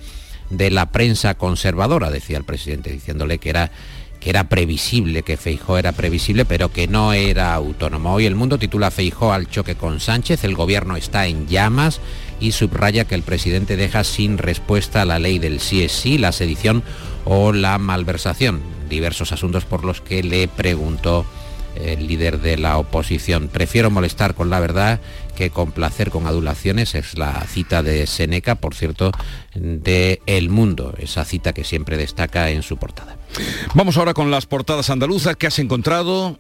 de 0.49 0.71
la 0.71 0.91
prensa 0.91 1.35
conservadora, 1.35 2.09
decía 2.09 2.37
el 2.37 2.43
presidente, 2.45 2.91
diciéndole 2.91 3.37
que 3.37 3.49
era 3.49 3.71
que 4.19 4.29
era 4.29 4.49
previsible, 4.49 5.23
que 5.23 5.37
Feijó 5.37 5.77
era 5.77 5.91
previsible, 5.91 6.45
pero 6.45 6.71
que 6.71 6.87
no 6.87 7.13
era 7.13 7.53
autónomo. 7.53 8.13
Hoy 8.13 8.25
el 8.25 8.35
mundo 8.35 8.57
titula 8.59 8.91
Feijó 8.91 9.33
al 9.33 9.49
choque 9.49 9.75
con 9.75 9.99
Sánchez, 9.99 10.43
el 10.43 10.55
gobierno 10.55 10.95
está 10.95 11.27
en 11.27 11.47
llamas 11.47 12.01
y 12.39 12.51
subraya 12.51 13.05
que 13.05 13.15
el 13.15 13.23
presidente 13.23 13.77
deja 13.77 14.03
sin 14.03 14.37
respuesta 14.37 15.05
la 15.05 15.19
ley 15.19 15.39
del 15.39 15.59
sí 15.59 15.83
es 15.83 15.91
sí, 15.91 16.17
la 16.17 16.31
sedición 16.31 16.83
o 17.25 17.53
la 17.53 17.77
malversación, 17.77 18.61
diversos 18.89 19.31
asuntos 19.31 19.65
por 19.65 19.85
los 19.85 20.01
que 20.01 20.23
le 20.23 20.47
preguntó 20.47 21.25
el 21.75 22.07
líder 22.07 22.39
de 22.39 22.57
la 22.57 22.77
oposición. 22.77 23.47
Prefiero 23.47 23.89
molestar 23.91 24.35
con 24.35 24.49
la 24.49 24.59
verdad 24.59 24.99
que 25.35 25.49
complacer 25.49 26.09
con 26.09 26.27
adulaciones, 26.27 26.95
es 26.95 27.17
la 27.17 27.41
cita 27.47 27.83
de 27.83 28.05
Seneca, 28.07 28.55
por 28.55 28.75
cierto, 28.75 29.11
de 29.55 30.21
El 30.25 30.49
Mundo, 30.49 30.93
esa 30.97 31.23
cita 31.23 31.53
que 31.53 31.63
siempre 31.63 31.95
destaca 31.95 32.49
en 32.49 32.63
su 32.63 32.77
portada. 32.77 33.18
Vamos 33.73 33.97
ahora 33.97 34.13
con 34.13 34.31
las 34.31 34.45
portadas 34.45 34.89
andaluzas 34.89 35.35
que 35.35 35.47
has 35.47 35.59
encontrado 35.59 36.39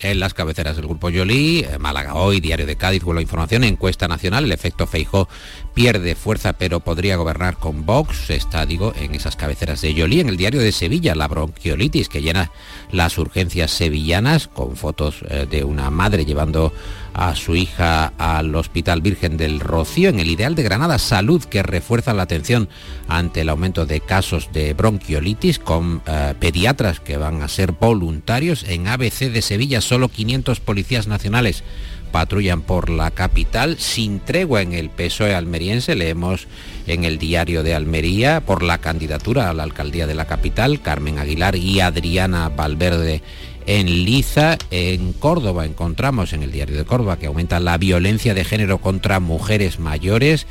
en 0.00 0.20
las 0.20 0.34
cabeceras 0.34 0.76
del 0.76 0.86
Grupo 0.86 1.10
Yolí, 1.10 1.60
eh, 1.60 1.78
Málaga 1.78 2.14
Hoy, 2.14 2.40
Diario 2.40 2.66
de 2.66 2.76
Cádiz, 2.76 3.02
la 3.04 3.20
Información, 3.20 3.64
encuesta 3.64 4.06
nacional, 4.06 4.44
el 4.44 4.52
efecto 4.52 4.86
Feijó 4.86 5.28
pierde 5.74 6.14
fuerza 6.14 6.52
pero 6.52 6.80
podría 6.80 7.16
gobernar 7.16 7.56
con 7.56 7.84
Vox, 7.84 8.30
está 8.30 8.64
digo 8.66 8.92
en 8.96 9.14
esas 9.14 9.36
cabeceras 9.36 9.80
de 9.80 9.94
Yolí, 9.94 10.20
en 10.20 10.28
el 10.28 10.36
Diario 10.36 10.60
de 10.60 10.72
Sevilla, 10.72 11.14
la 11.14 11.28
bronquiolitis 11.28 12.08
que 12.08 12.22
llena 12.22 12.52
las 12.92 13.18
urgencias 13.18 13.70
sevillanas, 13.72 14.48
con 14.48 14.76
fotos 14.76 15.24
eh, 15.28 15.46
de 15.50 15.64
una 15.64 15.90
madre 15.90 16.24
llevando 16.24 16.72
a 17.18 17.34
su 17.34 17.56
hija 17.56 18.12
al 18.16 18.54
Hospital 18.54 19.00
Virgen 19.00 19.36
del 19.36 19.58
Rocío, 19.58 20.08
en 20.08 20.20
el 20.20 20.30
Ideal 20.30 20.54
de 20.54 20.62
Granada, 20.62 21.00
salud 21.00 21.42
que 21.42 21.64
refuerza 21.64 22.14
la 22.14 22.22
atención 22.22 22.68
ante 23.08 23.40
el 23.40 23.48
aumento 23.48 23.86
de 23.86 24.00
casos 24.00 24.50
de 24.52 24.72
bronquiolitis, 24.72 25.58
con 25.58 26.00
eh, 26.06 26.34
pediatras 26.38 27.00
que 27.00 27.16
van 27.16 27.42
a 27.42 27.48
ser 27.48 27.72
voluntarios, 27.72 28.62
en 28.68 28.86
ABC 28.86 29.32
de 29.32 29.42
Sevilla 29.42 29.80
solo 29.80 30.08
500 30.08 30.60
policías 30.60 31.08
nacionales 31.08 31.64
patrullan 32.08 32.62
por 32.62 32.88
la 32.88 33.10
capital 33.10 33.78
sin 33.78 34.20
tregua 34.20 34.62
en 34.62 34.72
el 34.72 34.90
PSOE 34.90 35.34
almeriense. 35.34 35.94
Leemos 35.94 36.46
en 36.86 37.04
el 37.04 37.18
diario 37.18 37.62
de 37.62 37.74
Almería 37.74 38.40
por 38.40 38.62
la 38.62 38.78
candidatura 38.78 39.50
a 39.50 39.54
la 39.54 39.62
alcaldía 39.62 40.06
de 40.06 40.14
la 40.14 40.26
capital, 40.26 40.80
Carmen 40.80 41.18
Aguilar 41.18 41.56
y 41.56 41.80
Adriana 41.80 42.48
Valverde 42.48 43.22
en 43.68 43.86
Liza, 44.06 44.56
en 44.70 45.12
Córdoba, 45.12 45.66
encontramos 45.66 46.32
en 46.32 46.42
el 46.42 46.50
diario 46.50 46.78
de 46.78 46.86
Córdoba 46.86 47.18
que 47.18 47.26
aumenta 47.26 47.60
la 47.60 47.76
violencia 47.76 48.32
de 48.32 48.42
género 48.42 48.78
contra 48.78 49.20
mujeres 49.20 49.78
mayores 49.78 50.46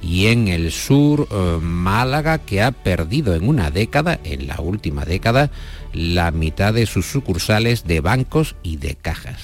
y 0.00 0.28
en 0.28 0.48
el 0.48 0.72
sur 0.72 1.28
eh, 1.30 1.58
Málaga 1.60 2.38
que 2.38 2.62
ha 2.62 2.72
perdido 2.72 3.34
en 3.34 3.46
una 3.46 3.70
década, 3.70 4.18
en 4.24 4.46
la 4.46 4.58
última 4.58 5.04
década, 5.04 5.50
la 5.92 6.30
mitad 6.30 6.72
de 6.72 6.86
sus 6.86 7.04
sucursales 7.04 7.84
de 7.84 8.00
bancos 8.00 8.56
y 8.62 8.78
de 8.78 8.94
cajas. 8.94 9.36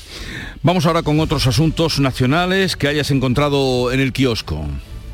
Vamos 0.63 0.87
ahora 0.87 1.03
con 1.03 1.21
otros 1.21 1.47
asuntos 1.47 2.01
nacionales 2.01 2.77
que 2.77 2.89
hayas 2.89 3.11
encontrado 3.11 3.93
en 3.93 4.01
el 4.01 4.15
kiosco. 4.15 4.65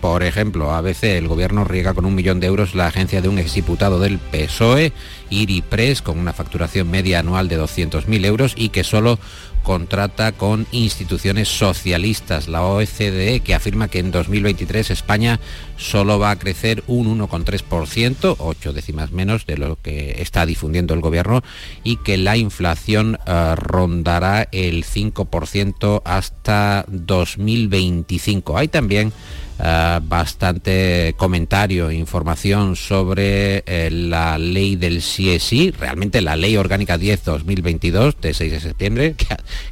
Por 0.05 0.23
ejemplo, 0.23 0.71
ABC, 0.71 1.05
el 1.05 1.29
gobierno 1.29 1.65
riega 1.65 1.95
con 1.95 2.05
un 2.05 2.15
millón 2.15 2.39
de 2.39 2.47
euros 2.47 2.75
la 2.75 2.89
agencia 2.89 3.23
de 3.23 3.31
un 3.31 3.39
exdiputado 3.39 3.99
del 3.99 4.19
PSOE, 4.19 4.93
Iripress, 5.31 6.03
con 6.03 6.19
una 6.19 6.35
facturación 6.35 6.91
media 6.91 7.21
anual 7.21 7.49
de 7.49 7.59
200.000 7.59 8.27
euros 8.27 8.53
y 8.55 8.69
que 8.69 8.85
solo 8.85 9.19
contrata 9.63 10.33
con 10.33 10.67
instituciones 10.73 11.49
socialistas. 11.49 12.49
La 12.49 12.63
OCDE 12.65 13.41
que 13.41 13.55
afirma 13.55 13.89
que 13.89 13.99
en 13.99 14.11
2023 14.11 14.91
España 14.91 15.41
solo 15.79 16.19
va 16.19 16.33
a 16.33 16.39
crecer 16.39 16.85
un 16.87 17.19
1,3%, 17.19 18.37
ocho 18.41 18.75
décimas 18.75 19.11
menos 19.11 19.47
de 19.47 19.57
lo 19.57 19.77
que 19.81 20.17
está 20.21 20.45
difundiendo 20.45 20.93
el 20.93 21.01
gobierno, 21.01 21.43
y 21.83 21.97
que 21.97 22.19
la 22.19 22.37
inflación 22.37 23.19
eh, 23.27 23.55
rondará 23.57 24.49
el 24.53 24.85
5% 24.85 26.03
hasta 26.05 26.85
2025. 26.89 28.59
Hay 28.59 28.69
también 28.69 29.15
eh, 29.57 30.01
bastante 30.03 31.15
comentario, 31.17 31.93
información 31.93 32.75
sobre 32.75 33.63
eh, 33.67 33.89
la 33.89 34.37
ley 34.37 34.75
del 34.75 34.99
CSI, 34.99 35.71
realmente 35.71 36.21
la 36.21 36.35
ley 36.35 36.57
orgánica 36.57 36.99
10-2022 36.99 38.17
de 38.21 38.35
6 38.35 38.53
de 38.53 38.61
septiembre, 38.61 39.15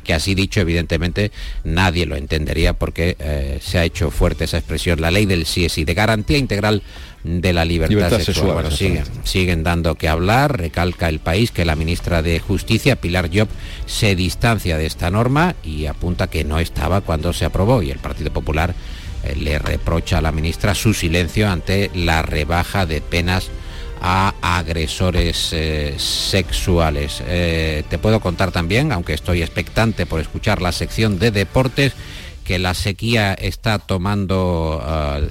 que, 0.05 0.15
así 0.15 0.37
dicho 0.37 0.61
evidentemente 0.61 1.33
nadie 1.65 2.07
lo 2.07 2.15
entendería 2.15 2.75
porque 2.75 3.17
eh, 3.19 3.59
se 3.61 3.79
ha 3.79 3.85
hecho 3.85 4.13
fuerte 4.13 4.45
esa 4.45 4.59
expresión, 4.59 5.01
la 5.01 5.11
ley 5.11 5.27
del 5.27 5.45
CSI, 5.45 5.85
de 5.85 5.95
garantía 5.95 6.39
integral 6.39 6.85
de 7.25 7.53
la 7.53 7.65
libertad, 7.65 8.21
sexual. 8.21 8.71
siguen, 8.73 9.05
siguen 9.25 9.63
dando 9.65 9.97
que 9.97 10.09
hablar, 10.09 10.59
recalca 10.59 11.09
el 11.09 11.19
país 11.19 11.51
que 11.51 11.65
la 11.65 11.77
ministra 11.77 12.23
de 12.23 12.39
Justicia, 12.39 12.97
Pilar 12.97 13.31
Job, 13.33 13.49
se 13.87 14.15
distancia 14.15 14.77
de 14.77 14.87
esta 14.87 15.11
norma 15.11 15.57
y 15.65 15.87
apunta 15.87 16.29
que 16.29 16.45
no 16.45 16.61
estaba 16.61 17.01
cuando 17.01 17.33
se 17.33 17.45
aprobó 17.45 17.83
y 17.83 17.91
el 17.91 17.99
Partido 17.99 18.33
Popular 18.33 18.75
le 19.37 19.59
reprocha 19.59 20.19
a 20.19 20.23
la 20.23 20.33
ministra 20.33 20.75
su 20.75 20.95
silencio 20.95 21.49
ante 21.49 21.91
la 21.95 22.23
rebaja 22.23 22.87
de 22.87 23.01
penas 23.01 23.51
a 24.01 24.35
agresores 24.43 25.51
eh, 25.53 25.95
sexuales. 25.97 27.23
Eh, 27.27 27.85
te 27.89 27.99
puedo 27.99 28.19
contar 28.19 28.51
también, 28.51 28.91
aunque 28.91 29.15
estoy 29.15 29.43
expectante 29.43 30.07
por 30.07 30.21
escuchar 30.21 30.61
la 30.61 30.73
sección 30.73 31.21
de 31.21 31.31
deportes, 31.31 31.93
que 32.43 32.59
la 32.59 32.75
sequía 32.75 33.33
está 33.35 33.79
tomando 33.79 34.83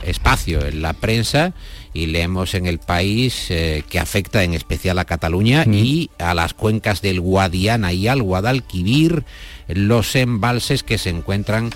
espacio 0.06 0.66
en 0.66 0.82
la 0.82 0.94
prensa 0.94 1.54
y 1.94 2.06
leemos 2.06 2.54
en 2.54 2.68
el 2.68 2.80
país 2.80 3.48
que 3.50 4.00
afecta 4.00 4.46
en 4.46 4.54
especial 4.54 4.98
a 4.98 5.04
Cataluña 5.04 5.66
y 5.66 6.10
a 6.20 6.34
las 6.34 6.54
cuencas 6.54 7.02
del 7.02 7.20
Guadiana 7.20 7.92
y 7.92 8.08
al 8.08 8.24
Guadalquivir, 8.24 9.26
los 9.68 10.16
embalses 10.16 10.84
que 10.84 10.98
se 10.98 11.10
encuentran 11.10 11.72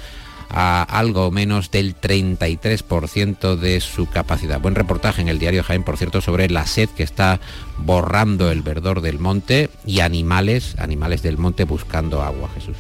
a 0.50 0.84
algo 0.84 1.32
menos 1.32 1.72
del 1.72 1.96
33% 1.96 3.56
de 3.56 3.82
su 3.82 4.08
capacidad. 4.08 4.60
Buen 4.60 4.76
reportaje 4.76 5.22
en 5.22 5.28
el 5.28 5.40
diario 5.40 5.64
Jaén, 5.64 5.84
por 5.84 5.98
cierto, 5.98 6.22
sobre 6.22 6.50
la 6.50 6.66
sed 6.66 6.90
que 6.90 7.04
está 7.04 7.40
borrando 7.78 8.52
el 8.52 8.62
verdor 8.62 9.02
del 9.02 9.20
monte 9.20 9.70
y 9.86 10.00
animales, 10.00 10.76
animales 10.78 11.22
del 11.22 11.38
monte 11.38 11.64
buscando 11.64 12.22
agua, 12.22 12.50
Jesús. 12.56 12.78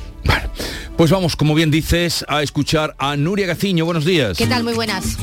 pues 0.97 1.11
vamos, 1.11 1.35
como 1.35 1.55
bien 1.55 1.71
dices, 1.71 2.25
a 2.27 2.41
escuchar 2.41 2.95
a 2.97 3.15
Nuria 3.15 3.47
Gaciño. 3.47 3.85
Buenos 3.85 4.05
días. 4.05 4.37
¿Qué 4.37 4.47
tal? 4.47 4.63
Muy 4.63 4.73
buenas. 4.73 5.17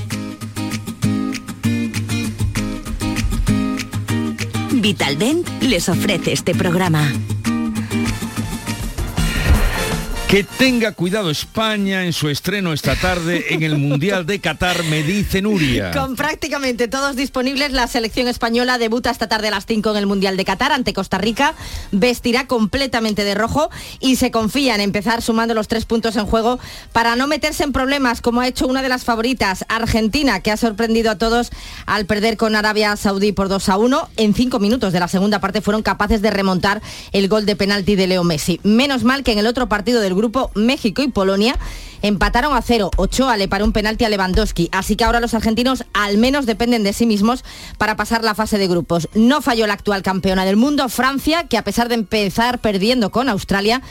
Vitaldent 4.82 5.48
les 5.62 5.88
ofrece 5.88 6.32
este 6.32 6.54
programa. 6.54 7.08
Que 10.32 10.44
tenga 10.44 10.92
cuidado 10.92 11.28
España 11.28 12.06
en 12.06 12.14
su 12.14 12.30
estreno 12.30 12.72
esta 12.72 12.96
tarde 12.96 13.52
en 13.52 13.62
el 13.62 13.76
Mundial 13.76 14.24
de 14.24 14.40
Qatar, 14.40 14.82
me 14.84 15.02
dice 15.02 15.42
Nuria. 15.42 15.90
Con 15.90 16.16
prácticamente 16.16 16.88
todos 16.88 17.16
disponibles, 17.16 17.72
la 17.72 17.86
selección 17.86 18.28
española 18.28 18.78
debuta 18.78 19.10
esta 19.10 19.28
tarde 19.28 19.48
a 19.48 19.50
las 19.50 19.66
5 19.66 19.90
en 19.90 19.96
el 19.98 20.06
Mundial 20.06 20.38
de 20.38 20.46
Qatar 20.46 20.72
ante 20.72 20.94
Costa 20.94 21.18
Rica. 21.18 21.54
Vestirá 21.90 22.46
completamente 22.46 23.24
de 23.24 23.34
rojo 23.34 23.68
y 24.00 24.16
se 24.16 24.30
confía 24.30 24.74
en 24.74 24.80
empezar 24.80 25.20
sumando 25.20 25.52
los 25.52 25.68
tres 25.68 25.84
puntos 25.84 26.16
en 26.16 26.24
juego 26.24 26.58
para 26.92 27.14
no 27.14 27.26
meterse 27.26 27.64
en 27.64 27.72
problemas 27.72 28.22
como 28.22 28.40
ha 28.40 28.48
hecho 28.48 28.66
una 28.66 28.80
de 28.80 28.88
las 28.88 29.04
favoritas, 29.04 29.66
Argentina, 29.68 30.40
que 30.40 30.50
ha 30.50 30.56
sorprendido 30.56 31.10
a 31.10 31.18
todos 31.18 31.50
al 31.84 32.06
perder 32.06 32.38
con 32.38 32.56
Arabia 32.56 32.96
Saudí 32.96 33.32
por 33.32 33.50
2 33.50 33.68
a 33.68 33.76
1. 33.76 34.08
En 34.16 34.32
cinco 34.32 34.60
minutos 34.60 34.94
de 34.94 35.00
la 35.00 35.08
segunda 35.08 35.40
parte 35.40 35.60
fueron 35.60 35.82
capaces 35.82 36.22
de 36.22 36.30
remontar 36.30 36.80
el 37.12 37.28
gol 37.28 37.44
de 37.44 37.54
penalti 37.54 37.96
de 37.96 38.06
Leo 38.06 38.24
Messi. 38.24 38.60
Menos 38.62 39.04
mal 39.04 39.24
que 39.24 39.32
en 39.32 39.38
el 39.38 39.46
otro 39.46 39.68
partido 39.68 40.00
del 40.00 40.14
grupo 40.14 40.21
grupo 40.22 40.52
México 40.54 41.02
y 41.02 41.08
Polonia 41.08 41.58
empataron 42.02 42.54
a 42.54 42.62
cero. 42.62 42.90
Ochoa 42.96 43.36
le 43.36 43.48
paró 43.48 43.64
un 43.64 43.72
penalti 43.72 44.04
a 44.04 44.08
Lewandowski. 44.08 44.68
Así 44.72 44.96
que 44.96 45.04
ahora 45.04 45.20
los 45.20 45.34
argentinos 45.34 45.84
al 45.92 46.18
menos 46.18 46.46
dependen 46.46 46.84
de 46.84 46.92
sí 46.92 47.06
mismos 47.06 47.44
para 47.78 47.96
pasar 47.96 48.22
la 48.22 48.34
fase 48.34 48.58
de 48.58 48.68
grupos. 48.68 49.08
No 49.14 49.42
falló 49.42 49.66
la 49.66 49.74
actual 49.74 50.02
campeona 50.02 50.44
del 50.44 50.56
mundo, 50.56 50.88
Francia, 50.88 51.48
que 51.48 51.58
a 51.58 51.64
pesar 51.64 51.88
de 51.88 51.94
empezar 51.94 52.60
perdiendo 52.60 53.10
con 53.10 53.28
Australia, 53.28 53.82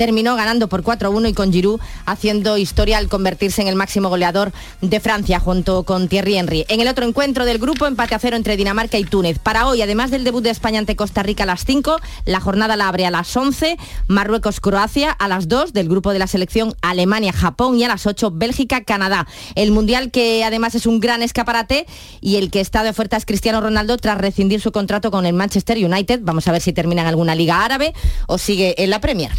terminó 0.00 0.34
ganando 0.34 0.70
por 0.70 0.82
4-1 0.82 1.28
y 1.28 1.34
con 1.34 1.52
Giroud 1.52 1.78
haciendo 2.06 2.56
historia 2.56 2.96
al 2.96 3.10
convertirse 3.10 3.60
en 3.60 3.68
el 3.68 3.76
máximo 3.76 4.08
goleador 4.08 4.50
de 4.80 4.98
Francia 4.98 5.38
junto 5.40 5.82
con 5.82 6.08
Thierry 6.08 6.38
Henry. 6.38 6.64
En 6.70 6.80
el 6.80 6.88
otro 6.88 7.04
encuentro 7.04 7.44
del 7.44 7.58
grupo, 7.58 7.86
empate 7.86 8.14
a 8.14 8.18
cero 8.18 8.38
entre 8.38 8.56
Dinamarca 8.56 8.96
y 8.96 9.04
Túnez. 9.04 9.38
Para 9.38 9.66
hoy, 9.66 9.82
además 9.82 10.10
del 10.10 10.24
debut 10.24 10.42
de 10.42 10.48
España 10.48 10.78
ante 10.78 10.96
Costa 10.96 11.22
Rica 11.22 11.42
a 11.42 11.46
las 11.46 11.66
5, 11.66 11.98
la 12.24 12.40
jornada 12.40 12.78
la 12.78 12.88
abre 12.88 13.04
a 13.04 13.10
las 13.10 13.36
11, 13.36 13.76
Marruecos-Croacia 14.06 15.10
a 15.10 15.28
las 15.28 15.48
2 15.48 15.74
del 15.74 15.90
grupo 15.90 16.14
de 16.14 16.18
la 16.18 16.26
selección 16.26 16.74
Alemania-Japón 16.80 17.78
y 17.78 17.84
a 17.84 17.88
las 17.88 18.06
8 18.06 18.30
Bélgica-Canadá. 18.30 19.28
El 19.54 19.70
Mundial 19.70 20.10
que 20.10 20.44
además 20.44 20.74
es 20.76 20.86
un 20.86 21.00
gran 21.00 21.22
escaparate 21.22 21.84
y 22.22 22.36
el 22.36 22.50
que 22.50 22.60
está 22.60 22.82
de 22.84 22.88
oferta 22.88 23.18
es 23.18 23.26
Cristiano 23.26 23.60
Ronaldo 23.60 23.98
tras 23.98 24.16
rescindir 24.16 24.62
su 24.62 24.72
contrato 24.72 25.10
con 25.10 25.26
el 25.26 25.34
Manchester 25.34 25.76
United. 25.76 26.20
Vamos 26.22 26.48
a 26.48 26.52
ver 26.52 26.62
si 26.62 26.72
termina 26.72 27.02
en 27.02 27.08
alguna 27.08 27.34
liga 27.34 27.62
árabe 27.62 27.92
o 28.28 28.38
sigue 28.38 28.82
en 28.82 28.88
la 28.88 29.02
Premier. 29.02 29.30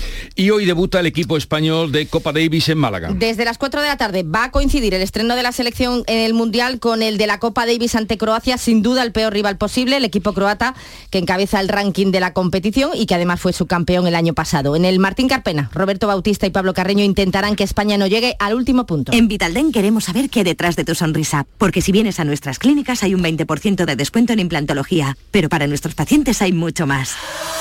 Hoy 0.52 0.66
debuta 0.66 1.00
el 1.00 1.06
equipo 1.06 1.38
español 1.38 1.92
de 1.92 2.08
Copa 2.08 2.32
Davis 2.32 2.70
en 2.70 2.78
Málaga. 2.78 3.12
Desde 3.14 3.46
las 3.46 3.58
4 3.58 3.82
de 3.82 3.88
la 3.88 3.98
tarde 3.98 4.24
va 4.24 4.46
a 4.46 4.52
coincidir 4.52 4.94
el 4.94 5.02
estreno 5.02 5.36
de 5.36 5.44
la 5.44 5.52
selección 5.52 6.04
en 6.08 6.20
el 6.20 6.34
Mundial 6.34 6.80
con 6.80 7.02
el 7.02 7.18
de 7.18 7.28
la 7.28 7.40
Copa 7.40 7.66
Davis 7.66 7.96
ante 7.96 8.18
Croacia, 8.18 8.58
sin 8.58 8.82
duda 8.82 9.04
el 9.04 9.12
peor 9.12 9.34
rival 9.34 9.58
posible, 9.58 9.98
el 9.98 10.06
equipo 10.06 10.34
croata 10.34 10.76
que 11.10 11.18
encabeza 11.18 11.60
el 11.60 11.70
ranking 11.70 12.12
de 12.12 12.20
la 12.20 12.34
competición 12.34 12.92
y 12.94 13.06
que 13.06 13.16
además 13.16 13.40
fue 13.40 13.54
su 13.54 13.68
campeón 13.68 14.08
el 14.08 14.16
año 14.16 14.34
pasado. 14.34 14.76
En 14.76 14.86
el 14.86 15.00
Martín 15.00 15.28
Carpena, 15.28 15.70
Roberto 15.74 16.08
Bautista 16.08 16.46
y 16.46 16.50
Pablo 16.50 16.74
Carreño 16.74 17.04
intentarán 17.04 17.56
que 17.56 17.64
España 17.64 17.98
no 17.98 18.08
llegue 18.08 18.36
al 18.40 18.54
último 18.54 18.86
punto. 18.86 19.14
En 19.14 19.28
Vitalden 19.28 19.72
queremos 19.72 20.06
saber 20.06 20.30
qué 20.30 20.40
hay 20.40 20.46
detrás 20.46 20.76
de 20.76 20.84
tu 20.84 20.96
sonrisa, 20.96 21.46
porque 21.58 21.82
si 21.82 21.92
vienes 21.92 22.20
a 22.20 22.26
nuestras 22.26 22.60
clínicas 22.60 23.04
hay 23.04 23.14
un 23.14 23.24
20% 23.24 23.86
de 23.86 23.96
descuento 23.96 24.34
en 24.34 24.40
implantología, 24.40 25.18
pero 25.32 25.50
para 25.50 25.68
nuestros 25.68 25.96
pacientes 25.96 26.42
hay 26.42 26.52
mucho 26.52 26.88
más. 26.88 27.16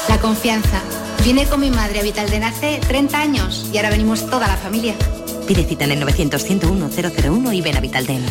La 0.09 0.19
confianza. 0.19 0.81
Vine 1.25 1.47
con 1.47 1.61
mi 1.61 1.71
madre 1.71 2.01
a 2.01 2.03
Vitalden 2.03 2.45
hace 2.45 2.81
30 2.89 3.21
años 3.21 3.69
y 3.73 3.77
ahora 3.77 3.91
venimos 3.91 4.29
toda 4.31 4.49
la 4.49 4.57
familia. 4.57 4.95
Pide 5.47 5.65
cita 5.65 5.85
en 5.85 5.93
el 5.93 6.03
900-101-001 6.03 7.55
y 7.55 7.61
ven 7.61 7.77
a 7.77 7.81
Vitalden. 7.81 8.25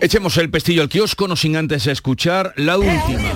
Echemos 0.00 0.36
el 0.38 0.50
pestillo 0.50 0.82
al 0.82 0.88
kiosco, 0.88 1.28
no 1.28 1.36
sin 1.36 1.56
antes 1.56 1.86
escuchar 1.86 2.54
la 2.56 2.78
última. 2.78 3.32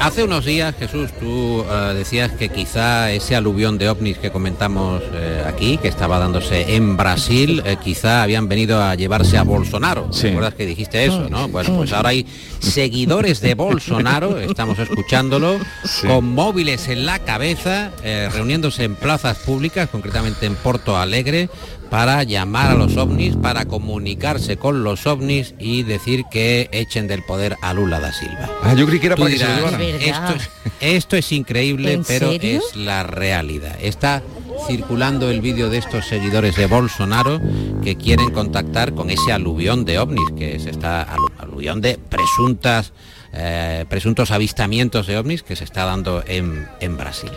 Hace 0.00 0.22
unos 0.22 0.44
días, 0.44 0.74
Jesús, 0.78 1.10
tú 1.18 1.64
eh, 1.68 1.94
decías 1.94 2.30
que 2.32 2.48
quizá 2.48 3.10
ese 3.10 3.34
aluvión 3.34 3.78
de 3.78 3.88
ovnis 3.88 4.18
que 4.18 4.30
comentamos 4.30 5.02
eh, 5.12 5.42
aquí, 5.46 5.78
que 5.78 5.88
estaba 5.88 6.18
dándose 6.18 6.76
en 6.76 6.96
Brasil, 6.96 7.62
eh, 7.64 7.76
quizá 7.82 8.22
habían 8.22 8.46
venido 8.46 8.82
a 8.82 8.94
llevarse 8.94 9.38
a 9.38 9.42
Bolsonaro. 9.42 10.08
Sí. 10.12 10.22
¿Te 10.22 10.28
acuerdas 10.28 10.54
que 10.54 10.66
dijiste 10.66 11.04
eso, 11.04 11.28
no? 11.30 11.48
Bueno, 11.48 11.76
pues 11.76 11.92
ahora 11.92 12.10
hay 12.10 12.26
seguidores 12.60 13.40
de 13.40 13.54
Bolsonaro, 13.54 14.38
estamos 14.38 14.78
escuchándolo, 14.78 15.58
con 16.06 16.26
móviles 16.34 16.88
en 16.88 17.06
la 17.06 17.18
cabeza, 17.20 17.90
eh, 18.02 18.28
reuniéndose 18.32 18.84
en 18.84 18.96
plazas 18.96 19.38
públicas, 19.38 19.88
concretamente 19.90 20.46
en 20.46 20.56
Porto 20.56 20.96
Alegre, 20.96 21.48
para 21.90 22.22
llamar 22.24 22.72
a 22.72 22.74
los 22.74 22.96
ovnis, 22.96 23.36
para 23.36 23.66
comunicarse 23.66 24.56
con 24.56 24.82
los 24.84 25.06
ovnis 25.06 25.54
y 25.58 25.82
decir 25.82 26.24
que 26.30 26.68
echen 26.72 27.06
del 27.08 27.22
poder 27.22 27.56
a 27.62 27.72
Lula 27.72 28.00
da 28.00 28.12
Silva. 28.12 28.48
Ah, 28.62 28.74
yo 28.74 28.86
creí 28.86 28.98
que 29.00 29.06
era 29.06 29.16
para 29.16 29.30
que 29.30 29.38
se 29.38 29.46
dirás, 29.46 29.72
esto 30.00 30.34
es, 30.34 30.50
esto 30.80 31.16
es 31.16 31.32
increíble, 31.32 31.92
¿En 31.92 32.04
pero 32.04 32.30
serio? 32.32 32.58
es 32.58 32.76
la 32.76 33.02
realidad. 33.02 33.76
Está 33.80 34.22
circulando 34.66 35.30
el 35.30 35.40
vídeo 35.40 35.70
de 35.70 35.78
estos 35.78 36.06
seguidores 36.06 36.56
de 36.56 36.66
Bolsonaro 36.66 37.40
que 37.84 37.96
quieren 37.96 38.30
contactar 38.30 38.94
con 38.94 39.10
ese 39.10 39.32
aluvión 39.32 39.84
de 39.84 39.98
ovnis, 39.98 40.24
que 40.36 40.58
se 40.58 40.70
está 40.70 41.06
alu- 41.06 41.32
aluvión 41.38 41.80
de 41.80 41.98
presuntas 41.98 42.92
eh, 43.38 43.84
presuntos 43.90 44.30
avistamientos 44.30 45.06
de 45.06 45.18
ovnis 45.18 45.42
que 45.42 45.56
se 45.56 45.64
está 45.64 45.84
dando 45.84 46.24
en, 46.26 46.66
en 46.80 46.96
Brasil. 46.96 47.30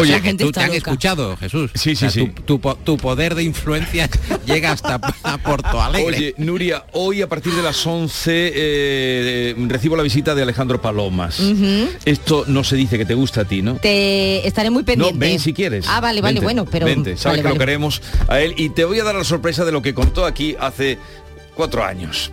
Oye, 0.00 0.20
gente 0.20 0.44
tú 0.44 0.50
está 0.50 0.60
te 0.62 0.66
han 0.66 0.74
escuchado, 0.74 1.36
Jesús. 1.36 1.70
Sí, 1.74 1.94
sí, 1.96 2.06
O 2.06 2.10
sea, 2.10 2.10
sí. 2.10 2.26
Tu, 2.28 2.42
tu 2.42 2.60
po- 2.60 2.76
tu 2.76 2.96
poder 2.96 3.34
de 3.34 3.42
influencia 3.42 4.08
llega 4.46 4.72
hasta 4.72 4.98
Porto 5.38 5.80
Alegre. 5.80 6.16
Oye, 6.16 6.34
Nuria, 6.38 6.84
hoy 6.92 7.22
a 7.22 7.28
partir 7.28 7.52
de 7.54 7.62
las 7.62 7.86
11 7.86 8.52
eh, 8.54 9.54
recibo 9.68 9.96
la 9.96 10.02
visita 10.02 10.34
de 10.34 10.42
Alejandro 10.42 10.80
Palomas. 10.80 11.40
Esto 12.04 12.44
no 12.46 12.64
se 12.64 12.76
dice 12.76 12.98
que 12.98 13.04
te 13.04 13.14
gusta 13.14 13.42
a 13.42 13.44
ti, 13.44 13.62
¿no? 13.62 13.74
Te 13.76 14.46
estaré 14.46 14.70
muy 14.70 14.82
pendiente. 14.82 15.14
No, 15.14 15.18
ven 15.20 15.38
si 15.40 15.52
quieres. 15.52 15.86
Ah, 15.88 16.00
vale, 16.00 16.20
vale, 16.20 16.34
Vente, 16.34 16.44
bueno, 16.44 16.64
pero... 16.64 16.86
Vente, 16.86 17.16
sabes 17.16 17.38
vale, 17.38 17.42
que 17.42 17.48
lo 17.54 17.58
queremos 17.58 18.02
a 18.28 18.40
él 18.40 18.54
y 18.56 18.70
te 18.70 18.84
voy 18.84 18.98
a 19.00 19.04
dar 19.04 19.14
la 19.14 19.24
sorpresa 19.24 19.64
de 19.64 19.72
lo 19.72 19.82
que 19.82 19.94
contó 19.94 20.24
aquí 20.24 20.56
hace 20.60 20.98
cuatro 21.56 21.82
años. 21.84 22.30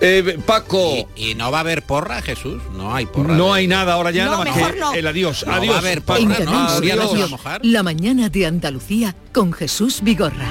Eh, 0.00 0.38
Paco... 0.46 1.08
¿Y 1.16 1.34
no 1.34 1.50
va 1.50 1.58
a 1.58 1.60
haber 1.60 1.82
porra, 1.82 2.22
Jesús? 2.22 2.62
No 2.74 2.94
hay 2.94 3.06
porra. 3.06 3.34
No 3.34 3.52
hay 3.52 3.66
nada 3.66 3.94
ahora 3.94 4.10
ya, 4.10 4.24
No, 4.26 4.30
nada 4.32 4.44
más 4.44 4.72
que 4.72 4.80
no. 4.80 4.94
el 4.94 5.06
adiós. 5.06 5.44
No 5.44 5.52
va 5.52 5.58
adiós. 5.58 5.74
a 5.74 5.78
haber 5.78 6.02
porra, 6.02 6.20
Adiós. 6.22 7.30
La 7.62 7.82
mañana 7.82 8.28
de 8.28 8.46
Andalucía 8.46 9.14
con 9.32 9.52
Jesús 9.52 10.00
Vigorra. 10.02 10.46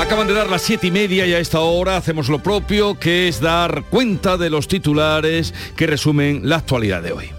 Acaban 0.00 0.26
de 0.28 0.32
dar 0.34 0.48
las 0.48 0.62
siete 0.62 0.86
y 0.86 0.90
media 0.90 1.26
y 1.26 1.34
a 1.34 1.38
esta 1.38 1.60
hora 1.60 1.96
hacemos 1.96 2.28
lo 2.28 2.38
propio, 2.42 2.98
que 2.98 3.28
es 3.28 3.40
dar 3.40 3.82
cuenta 3.90 4.36
de 4.38 4.48
los 4.48 4.68
titulares 4.68 5.52
que 5.76 5.86
resumen 5.86 6.42
la 6.48 6.56
actualidad 6.56 7.02
de 7.02 7.12
hoy. 7.12 7.30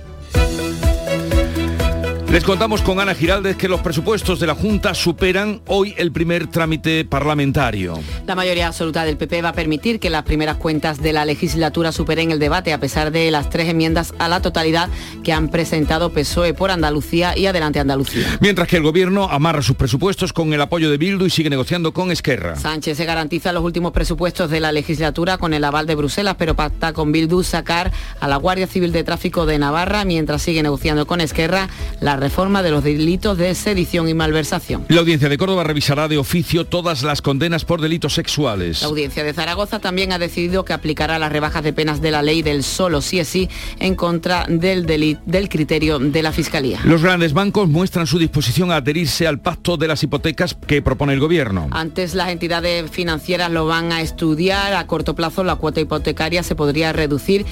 Les 2.32 2.44
contamos 2.44 2.84
con 2.84 3.00
Ana 3.00 3.16
Giraldez 3.16 3.58
que 3.58 3.68
los 3.68 3.80
presupuestos 3.80 4.40
de 4.40 4.46
la 4.46 4.54
Junta 4.54 4.94
superan 4.94 5.62
hoy 5.66 5.96
el 5.98 6.12
primer 6.12 6.46
trámite 6.46 7.04
parlamentario. 7.04 7.98
La 8.28 8.36
mayoría 8.36 8.68
absoluta 8.68 9.04
del 9.04 9.18
PP 9.18 9.42
va 9.42 9.50
a 9.50 9.54
permitir 9.54 10.00
que 10.00 10.12
las 10.12 10.26
primeras 10.26 10.58
cuentas 10.58 11.02
de 11.02 11.12
la 11.12 11.26
legislatura 11.26 11.92
superen 11.92 12.30
el 12.30 12.38
debate 12.38 12.72
a 12.72 12.80
pesar 12.80 13.12
de 13.12 13.32
las 13.32 13.50
tres 13.50 13.68
enmiendas 13.68 14.14
a 14.20 14.28
la 14.28 14.44
totalidad 14.44 14.90
que 15.24 15.34
han 15.34 15.50
presentado 15.50 16.12
PSOE 16.12 16.54
por 16.54 16.70
Andalucía 16.70 17.36
y 17.36 17.48
Adelante 17.48 17.80
Andalucía. 17.80 18.38
Mientras 18.42 18.68
que 18.68 18.78
el 18.78 18.84
gobierno 18.84 19.24
amarra 19.24 19.64
sus 19.64 19.76
presupuestos 19.76 20.32
con 20.32 20.54
el 20.54 20.62
apoyo 20.62 20.92
de 20.92 20.98
Bildu 20.98 21.26
y 21.26 21.32
sigue 21.32 21.50
negociando 21.50 21.94
con 21.94 22.12
Esquerra. 22.12 22.58
Sánchez 22.58 22.96
se 22.96 23.06
garantiza 23.06 23.54
los 23.54 23.64
últimos 23.64 23.92
presupuestos 23.92 24.52
de 24.52 24.60
la 24.60 24.72
legislatura 24.72 25.40
con 25.40 25.56
el 25.56 25.64
aval 25.64 25.88
de 25.88 25.96
Bruselas, 25.96 26.36
pero 26.38 26.56
pacta 26.56 26.94
con 26.94 27.12
Bildu 27.12 27.42
sacar 27.42 27.92
a 28.20 28.28
la 28.28 28.38
Guardia 28.38 28.68
Civil 28.68 28.92
de 28.92 29.04
Tráfico 29.04 29.48
de 29.48 29.58
Navarra 29.58 30.06
mientras 30.06 30.44
sigue 30.44 30.62
negociando 30.62 31.08
con 31.08 31.22
Esquerra 31.22 31.70
la 32.02 32.19
reforma 32.20 32.62
de 32.64 32.72
los 32.72 32.84
delitos 32.84 33.38
de 33.38 33.54
sedición 33.56 34.08
y 34.10 34.14
malversación. 34.14 34.86
La 34.90 35.00
audiencia 35.00 35.30
de 35.30 35.38
Córdoba 35.38 35.64
revisará 35.64 36.08
de 36.08 36.18
oficio 36.18 36.66
todas 36.66 37.04
las 37.04 37.22
condenas 37.22 37.66
por 37.66 37.82
delitos 37.82 38.14
sexuales. 38.14 38.82
La 38.82 38.88
audiencia 38.88 39.24
de 39.24 39.34
Zaragoza 39.34 39.80
también 39.80 40.12
ha 40.12 40.20
decidido 40.20 40.66
que 40.66 40.74
aplicará 40.74 41.20
las 41.20 41.32
rebajas 41.32 41.64
de 41.64 41.74
penas 41.74 42.02
de 42.02 42.12
la 42.12 42.22
ley 42.22 42.42
del 42.42 42.64
solo 42.64 43.02
sí 43.02 43.20
es 43.20 43.28
sí 43.28 43.50
en 43.80 43.96
contra 43.96 44.46
del, 44.48 44.86
deli- 44.86 45.20
del 45.26 45.50
criterio 45.50 46.00
de 46.00 46.22
la 46.24 46.32
Fiscalía. 46.32 46.80
Los 46.84 47.02
grandes 47.02 47.34
bancos 47.34 47.68
muestran 47.70 48.08
su 48.08 48.20
disposición 48.20 48.72
a 48.72 48.78
adherirse 48.78 49.28
al 49.28 49.40
pacto 49.40 49.78
de 49.78 49.88
las 49.88 50.04
hipotecas 50.04 50.56
que 50.68 50.82
propone 50.82 51.14
el 51.14 51.20
gobierno. 51.20 51.68
Antes 51.72 52.16
las 52.16 52.30
entidades 52.30 52.90
financieras 52.92 53.52
lo 53.52 53.66
van 53.66 53.92
a 53.92 54.02
estudiar. 54.02 54.74
A 54.74 54.86
corto 54.88 55.16
plazo 55.16 55.44
la 55.44 55.56
cuota 55.56 55.80
hipotecaria 55.82 56.44
se 56.44 56.56
podría 56.56 56.92
reducir 56.94 57.46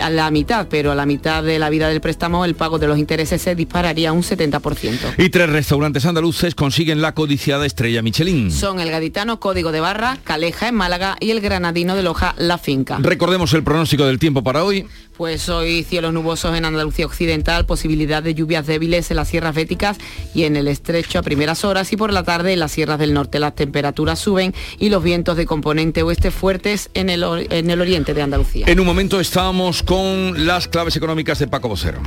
a 0.00 0.10
la 0.10 0.30
mitad, 0.30 0.66
pero 0.68 0.90
a 0.92 0.94
la 0.94 1.06
mitad 1.06 1.42
de 1.44 1.58
la 1.58 1.70
vida 1.70 1.88
del 1.88 2.00
préstamo 2.00 2.44
el 2.44 2.54
pago 2.54 2.78
de 2.78 2.88
los 2.88 2.98
intereses 2.98 3.40
se 3.40 3.54
dispararía 3.54 4.05
un 4.12 4.22
70%. 4.22 5.14
Y 5.18 5.30
tres 5.30 5.48
restaurantes 5.50 6.04
andaluces 6.06 6.54
consiguen 6.54 7.00
la 7.00 7.14
codiciada 7.14 7.66
estrella 7.66 8.02
Michelin. 8.02 8.50
Son 8.50 8.80
el 8.80 8.90
gaditano 8.90 9.40
Código 9.40 9.72
de 9.72 9.80
Barra, 9.80 10.18
Caleja 10.24 10.68
en 10.68 10.74
Málaga 10.74 11.16
y 11.20 11.30
el 11.30 11.40
granadino 11.40 11.96
de 11.96 12.02
Loja 12.02 12.34
La 12.38 12.58
Finca. 12.58 12.98
Recordemos 13.00 13.52
el 13.54 13.62
pronóstico 13.62 14.06
del 14.06 14.18
tiempo 14.18 14.42
para 14.42 14.64
hoy. 14.64 14.86
Pues 15.16 15.48
hoy 15.48 15.82
cielos 15.82 16.12
nubosos 16.12 16.54
en 16.56 16.66
Andalucía 16.66 17.06
Occidental, 17.06 17.64
posibilidad 17.64 18.22
de 18.22 18.34
lluvias 18.34 18.66
débiles 18.66 19.10
en 19.10 19.16
las 19.16 19.28
sierras 19.28 19.54
béticas 19.54 19.96
y 20.34 20.44
en 20.44 20.56
el 20.56 20.68
estrecho 20.68 21.18
a 21.18 21.22
primeras 21.22 21.64
horas 21.64 21.90
y 21.92 21.96
por 21.96 22.12
la 22.12 22.22
tarde 22.22 22.52
en 22.52 22.60
las 22.60 22.72
sierras 22.72 22.98
del 22.98 23.14
norte 23.14 23.38
las 23.38 23.54
temperaturas 23.54 24.18
suben 24.18 24.54
y 24.78 24.90
los 24.90 25.02
vientos 25.02 25.36
de 25.36 25.46
componente 25.46 26.02
oeste 26.02 26.30
fuertes 26.30 26.90
en 26.94 27.08
el, 27.08 27.24
en 27.50 27.70
el 27.70 27.80
oriente 27.80 28.12
de 28.12 28.22
Andalucía. 28.22 28.66
En 28.68 28.78
un 28.78 28.86
momento 28.86 29.18
estamos 29.20 29.82
con 29.82 30.46
las 30.46 30.68
claves 30.68 30.96
económicas 30.96 31.38
de 31.38 31.48
Paco 31.48 31.68
Vocero. 31.68 32.00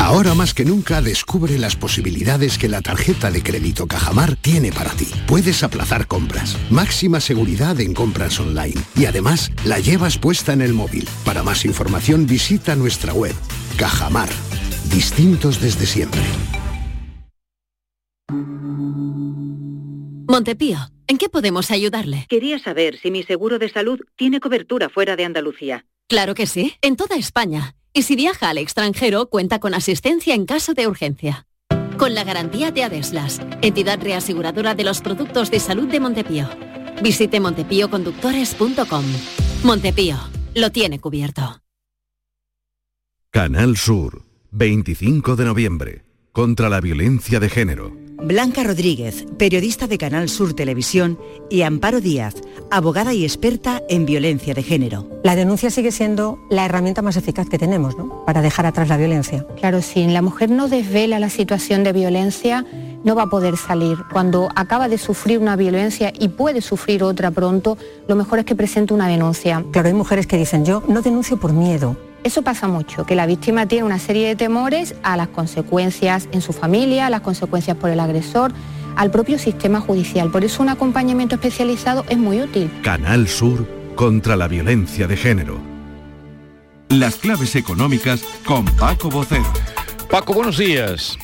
Ahora 0.00 0.32
más 0.32 0.54
que 0.54 0.64
nunca 0.64 1.02
descubre 1.02 1.58
las 1.58 1.76
posibilidades 1.76 2.56
que 2.56 2.70
la 2.70 2.80
tarjeta 2.80 3.30
de 3.30 3.42
crédito 3.42 3.86
Cajamar 3.86 4.34
tiene 4.34 4.72
para 4.72 4.92
ti. 4.92 5.06
Puedes 5.26 5.62
aplazar 5.62 6.06
compras, 6.06 6.56
máxima 6.70 7.20
seguridad 7.20 7.78
en 7.80 7.92
compras 7.92 8.40
online 8.40 8.80
y 8.96 9.04
además 9.04 9.52
la 9.62 9.78
llevas 9.78 10.16
puesta 10.16 10.54
en 10.54 10.62
el 10.62 10.72
móvil. 10.72 11.06
Para 11.22 11.42
más 11.42 11.66
información 11.66 12.26
visita 12.26 12.74
nuestra 12.76 13.12
web. 13.12 13.34
Cajamar. 13.76 14.30
Distintos 14.90 15.60
desde 15.60 15.84
siempre. 15.84 16.22
Montepío, 20.26 20.78
¿en 21.08 21.18
qué 21.18 21.28
podemos 21.28 21.70
ayudarle? 21.70 22.24
Quería 22.30 22.58
saber 22.58 22.98
si 22.98 23.10
mi 23.10 23.22
seguro 23.22 23.58
de 23.58 23.68
salud 23.68 24.00
tiene 24.16 24.40
cobertura 24.40 24.88
fuera 24.88 25.14
de 25.14 25.26
Andalucía. 25.26 25.84
Claro 26.08 26.34
que 26.34 26.46
sí, 26.46 26.72
en 26.80 26.96
toda 26.96 27.16
España. 27.16 27.74
Y 27.92 28.02
si 28.02 28.16
viaja 28.16 28.50
al 28.50 28.58
extranjero, 28.58 29.26
cuenta 29.26 29.58
con 29.58 29.74
asistencia 29.74 30.34
en 30.34 30.46
caso 30.46 30.74
de 30.74 30.86
urgencia. 30.86 31.46
Con 31.98 32.14
la 32.14 32.24
garantía 32.24 32.70
de 32.70 32.84
Adeslas, 32.84 33.40
entidad 33.62 34.00
reaseguradora 34.00 34.74
de 34.74 34.84
los 34.84 35.00
productos 35.00 35.50
de 35.50 35.60
salud 35.60 35.88
de 35.88 36.00
Montepío. 36.00 36.48
Visite 37.02 37.40
montepíoconductores.com. 37.40 39.04
Montepío, 39.64 40.16
lo 40.54 40.70
tiene 40.70 41.00
cubierto. 41.00 41.60
Canal 43.30 43.76
Sur, 43.76 44.22
25 44.50 45.36
de 45.36 45.44
noviembre, 45.44 46.04
contra 46.32 46.68
la 46.68 46.80
violencia 46.80 47.38
de 47.38 47.48
género. 47.48 47.96
Blanca 48.22 48.62
Rodríguez, 48.62 49.24
periodista 49.38 49.86
de 49.86 49.96
Canal 49.96 50.28
Sur 50.28 50.52
Televisión, 50.52 51.18
y 51.48 51.62
Amparo 51.62 52.00
Díaz, 52.00 52.34
abogada 52.70 53.14
y 53.14 53.24
experta 53.24 53.82
en 53.88 54.04
violencia 54.04 54.52
de 54.52 54.62
género. 54.62 55.08
La 55.24 55.36
denuncia 55.36 55.70
sigue 55.70 55.90
siendo 55.90 56.38
la 56.50 56.66
herramienta 56.66 57.02
más 57.02 57.16
eficaz 57.16 57.48
que 57.48 57.58
tenemos 57.58 57.96
¿no? 57.96 58.24
para 58.26 58.42
dejar 58.42 58.66
atrás 58.66 58.88
la 58.88 58.98
violencia. 58.98 59.46
Claro, 59.58 59.80
si 59.80 60.06
la 60.06 60.22
mujer 60.22 60.50
no 60.50 60.68
desvela 60.68 61.18
la 61.18 61.30
situación 61.30 61.82
de 61.82 61.92
violencia, 61.92 62.66
no 63.04 63.14
va 63.14 63.22
a 63.22 63.30
poder 63.30 63.56
salir. 63.56 63.96
Cuando 64.12 64.48
acaba 64.54 64.88
de 64.88 64.98
sufrir 64.98 65.38
una 65.38 65.56
violencia 65.56 66.12
y 66.18 66.28
puede 66.28 66.60
sufrir 66.60 67.02
otra 67.02 67.30
pronto, 67.30 67.78
lo 68.06 68.16
mejor 68.16 68.40
es 68.40 68.44
que 68.44 68.54
presente 68.54 68.92
una 68.92 69.08
denuncia. 69.08 69.64
Claro, 69.72 69.88
hay 69.88 69.94
mujeres 69.94 70.26
que 70.26 70.36
dicen, 70.36 70.64
yo 70.64 70.82
no 70.86 71.00
denuncio 71.00 71.38
por 71.38 71.52
miedo. 71.52 71.96
Eso 72.22 72.42
pasa 72.42 72.68
mucho, 72.68 73.06
que 73.06 73.14
la 73.14 73.24
víctima 73.24 73.66
tiene 73.66 73.84
una 73.84 73.98
serie 73.98 74.28
de 74.28 74.36
temores 74.36 74.94
a 75.02 75.16
las 75.16 75.28
consecuencias 75.28 76.28
en 76.32 76.42
su 76.42 76.52
familia, 76.52 77.06
a 77.06 77.10
las 77.10 77.22
consecuencias 77.22 77.76
por 77.78 77.88
el 77.88 77.98
agresor, 77.98 78.52
al 78.96 79.10
propio 79.10 79.38
sistema 79.38 79.80
judicial. 79.80 80.30
Por 80.30 80.44
eso 80.44 80.62
un 80.62 80.68
acompañamiento 80.68 81.36
especializado 81.36 82.04
es 82.10 82.18
muy 82.18 82.42
útil. 82.42 82.70
Canal 82.82 83.26
Sur 83.26 83.66
contra 83.94 84.36
la 84.36 84.48
violencia 84.48 85.06
de 85.06 85.16
género. 85.16 85.58
Las 86.90 87.16
claves 87.16 87.56
económicas 87.56 88.22
con 88.44 88.64
Paco 88.64 89.08
Bocero. 89.08 89.44
Paco, 90.10 90.34
buenos 90.34 90.58
días. 90.58 91.16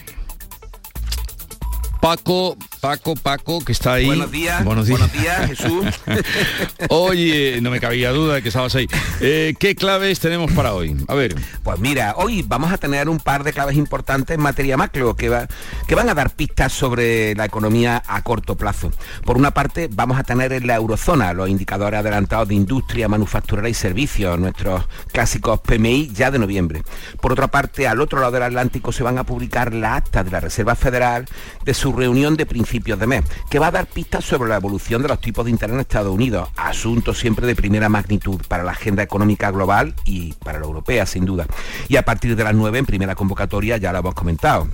Paco, 2.01 2.57
Paco, 2.87 3.17
Paco, 3.17 3.65
que 3.65 3.73
está 3.73 3.95
ahí. 3.95 4.07
Buenos 4.07 4.31
días. 4.31 4.65
Buenos 4.65 4.87
días, 4.87 5.01
buenos 5.01 5.21
días 5.21 5.47
Jesús. 5.49 5.87
Oye, 6.89 7.59
no 7.61 7.73
me 7.73 7.81
cabía 7.81 8.13
duda 8.13 8.35
de 8.35 8.43
que 8.43 8.49
estabas 8.49 8.77
ahí. 8.77 8.87
Eh, 9.21 9.57
¿Qué 9.59 9.75
claves 9.75 10.21
tenemos 10.21 10.53
para 10.53 10.73
hoy? 10.73 10.97
A 11.09 11.17
ver. 11.17 11.35
Pues 11.65 11.81
mira, 11.81 12.15
hoy 12.17 12.43
vamos 12.47 12.73
a 12.73 12.79
tener 12.79 13.09
un 13.09 13.19
par 13.19 13.43
de 13.43 13.53
claves 13.53 13.77
importantes 13.77 14.37
en 14.37 14.41
materia 14.41 14.77
macro 14.77 15.17
que, 15.17 15.29
va, 15.29 15.49
que 15.89 15.97
van 15.97 16.09
a 16.09 16.15
dar 16.15 16.31
pistas 16.31 16.73
sobre 16.73 17.35
la 17.35 17.45
economía 17.45 18.05
a 18.07 18.23
corto 18.23 18.55
plazo. 18.55 18.93
Por 19.25 19.37
una 19.37 19.51
parte, 19.51 19.89
vamos 19.91 20.17
a 20.21 20.23
tener 20.23 20.53
en 20.53 20.69
la 20.69 20.77
eurozona 20.77 21.33
los 21.33 21.49
indicadores 21.49 21.99
adelantados 21.99 22.47
de 22.47 22.55
industria, 22.55 23.09
manufacturera 23.09 23.69
y 23.69 23.75
servicios, 23.75 24.39
nuestros 24.39 24.85
clásicos 25.11 25.59
PMI 25.59 26.13
ya 26.15 26.31
de 26.31 26.39
noviembre. 26.39 26.85
Por 27.21 27.33
otra 27.33 27.49
parte, 27.49 27.89
al 27.89 28.01
otro 28.01 28.21
lado 28.21 28.31
del 28.31 28.45
Atlántico 28.45 28.93
se 28.93 29.03
van 29.03 29.19
a 29.19 29.25
publicar 29.25 29.75
las 29.75 29.97
actas 29.97 30.25
de 30.25 30.31
la 30.31 30.39
Reserva 30.39 30.77
Federal 30.77 31.27
de 31.65 31.75
su 31.75 31.93
reunión 31.93 32.37
de 32.37 32.47
principios 32.47 32.76
de 32.81 33.07
mes, 33.07 33.25
que 33.51 33.59
va 33.59 33.69
a 33.69 33.71
dar 33.71 33.87
pistas 33.87 34.25
sobre 34.25 34.49
la 34.49 34.57
evolución 34.57 35.03
de 35.03 35.09
los 35.09 35.21
tipos 35.21 35.45
de 35.45 35.51
interés 35.51 35.75
en 35.75 35.81
Estados 35.81 36.15
Unidos, 36.15 36.49
asunto 36.57 37.15
siempre 37.15 37.47
de 37.47 37.57
primera 37.57 37.89
magnitud 37.89 38.41
para 38.49 38.63
la 38.63 38.73
agenda 38.73 39.03
económica 39.03 39.51
global 39.51 39.95
y 40.05 40.35
para 40.35 40.61
la 40.61 40.67
europea, 40.67 41.07
sin 41.07 41.25
duda. 41.25 41.47
Y 41.89 41.97
a 41.97 42.05
partir 42.05 42.37
de 42.37 42.45
las 42.45 42.55
9, 42.55 42.79
en 42.79 42.87
primera 42.87 43.15
convocatoria, 43.15 43.77
ya 43.79 43.93
lo 43.93 43.99
hemos 43.99 44.15
comentado, 44.15 44.69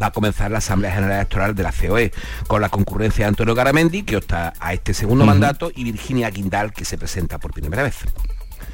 va 0.00 0.06
a 0.06 0.10
comenzar 0.10 0.50
la 0.50 0.58
Asamblea 0.58 0.92
General 0.92 1.16
Electoral 1.16 1.54
de 1.54 1.62
la 1.62 1.72
COE, 1.72 2.12
con 2.46 2.60
la 2.60 2.68
concurrencia 2.68 3.24
de 3.24 3.28
Antonio 3.28 3.54
Garamendi, 3.54 4.02
que 4.02 4.16
opta 4.16 4.54
a 4.58 4.72
este 4.72 4.94
segundo 4.94 5.24
mandato, 5.24 5.70
y 5.74 5.84
Virginia 5.84 6.30
Guindal, 6.30 6.72
que 6.72 6.84
se 6.84 6.98
presenta 6.98 7.38
por 7.38 7.52
primera 7.52 7.82
vez. 7.82 7.96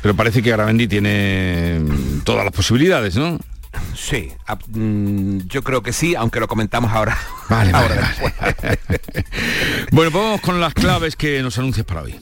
Pero 0.00 0.14
parece 0.14 0.42
que 0.42 0.50
Garamendi 0.50 0.86
tiene 0.86 1.80
todas 2.24 2.44
las 2.44 2.54
posibilidades, 2.54 3.16
¿no? 3.16 3.38
Sí, 3.94 4.32
mm, 4.68 5.38
yo 5.46 5.62
creo 5.62 5.82
que 5.82 5.92
sí, 5.92 6.14
aunque 6.14 6.40
lo 6.40 6.48
comentamos 6.48 6.92
ahora. 6.92 7.18
Vale, 7.48 7.72
ahora 7.72 8.14
vale, 8.20 8.78
bueno, 9.92 10.10
pues 10.10 10.12
vamos 10.12 10.40
con 10.40 10.60
las 10.60 10.74
claves 10.74 11.16
que 11.16 11.42
nos 11.42 11.58
anuncias 11.58 11.84
para 11.86 12.02
hoy. 12.02 12.18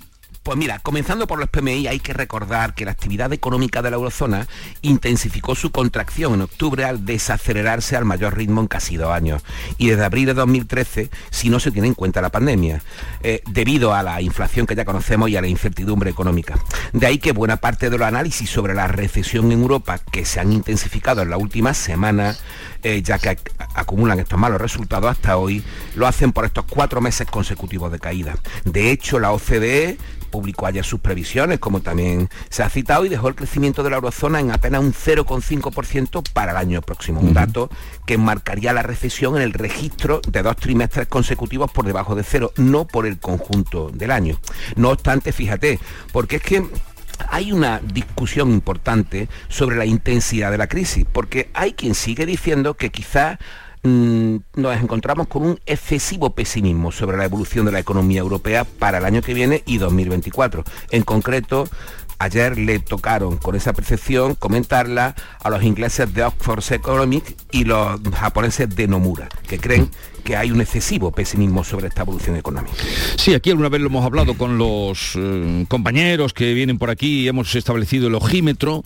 Pues 0.47 0.57
mira, 0.57 0.79
comenzando 0.79 1.27
por 1.27 1.41
los 1.41 1.49
PMI, 1.49 1.89
hay 1.89 1.99
que 1.99 2.13
recordar 2.13 2.75
que 2.75 2.85
la 2.85 2.93
actividad 2.93 3.33
económica 3.33 3.83
de 3.83 3.91
la 3.91 3.97
eurozona 3.97 4.47
intensificó 4.81 5.57
su 5.57 5.73
contracción 5.73 6.35
en 6.35 6.43
octubre 6.43 6.85
al 6.85 7.05
desacelerarse 7.05 7.97
al 7.97 8.05
mayor 8.05 8.37
ritmo 8.37 8.61
en 8.61 8.69
casi 8.69 8.97
dos 8.97 9.11
años. 9.11 9.43
Y 9.77 9.89
desde 9.89 10.05
abril 10.05 10.27
de 10.27 10.35
2013, 10.35 11.11
si 11.31 11.51
no 11.51 11.59
se 11.59 11.73
tiene 11.73 11.89
en 11.89 11.95
cuenta 11.95 12.21
la 12.21 12.31
pandemia, 12.31 12.81
eh, 13.25 13.43
debido 13.51 13.93
a 13.93 14.05
la 14.05 14.23
inflación 14.23 14.67
que 14.67 14.77
ya 14.77 14.85
conocemos 14.85 15.29
y 15.31 15.37
a 15.37 15.41
la 15.41 15.49
incertidumbre 15.49 16.11
económica. 16.11 16.57
De 16.93 17.09
ahí 17.09 17.19
que 17.19 17.33
buena 17.33 17.57
parte 17.57 17.91
de 17.91 17.99
los 17.99 18.07
análisis 18.07 18.49
sobre 18.49 18.73
la 18.73 18.87
recesión 18.87 19.51
en 19.51 19.63
Europa 19.63 19.99
que 19.99 20.25
se 20.25 20.39
han 20.39 20.53
intensificado 20.53 21.23
en 21.23 21.31
las 21.31 21.41
últimas 21.41 21.77
semanas, 21.77 22.41
eh, 22.85 23.03
ya 23.03 23.19
que 23.19 23.37
acumulan 23.75 24.21
estos 24.21 24.39
malos 24.39 24.61
resultados 24.61 25.11
hasta 25.11 25.39
hoy, 25.39 25.65
lo 25.97 26.07
hacen 26.07 26.31
por 26.31 26.45
estos 26.45 26.67
cuatro 26.67 27.01
meses 27.01 27.27
consecutivos 27.29 27.91
de 27.91 27.99
caída. 27.99 28.37
De 28.65 28.93
hecho, 28.93 29.19
la 29.19 29.33
OCDE 29.33 29.99
publicó 30.37 30.67
ayer 30.67 30.85
sus 30.85 31.01
previsiones, 31.01 31.59
como 31.59 31.81
también 31.81 32.29
se 32.51 32.63
ha 32.63 32.69
citado, 32.69 33.07
y 33.07 33.09
dejó 33.09 33.29
el 33.29 33.35
crecimiento 33.35 33.83
de 33.83 33.89
la 33.89 33.97
eurozona 33.97 34.39
en 34.39 34.51
apenas 34.51 34.83
un 34.83 34.93
0,5% 34.93 36.23
para 36.35 36.51
el 36.51 36.59
año 36.59 36.83
próximo, 36.83 37.21
un 37.21 37.33
dato 37.33 37.71
que 38.05 38.19
marcaría 38.19 38.75
la 38.75 38.83
recesión 38.83 39.37
en 39.37 39.43
el 39.43 39.55
registro 39.55 40.21
de 40.29 40.43
dos 40.43 40.57
trimestres 40.57 41.07
consecutivos 41.07 41.71
por 41.73 41.87
debajo 41.87 42.15
de 42.15 42.23
cero, 42.23 42.53
no 42.57 42.87
por 42.87 43.07
el 43.07 43.19
conjunto 43.19 43.89
del 43.89 44.11
año. 44.11 44.39
No 44.77 44.91
obstante, 44.91 45.33
fíjate, 45.33 45.81
porque 46.13 46.37
es 46.37 46.43
que 46.43 46.67
hay 47.31 47.51
una 47.51 47.81
discusión 47.81 48.51
importante 48.51 49.31
sobre 49.49 49.77
la 49.77 49.87
intensidad 49.87 50.51
de 50.51 50.59
la 50.59 50.67
crisis, 50.67 51.07
porque 51.11 51.49
hay 51.55 51.73
quien 51.73 51.95
sigue 51.95 52.27
diciendo 52.27 52.75
que 52.75 52.91
quizás 52.91 53.39
Mm, 53.87 54.39
nos 54.57 54.77
encontramos 54.83 55.29
con 55.29 55.45
un 55.45 55.61
excesivo 55.65 56.35
pesimismo 56.35 56.91
sobre 56.91 57.17
la 57.17 57.25
evolución 57.25 57.67
de 57.67 57.71
la 57.71 57.79
economía 57.79 58.19
europea 58.19 58.65
para 58.65 58.99
el 58.99 59.05
año 59.05 59.23
que 59.23 59.33
viene 59.33 59.63
y 59.65 59.79
2024. 59.79 60.65
En 60.91 61.05
concreto, 61.05 61.69
ayer 62.19 62.59
le 62.59 62.79
tocaron 62.79 63.37
con 63.37 63.57
esa 63.57 63.73
percepción 63.73 64.35
comentarla 64.35 65.15
a 65.43 65.51
los 65.51 65.63
ingleses 65.63 66.13
de 66.15 66.25
Oxford 66.25 66.73
Economics 66.73 67.35
y 67.51 67.65
los 67.65 68.01
japoneses 68.15 68.75
de 68.75 68.89
Nomura, 68.89 69.29
que 69.47 69.59
creen 69.59 69.91
que 70.27 70.37
hay 70.37 70.51
un 70.51 70.61
excesivo 70.61 71.13
pesimismo 71.13 71.63
sobre 71.63 71.87
esta 71.87 72.03
evolución 72.03 72.37
económica. 72.37 72.77
Sí, 73.17 73.33
aquí 73.33 73.51
alguna 73.51 73.69
vez 73.69 73.81
lo 73.81 73.87
hemos 73.87 74.05
hablado 74.05 74.35
con 74.35 74.59
los 74.59 75.13
eh, 75.15 75.65
compañeros 75.69 76.35
que 76.35 76.53
vienen 76.53 76.79
por 76.79 76.91
aquí 76.91 77.21
y 77.21 77.29
hemos 77.29 77.55
establecido 77.55 78.09
el 78.09 78.15
ojímetro, 78.17 78.83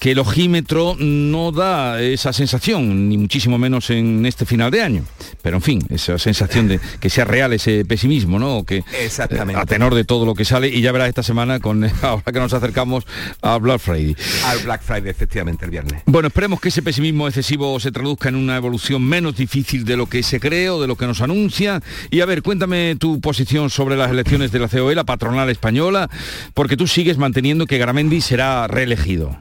que 0.00 0.10
el 0.10 0.18
ojímetro 0.18 0.96
no 0.98 1.52
da 1.52 2.02
esa 2.02 2.32
sensación, 2.32 3.08
ni 3.08 3.16
muchísimo 3.16 3.56
menos 3.56 3.88
en 3.90 4.26
este 4.26 4.44
final 4.46 4.72
de 4.72 4.82
año. 4.82 5.04
Pero 5.42 5.56
en 5.56 5.62
fin, 5.62 5.86
esa 5.90 6.18
sensación 6.18 6.66
de 6.66 6.80
que 6.98 7.08
sea 7.08 7.24
real 7.24 7.52
ese 7.52 7.84
pesimismo, 7.84 8.40
¿no? 8.40 8.64
Que, 8.64 8.82
Exactamente. 9.00 9.60
a 9.60 9.66
tenor 9.66 9.94
de 9.94 10.04
todo 10.04 10.26
lo 10.26 10.34
que 10.34 10.44
sale, 10.44 10.68
y 10.68 10.80
ya 10.80 10.90
verás 10.90 11.08
esta 11.08 11.22
semana, 11.22 11.60
con 11.60 11.84
ahora 12.02 12.32
que 12.32 12.40
nos 12.40 12.52
acercamos 12.54 13.04
a 13.42 13.58
Black 13.58 13.80
Friday. 13.80 14.16
Al 14.46 14.58
Black 14.60 14.82
Friday, 14.82 15.10
efectivamente, 15.10 15.64
el 15.64 15.70
viernes. 15.70 16.02
Bueno, 16.06 16.28
esperemos 16.28 16.60
que 16.60 16.68
ese 16.68 16.82
pesimismo 16.82 17.28
excesivo 17.28 17.78
se 17.80 17.92
traduzca 17.92 18.28
en 18.28 18.36
una 18.36 18.56
evolución 18.56 19.02
menos 19.02 19.36
difícil 19.36 19.84
de 19.84 19.96
lo 19.96 20.06
que 20.06 20.22
se 20.22 20.40
cree 20.40 20.64
de 20.64 20.86
lo 20.86 20.96
que 20.96 21.06
nos 21.06 21.20
anuncia. 21.20 21.82
Y 22.10 22.20
a 22.20 22.26
ver, 22.26 22.42
cuéntame 22.42 22.96
tu 22.98 23.20
posición 23.20 23.70
sobre 23.70 23.96
las 23.96 24.10
elecciones 24.10 24.52
de 24.52 24.58
la 24.58 24.68
COE, 24.68 24.94
la 24.94 25.04
patronal 25.04 25.50
española, 25.50 26.08
porque 26.54 26.76
tú 26.76 26.86
sigues 26.86 27.18
manteniendo 27.18 27.66
que 27.66 27.78
Garamendi 27.78 28.20
será 28.20 28.66
reelegido. 28.66 29.36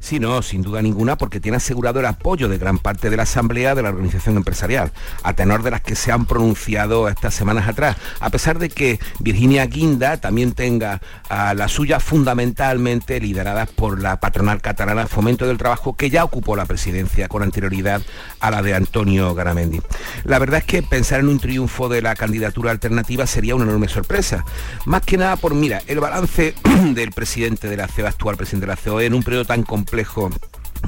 Sí, 0.00 0.20
no, 0.20 0.42
sin 0.42 0.62
duda 0.62 0.80
ninguna, 0.80 1.18
porque 1.18 1.40
tiene 1.40 1.56
asegurado 1.56 1.98
el 1.98 2.06
apoyo 2.06 2.48
de 2.48 2.56
gran 2.56 2.78
parte 2.78 3.10
de 3.10 3.16
la 3.16 3.24
Asamblea 3.24 3.74
de 3.74 3.82
la 3.82 3.88
Organización 3.88 4.36
Empresarial, 4.36 4.92
a 5.24 5.32
tenor 5.32 5.64
de 5.64 5.72
las 5.72 5.80
que 5.80 5.96
se 5.96 6.12
han 6.12 6.24
pronunciado 6.24 7.08
estas 7.08 7.34
semanas 7.34 7.66
atrás, 7.66 7.96
a 8.20 8.30
pesar 8.30 8.60
de 8.60 8.68
que 8.68 9.00
Virginia 9.18 9.66
Guinda 9.66 10.16
también 10.18 10.52
tenga 10.52 11.00
a 11.28 11.52
la 11.54 11.66
suya 11.66 11.98
fundamentalmente 11.98 13.20
lideradas 13.20 13.68
por 13.70 14.00
la 14.00 14.20
patronal 14.20 14.62
catalana 14.62 15.08
Fomento 15.08 15.48
del 15.48 15.58
Trabajo, 15.58 15.96
que 15.96 16.10
ya 16.10 16.22
ocupó 16.22 16.54
la 16.54 16.64
presidencia 16.64 17.26
con 17.26 17.42
anterioridad 17.42 18.00
a 18.38 18.52
la 18.52 18.62
de 18.62 18.74
Antonio 18.74 19.34
Garamendi. 19.34 19.80
La 20.24 20.38
verdad 20.38 20.60
es 20.60 20.64
que 20.64 20.82
pensar 20.84 21.20
en 21.20 21.28
un 21.28 21.40
triunfo 21.40 21.88
de 21.88 22.02
la 22.02 22.14
candidatura 22.14 22.70
alternativa 22.70 23.26
sería 23.26 23.56
una 23.56 23.64
enorme 23.64 23.88
sorpresa, 23.88 24.44
más 24.86 25.02
que 25.02 25.18
nada 25.18 25.36
por, 25.36 25.54
mira, 25.54 25.82
el 25.88 25.98
balance 25.98 26.54
del 26.94 27.10
presidente 27.10 27.68
de 27.68 27.76
la 27.76 27.88
COE, 27.88 28.06
actual 28.06 28.36
presidente 28.36 28.66
de 28.66 28.74
la 28.74 28.80
COE, 28.80 29.06
en 29.06 29.14
un 29.14 29.24
periodo 29.24 29.44
tan 29.44 29.64
complejo 29.64 29.87
complejo 29.88 30.30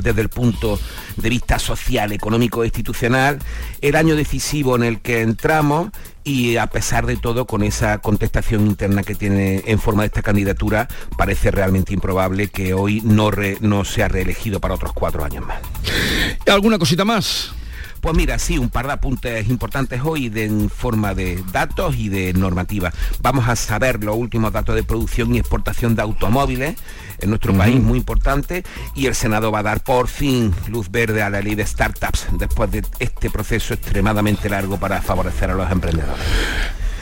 desde 0.02 0.20
el 0.20 0.28
punto 0.28 0.78
de 1.16 1.28
vista 1.28 1.58
social, 1.58 2.12
económico 2.12 2.62
e 2.62 2.66
institucional, 2.66 3.38
el 3.80 3.96
año 3.96 4.14
decisivo 4.14 4.76
en 4.76 4.84
el 4.84 5.00
que 5.00 5.22
entramos 5.22 5.90
y 6.22 6.56
a 6.56 6.68
pesar 6.68 7.06
de 7.06 7.16
todo, 7.16 7.46
con 7.46 7.62
esa 7.62 7.98
contestación 7.98 8.66
interna 8.66 9.02
que 9.02 9.14
tiene 9.14 9.64
en 9.66 9.80
forma 9.80 10.02
de 10.02 10.08
esta 10.08 10.22
candidatura, 10.22 10.86
parece 11.16 11.50
realmente 11.50 11.92
improbable 11.92 12.48
que 12.48 12.72
hoy 12.74 13.00
no, 13.04 13.30
no 13.60 13.84
sea 13.84 14.08
reelegido 14.08 14.60
para 14.60 14.74
otros 14.74 14.92
cuatro 14.92 15.24
años 15.24 15.44
más. 15.46 15.60
¿Alguna 16.46 16.78
cosita 16.78 17.04
más? 17.04 17.52
Pues 18.00 18.16
mira, 18.16 18.38
sí, 18.38 18.58
un 18.58 18.70
par 18.70 18.86
de 18.86 18.92
apuntes 18.92 19.48
importantes 19.48 20.00
hoy 20.04 20.28
de, 20.28 20.44
en 20.44 20.70
forma 20.70 21.14
de 21.14 21.42
datos 21.52 21.96
y 21.96 22.08
de 22.08 22.32
normativa. 22.32 22.92
Vamos 23.20 23.48
a 23.48 23.56
saber 23.56 24.02
los 24.02 24.16
últimos 24.16 24.52
datos 24.52 24.74
de 24.74 24.82
producción 24.82 25.34
y 25.34 25.38
exportación 25.38 25.94
de 25.94 26.02
automóviles 26.02 26.76
en 27.20 27.28
nuestro 27.28 27.54
país, 27.54 27.80
muy 27.80 27.98
importante, 27.98 28.64
y 28.94 29.06
el 29.06 29.14
Senado 29.14 29.52
va 29.52 29.58
a 29.58 29.62
dar 29.62 29.82
por 29.82 30.08
fin 30.08 30.54
luz 30.68 30.90
verde 30.90 31.22
a 31.22 31.28
la 31.28 31.42
ley 31.42 31.54
de 31.54 31.66
startups 31.66 32.26
después 32.32 32.70
de 32.70 32.82
este 32.98 33.30
proceso 33.30 33.74
extremadamente 33.74 34.48
largo 34.48 34.78
para 34.78 35.02
favorecer 35.02 35.50
a 35.50 35.54
los 35.54 35.70
emprendedores. 35.70 36.24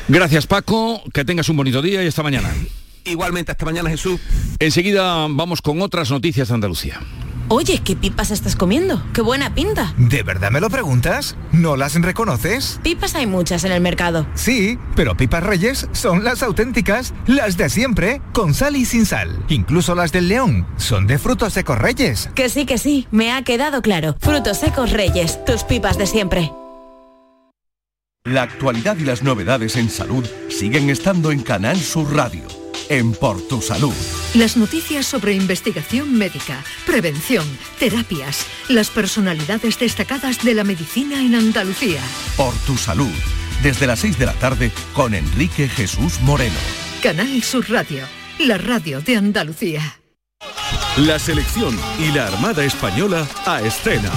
Gracias 0.08 0.46
Paco, 0.46 1.02
que 1.12 1.24
tengas 1.24 1.48
un 1.48 1.56
bonito 1.56 1.82
día 1.82 2.02
y 2.02 2.08
hasta 2.08 2.22
mañana. 2.22 2.50
Igualmente, 3.04 3.52
hasta 3.52 3.64
mañana 3.64 3.88
Jesús. 3.90 4.20
Enseguida 4.58 5.26
vamos 5.30 5.62
con 5.62 5.80
otras 5.80 6.10
noticias 6.10 6.48
de 6.48 6.54
Andalucía. 6.54 7.00
Oye, 7.50 7.80
¿qué 7.82 7.96
pipas 7.96 8.30
estás 8.30 8.56
comiendo? 8.56 9.02
¡Qué 9.14 9.22
buena 9.22 9.54
pinta! 9.54 9.94
¿De 9.96 10.22
verdad 10.22 10.50
me 10.50 10.60
lo 10.60 10.68
preguntas? 10.68 11.34
¿No 11.50 11.76
las 11.76 11.94
reconoces? 11.94 12.78
Pipas 12.82 13.14
hay 13.14 13.26
muchas 13.26 13.64
en 13.64 13.72
el 13.72 13.80
mercado. 13.80 14.26
Sí, 14.34 14.78
pero 14.94 15.16
pipas 15.16 15.42
reyes 15.42 15.88
son 15.92 16.24
las 16.24 16.42
auténticas, 16.42 17.14
las 17.26 17.56
de 17.56 17.70
siempre, 17.70 18.20
con 18.34 18.52
sal 18.52 18.76
y 18.76 18.84
sin 18.84 19.06
sal. 19.06 19.42
Incluso 19.48 19.94
las 19.94 20.12
del 20.12 20.28
león 20.28 20.66
son 20.76 21.06
de 21.06 21.18
frutos 21.18 21.54
secos 21.54 21.78
reyes. 21.78 22.28
Que 22.34 22.50
sí, 22.50 22.66
que 22.66 22.76
sí, 22.76 23.08
me 23.10 23.32
ha 23.32 23.42
quedado 23.42 23.80
claro. 23.80 24.14
Frutos 24.20 24.58
secos 24.58 24.90
reyes, 24.90 25.42
tus 25.46 25.64
pipas 25.64 25.96
de 25.96 26.06
siempre. 26.06 26.52
La 28.24 28.42
actualidad 28.42 28.98
y 28.98 29.04
las 29.04 29.22
novedades 29.22 29.76
en 29.76 29.88
salud 29.88 30.26
siguen 30.50 30.90
estando 30.90 31.32
en 31.32 31.42
Canal 31.42 31.78
Sur 31.78 32.14
Radio 32.14 32.57
en 32.88 33.12
Por 33.12 33.40
Tu 33.42 33.60
Salud. 33.60 33.94
Las 34.34 34.56
noticias 34.56 35.06
sobre 35.06 35.34
investigación 35.34 36.16
médica, 36.16 36.64
prevención, 36.86 37.46
terapias, 37.78 38.46
las 38.68 38.90
personalidades 38.90 39.78
destacadas 39.78 40.44
de 40.44 40.54
la 40.54 40.64
medicina 40.64 41.20
en 41.20 41.34
Andalucía. 41.34 42.00
Por 42.36 42.54
Tu 42.66 42.76
Salud, 42.76 43.12
desde 43.62 43.86
las 43.86 44.00
6 44.00 44.18
de 44.18 44.26
la 44.26 44.34
tarde 44.34 44.70
con 44.94 45.14
Enrique 45.14 45.68
Jesús 45.68 46.20
Moreno. 46.22 46.58
Canal 47.02 47.42
Sur 47.42 47.70
Radio, 47.70 48.04
la 48.38 48.58
radio 48.58 49.00
de 49.00 49.16
Andalucía. 49.16 50.00
La 50.96 51.18
selección 51.18 51.78
y 52.00 52.10
la 52.12 52.26
Armada 52.26 52.64
Española 52.64 53.26
a 53.46 53.62
escena. 53.62 54.10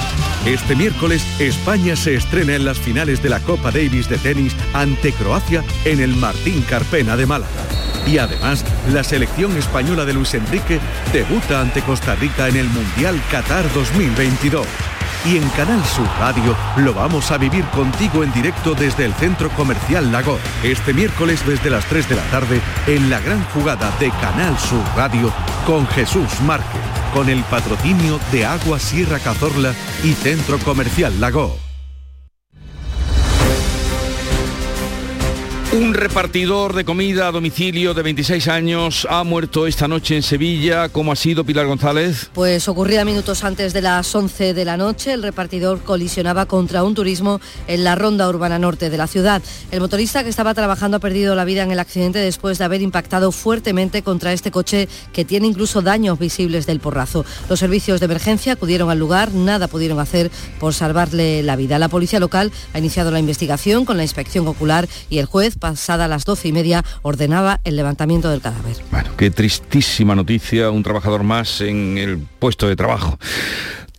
Este 0.45 0.75
miércoles 0.75 1.23
España 1.39 1.95
se 1.95 2.15
estrena 2.15 2.55
en 2.55 2.65
las 2.65 2.79
finales 2.79 3.21
de 3.21 3.29
la 3.29 3.39
Copa 3.39 3.69
Davis 3.71 4.09
de 4.09 4.17
tenis 4.17 4.55
ante 4.73 5.13
Croacia 5.13 5.63
en 5.85 5.99
el 5.99 6.15
Martín 6.15 6.61
Carpena 6.63 7.15
de 7.15 7.27
Málaga. 7.27 7.80
Y 8.07 8.17
además, 8.17 8.65
la 8.91 9.03
selección 9.03 9.55
española 9.57 10.05
de 10.05 10.13
Luis 10.13 10.33
Enrique 10.33 10.79
debuta 11.13 11.61
ante 11.61 11.81
Costa 11.81 12.15
Rica 12.15 12.47
en 12.47 12.57
el 12.57 12.69
Mundial 12.69 13.21
Qatar 13.31 13.71
2022. 13.73 14.65
Y 15.23 15.37
en 15.37 15.47
Canal 15.49 15.83
Sur 15.85 16.07
Radio 16.19 16.55
lo 16.77 16.95
vamos 16.95 17.29
a 17.29 17.37
vivir 17.37 17.63
contigo 17.65 18.23
en 18.23 18.33
directo 18.33 18.73
desde 18.73 19.05
el 19.05 19.13
Centro 19.13 19.49
Comercial 19.51 20.11
Lago. 20.11 20.39
Este 20.63 20.93
miércoles 20.93 21.45
desde 21.45 21.69
las 21.69 21.85
3 21.85 22.09
de 22.09 22.15
la 22.15 22.23
tarde 22.23 22.59
en 22.87 23.09
la 23.09 23.19
gran 23.19 23.43
jugada 23.45 23.91
de 23.99 24.09
Canal 24.09 24.57
Sur 24.57 24.83
Radio 24.95 25.31
con 25.67 25.85
Jesús 25.87 26.41
Márquez, 26.41 26.81
con 27.13 27.29
el 27.29 27.43
patrocinio 27.43 28.19
de 28.31 28.45
Agua 28.45 28.79
Sierra 28.79 29.19
Cazorla 29.19 29.75
y 30.03 30.13
Centro 30.13 30.57
Comercial 30.59 31.19
Lago. 31.21 31.70
Un 35.81 35.95
repartidor 35.95 36.75
de 36.75 36.85
comida 36.85 37.27
a 37.27 37.31
domicilio 37.31 37.95
de 37.95 38.03
26 38.03 38.47
años 38.49 39.07
ha 39.09 39.23
muerto 39.23 39.65
esta 39.65 39.87
noche 39.87 40.15
en 40.15 40.21
Sevilla. 40.21 40.89
¿Cómo 40.89 41.11
ha 41.11 41.15
sido 41.15 41.43
Pilar 41.43 41.65
González? 41.65 42.29
Pues 42.35 42.67
ocurría 42.67 43.03
minutos 43.03 43.43
antes 43.43 43.73
de 43.73 43.81
las 43.81 44.13
11 44.13 44.53
de 44.53 44.63
la 44.63 44.77
noche. 44.77 45.11
El 45.11 45.23
repartidor 45.23 45.81
colisionaba 45.81 46.45
contra 46.45 46.83
un 46.83 46.93
turismo 46.93 47.41
en 47.65 47.83
la 47.83 47.95
ronda 47.95 48.29
urbana 48.29 48.59
norte 48.59 48.91
de 48.91 48.97
la 48.97 49.07
ciudad. 49.07 49.41
El 49.71 49.81
motorista 49.81 50.23
que 50.23 50.29
estaba 50.29 50.53
trabajando 50.53 50.97
ha 50.97 50.99
perdido 50.99 51.33
la 51.33 51.45
vida 51.45 51.63
en 51.63 51.71
el 51.71 51.79
accidente 51.79 52.19
después 52.19 52.59
de 52.59 52.65
haber 52.65 52.83
impactado 52.83 53.31
fuertemente 53.31 54.03
contra 54.03 54.33
este 54.33 54.51
coche 54.51 54.87
que 55.13 55.25
tiene 55.25 55.47
incluso 55.47 55.81
daños 55.81 56.19
visibles 56.19 56.67
del 56.67 56.79
porrazo. 56.79 57.25
Los 57.49 57.57
servicios 57.57 57.99
de 57.99 58.05
emergencia 58.05 58.53
acudieron 58.53 58.91
al 58.91 58.99
lugar, 58.99 59.33
nada 59.33 59.67
pudieron 59.67 59.99
hacer 59.99 60.29
por 60.59 60.75
salvarle 60.75 61.41
la 61.41 61.55
vida. 61.55 61.79
La 61.79 61.89
policía 61.89 62.19
local 62.19 62.51
ha 62.71 62.77
iniciado 62.77 63.09
la 63.09 63.19
investigación 63.19 63.83
con 63.83 63.97
la 63.97 64.03
inspección 64.03 64.47
ocular 64.47 64.87
y 65.09 65.17
el 65.17 65.25
juez 65.25 65.57
pasada 65.71 66.09
las 66.09 66.25
doce 66.25 66.49
y 66.49 66.51
media, 66.51 66.83
ordenaba 67.01 67.61
el 67.63 67.77
levantamiento 67.77 68.29
del 68.29 68.41
cadáver. 68.41 68.75
Bueno, 68.91 69.09
qué 69.17 69.31
tristísima 69.31 70.15
noticia, 70.15 70.69
un 70.69 70.83
trabajador 70.83 71.23
más 71.23 71.61
en 71.61 71.97
el 71.97 72.17
puesto 72.17 72.67
de 72.67 72.75
trabajo. 72.75 73.17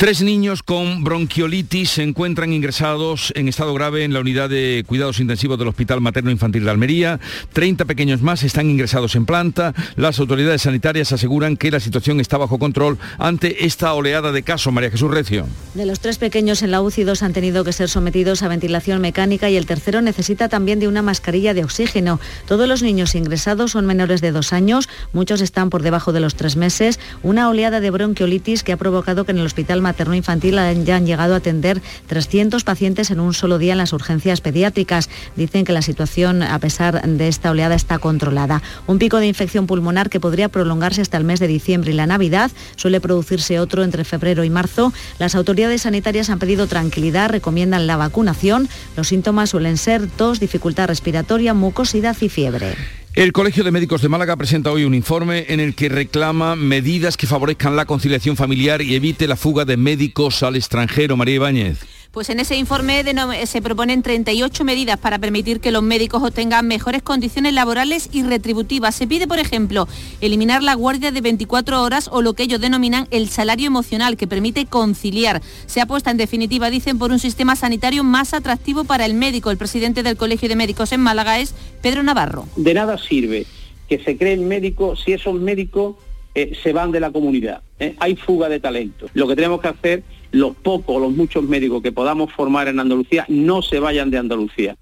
Tres 0.03 0.21
niños 0.21 0.65
con 0.65 1.05
bronquiolitis 1.05 1.91
se 1.91 2.03
encuentran 2.03 2.53
ingresados 2.53 3.33
en 3.37 3.47
estado 3.47 3.73
grave 3.73 4.03
en 4.03 4.13
la 4.13 4.19
unidad 4.19 4.49
de 4.49 4.83
cuidados 4.85 5.21
intensivos 5.21 5.61
del 5.61 5.69
Hospital 5.69 6.01
Materno 6.01 6.33
Infantil 6.33 6.65
de 6.65 6.71
Almería. 6.73 7.21
30 7.53 7.85
pequeños 7.85 8.21
más 8.21 8.43
están 8.43 8.69
ingresados 8.69 9.15
en 9.15 9.27
planta. 9.27 9.75
Las 9.95 10.19
autoridades 10.19 10.63
sanitarias 10.63 11.13
aseguran 11.13 11.57
que 11.57 11.71
la 11.71 11.79
situación 11.79 12.19
está 12.19 12.37
bajo 12.37 12.59
control 12.59 12.99
ante 13.17 13.65
esta 13.65 13.95
oleada 13.95 14.33
de 14.33 14.43
casos. 14.43 14.73
María 14.73 14.91
Jesús 14.91 15.09
Recio. 15.09 15.47
De 15.75 15.87
los 15.87 16.01
tres 16.01 16.19
pequeños 16.19 16.65
en 16.65 16.73
la 16.73 16.83
UCI, 16.83 17.05
dos 17.05 17.23
han 17.23 17.33
tenido 17.33 17.63
que 17.63 17.73
ser 17.73 17.89
sometidos 17.89 18.43
a 18.43 18.49
ventilación 18.49 19.01
mecánica 19.01 19.51
y 19.51 19.57
el 19.57 19.67
tercero 19.67 20.03
necesita 20.03 20.49
también 20.49 20.81
de 20.81 20.89
una 20.89 21.03
mascarilla 21.03 21.55
de 21.55 21.63
oxígeno. 21.63 22.19
Todos 22.49 22.67
los 22.67 22.83
niños 22.83 23.15
ingresados 23.15 23.71
son 23.71 23.87
menores 23.87 24.21
de 24.21 24.33
dos 24.33 24.53
años, 24.53 24.89
muchos 25.13 25.41
están 25.41 25.71
por 25.71 25.83
debajo 25.83 26.13
de 26.13 26.19
los 26.19 26.35
tres 26.35 26.57
meses. 26.57 26.99
Una 27.23 27.49
oleada 27.49 27.79
de 27.79 27.91
bronquiolitis 27.93 28.65
que 28.65 28.73
ha 28.73 28.77
provocado 28.77 29.25
que 29.25 29.31
en 29.31 29.39
el 29.39 29.47
Hospital 29.47 29.81
Materno 29.81 29.92
materno 29.93 30.15
infantil 30.15 30.59
ya 30.87 30.97
han 30.97 31.05
llegado 31.05 31.35
a 31.35 31.37
atender 31.37 31.83
300 32.07 32.65
pacientes 32.65 33.11
en 33.11 33.21
un 33.21 33.35
solo 33.35 33.59
día 33.59 33.73
en 33.73 33.79
las 33.79 33.93
urgencias 33.93 34.41
pediátricas. 34.41 35.11
Dicen 35.37 35.67
que 35.67 35.75
la 35.75 35.83
situación, 35.83 36.43
a 36.43 36.59
pesar 36.61 37.07
de 37.07 37.29
esta 37.29 37.51
oleada, 37.51 37.75
está 37.75 37.99
controlada. 37.99 38.63
Un 38.87 38.99
pico 38.99 39.19
de 39.19 39.27
infección 39.27 39.67
pulmonar 39.67 40.09
que 40.09 40.19
podría 40.19 40.49
prolongarse 40.49 41.03
hasta 41.03 41.19
el 41.19 41.25
mes 41.25 41.41
de 41.41 41.47
diciembre 41.47 41.93
y 41.93 41.95
la 41.95 42.07
Navidad. 42.07 42.51
Suele 42.77 43.03
producirse 43.03 43.61
otro 43.61 43.85
entre 43.85 44.05
febrero 44.05 44.45
y 44.45 44.51
marzo. 44.51 44.95
Las 45.19 45.35
autoridades 45.35 45.83
sanitarias 45.83 46.31
han 46.31 46.39
pedido 46.39 46.67
tranquilidad, 46.67 47.29
recomiendan 47.29 47.87
la 47.87 47.99
vacunación. 47.99 48.71
Los 48.97 49.09
síntomas 49.09 49.51
suelen 49.51 49.77
ser 49.77 50.07
tos, 50.07 50.41
dificultad 50.41 50.89
respiratoria, 50.89 51.53
mucosidad 51.53 52.17
y 52.23 52.31
fiebre. 52.31 53.02
El 53.15 53.35
Colegio 53.35 53.63
de 53.63 53.71
Médicos 53.71 54.01
de 54.01 54.09
Málaga 54.09 54.37
presenta 54.37 54.73
hoy 54.73 54.85
un 54.85 54.95
informe 54.95 55.45
en 55.49 55.61
el 55.61 55.75
que 55.75 55.91
reclama 55.91 56.57
medidas 56.57 57.19
que 57.19 57.27
favorezcan 57.27 57.77
la 57.77 57.85
conciliación 57.85 58.37
familiar 58.37 58.81
y 58.81 58.95
evite 58.95 59.29
la 59.29 59.37
fuga 59.37 59.67
de 59.67 59.77
médicos 59.77 60.43
al 60.43 60.57
extranjero. 60.57 61.15
María 61.15 61.35
Ibáñez. 61.35 61.81
Pues 62.13 62.29
en 62.29 62.41
ese 62.41 62.57
informe 62.57 63.03
se 63.47 63.63
proponen 63.63 64.03
38 64.03 64.65
medidas 64.65 64.99
para 64.99 65.19
permitir 65.19 65.61
que 65.61 65.71
los 65.71 65.83
médicos 65.83 66.23
obtengan 66.23 66.69
mejores 66.69 67.01
condiciones 67.01 67.55
laborales 67.55 68.11
y 68.13 68.23
retributivas. 68.23 68.95
Se 68.95 69.07
pide, 69.07 69.27
por 69.27 69.39
ejemplo, 69.39 69.89
eliminar 70.21 70.63
la 70.63 70.75
guardia 70.75 71.11
de 71.11 71.23
24 71.23 71.83
horas 71.83 72.11
o 72.13 72.21
lo 72.21 72.35
que 72.35 72.43
ellos 72.43 72.61
denominan 72.61 73.09
el 73.13 73.31
salario 73.31 73.67
emocional, 73.67 74.19
que 74.19 74.27
permite 74.27 74.67
conciliar. 74.67 75.41
Se 75.65 75.81
apuesta, 75.81 76.11
en 76.11 76.19
definitiva, 76.19 76.69
dicen, 76.69 76.99
por 76.99 77.13
un 77.13 77.19
sistema 77.19 77.57
sanitario 77.57 78.05
más 78.05 78.35
atractivo 78.35 78.85
para 78.85 79.07
el 79.07 79.15
médico. 79.15 79.51
El 79.51 79.57
presidente 79.57 80.03
del 80.03 80.19
Colegio 80.19 80.51
de 80.51 80.57
Médicos 80.57 80.93
en 80.93 81.01
Málaga 81.01 81.39
es 81.39 81.55
Pedro 81.81 82.03
Navarro. 82.03 82.47
De 82.57 82.75
nada 82.75 82.99
sirve 82.99 83.47
que 83.89 83.99
se 84.01 84.19
cree 84.19 84.35
el 84.35 84.43
médico 84.43 84.97
si 84.97 85.15
esos 85.15 85.35
médicos 85.35 85.97
eh, 86.35 86.53
se 86.63 86.75
van 86.75 86.93
de 86.93 87.01
la 87.01 87.11
comunidad. 87.11 87.63
¿eh? 87.79 87.97
Hay 88.01 88.17
fuga 88.17 88.51
de 88.51 88.61
talento. 88.61 89.07
Lo 89.15 89.27
que 89.27 89.35
tenemos 89.35 89.63
que 89.63 89.69
hacer 89.69 90.03
los 90.33 90.57
pocos 90.57 90.97
o 90.97 91.01
los 91.01 91.13
muchos 91.13 91.45
médicos 91.45 91.83
que 91.83 91.93
podamos 91.93 92.33
formar 92.33 92.69
en 92.69 92.81
Andalucía 92.81 93.25
no 93.29 93.63
se 93.63 93.79
vayan 93.79 94.11
de 94.11 94.19
Andalucía. 94.19 94.77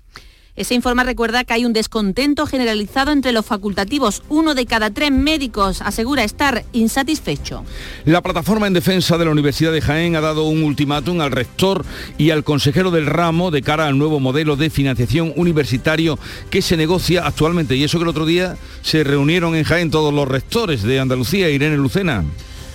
Ese 0.57 0.74
informe 0.74 1.05
recuerda 1.05 1.44
que 1.44 1.55
hay 1.55 1.64
un 1.64 1.72
descontento 1.72 2.44
generalizado 2.44 3.12
entre 3.12 3.32
los 3.32 3.46
facultativos. 3.46 4.22
Uno 4.28 4.55
de 4.55 4.66
cada 4.66 4.90
tres 4.90 5.11
médicos 5.11 5.80
asegura 5.80 6.24
estar 6.24 6.64
insatisfecho. 6.72 7.64
La 8.05 8.20
plataforma 8.20 8.66
en 8.66 8.74
defensa 8.74 9.16
de 9.16 9.24
la 9.24 9.30
Universidad 9.30 9.72
de 9.72 9.80
Jaén 9.80 10.16
ha 10.16 10.20
dado 10.20 10.44
un 10.44 10.62
ultimátum 10.62 11.20
al 11.22 11.30
rector 11.30 11.84
y 12.18 12.30
al 12.30 12.44
consejero 12.44 12.90
del 12.90 13.07
ramo 13.07 13.51
de 13.51 13.62
cara 13.62 13.86
al 13.86 13.96
nuevo 13.96 14.20
modelo 14.20 14.57
de 14.57 14.70
financiación 14.70 15.32
universitario 15.36 16.18
que 16.51 16.62
se 16.62 16.76
negocia 16.76 17.26
actualmente. 17.26 17.76
Y 17.76 17.84
eso 17.84 17.98
que 17.98 18.03
el 18.03 18.11
otro 18.11 18.26
día 18.26 18.59
se 18.82 19.03
reunieron 19.03 19.55
en 19.55 19.64
Jaén 19.64 19.90
todos 19.90 20.12
los 20.12 20.28
rectores 20.28 20.82
de 20.82 21.01
Andalucía, 21.01 21.48
Irene 21.48 21.76
Lucena. 21.76 22.24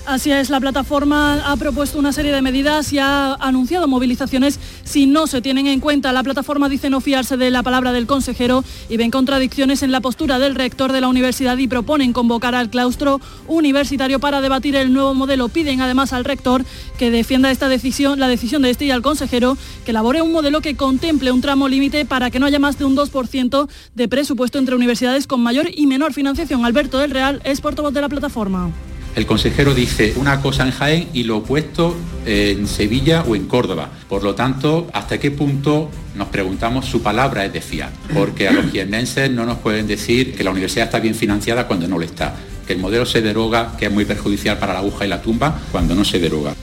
Así 0.07 0.31
es, 0.31 0.51
la 0.51 0.59
plataforma 0.59 1.51
ha 1.51 1.57
propuesto 1.57 1.97
una 1.97 2.13
serie 2.13 2.31
de 2.31 2.43
medidas 2.43 2.93
y 2.93 2.99
ha 2.99 3.33
anunciado 3.33 3.87
movilizaciones 3.87 4.59
si 4.83 5.07
no 5.07 5.25
se 5.25 5.41
tienen 5.41 5.65
en 5.65 5.79
cuenta. 5.79 6.13
La 6.13 6.21
plataforma 6.21 6.69
dice 6.69 6.91
no 6.91 7.01
fiarse 7.01 7.37
de 7.37 7.49
la 7.49 7.63
palabra 7.63 7.91
del 7.91 8.05
consejero 8.05 8.63
y 8.87 8.97
ven 8.97 9.09
contradicciones 9.09 9.81
en 9.81 9.91
la 9.91 10.01
postura 10.01 10.37
del 10.37 10.53
rector 10.53 10.91
de 10.91 11.01
la 11.01 11.07
universidad 11.07 11.57
y 11.57 11.67
proponen 11.67 12.13
convocar 12.13 12.53
al 12.53 12.69
claustro 12.69 13.19
universitario 13.47 14.19
para 14.19 14.41
debatir 14.41 14.75
el 14.75 14.93
nuevo 14.93 15.15
modelo. 15.15 15.49
Piden 15.49 15.81
además 15.81 16.13
al 16.13 16.23
rector 16.23 16.63
que 16.99 17.09
defienda 17.09 17.49
esta 17.49 17.67
decisión, 17.67 18.19
la 18.19 18.27
decisión 18.27 18.61
de 18.61 18.69
este 18.69 18.85
y 18.85 18.91
al 18.91 19.01
consejero 19.01 19.57
que 19.85 19.91
elabore 19.91 20.21
un 20.21 20.31
modelo 20.31 20.61
que 20.61 20.75
contemple 20.75 21.31
un 21.31 21.41
tramo 21.41 21.67
límite 21.67 22.05
para 22.05 22.29
que 22.29 22.39
no 22.39 22.45
haya 22.45 22.59
más 22.59 22.77
de 22.77 22.85
un 22.85 22.95
2% 22.95 23.67
de 23.95 24.07
presupuesto 24.07 24.59
entre 24.59 24.75
universidades 24.75 25.25
con 25.25 25.41
mayor 25.41 25.67
y 25.75 25.87
menor 25.87 26.13
financiación. 26.13 26.63
Alberto 26.63 26.99
del 26.99 27.09
Real 27.09 27.41
es 27.43 27.59
portavoz 27.59 27.91
de 27.91 28.01
la 28.01 28.09
plataforma 28.09 28.71
el 29.15 29.25
consejero 29.25 29.73
dice 29.73 30.13
una 30.17 30.41
cosa 30.41 30.65
en 30.65 30.71
Jaén 30.71 31.09
y 31.13 31.23
lo 31.23 31.37
opuesto 31.37 31.95
en 32.25 32.67
Sevilla 32.67 33.23
o 33.27 33.35
en 33.35 33.45
Córdoba. 33.47 33.89
Por 34.09 34.23
lo 34.23 34.35
tanto, 34.35 34.87
¿hasta 34.93 35.17
qué 35.19 35.31
punto 35.31 35.89
nos 36.15 36.27
preguntamos 36.27 36.85
su 36.85 37.01
palabra 37.01 37.45
es 37.45 37.53
de 37.53 37.61
fiar? 37.61 37.91
Porque 38.13 38.47
a 38.47 38.51
los 38.51 38.71
jiennenses 38.71 39.31
no 39.31 39.45
nos 39.45 39.59
pueden 39.59 39.87
decir 39.87 40.35
que 40.35 40.43
la 40.43 40.51
universidad 40.51 40.85
está 40.85 40.99
bien 40.99 41.15
financiada 41.15 41.65
cuando 41.65 41.87
no 41.87 41.97
lo 41.97 42.03
está, 42.03 42.35
que 42.67 42.73
el 42.73 42.79
modelo 42.79 43.05
se 43.05 43.21
deroga, 43.21 43.77
que 43.77 43.85
es 43.85 43.91
muy 43.91 44.03
perjudicial 44.03 44.57
para 44.59 44.73
la 44.73 44.79
aguja 44.79 45.05
y 45.05 45.09
la 45.09 45.21
tumba, 45.21 45.61
cuando 45.71 45.95
no 45.95 46.03
se 46.03 46.19
deroga. 46.19 46.53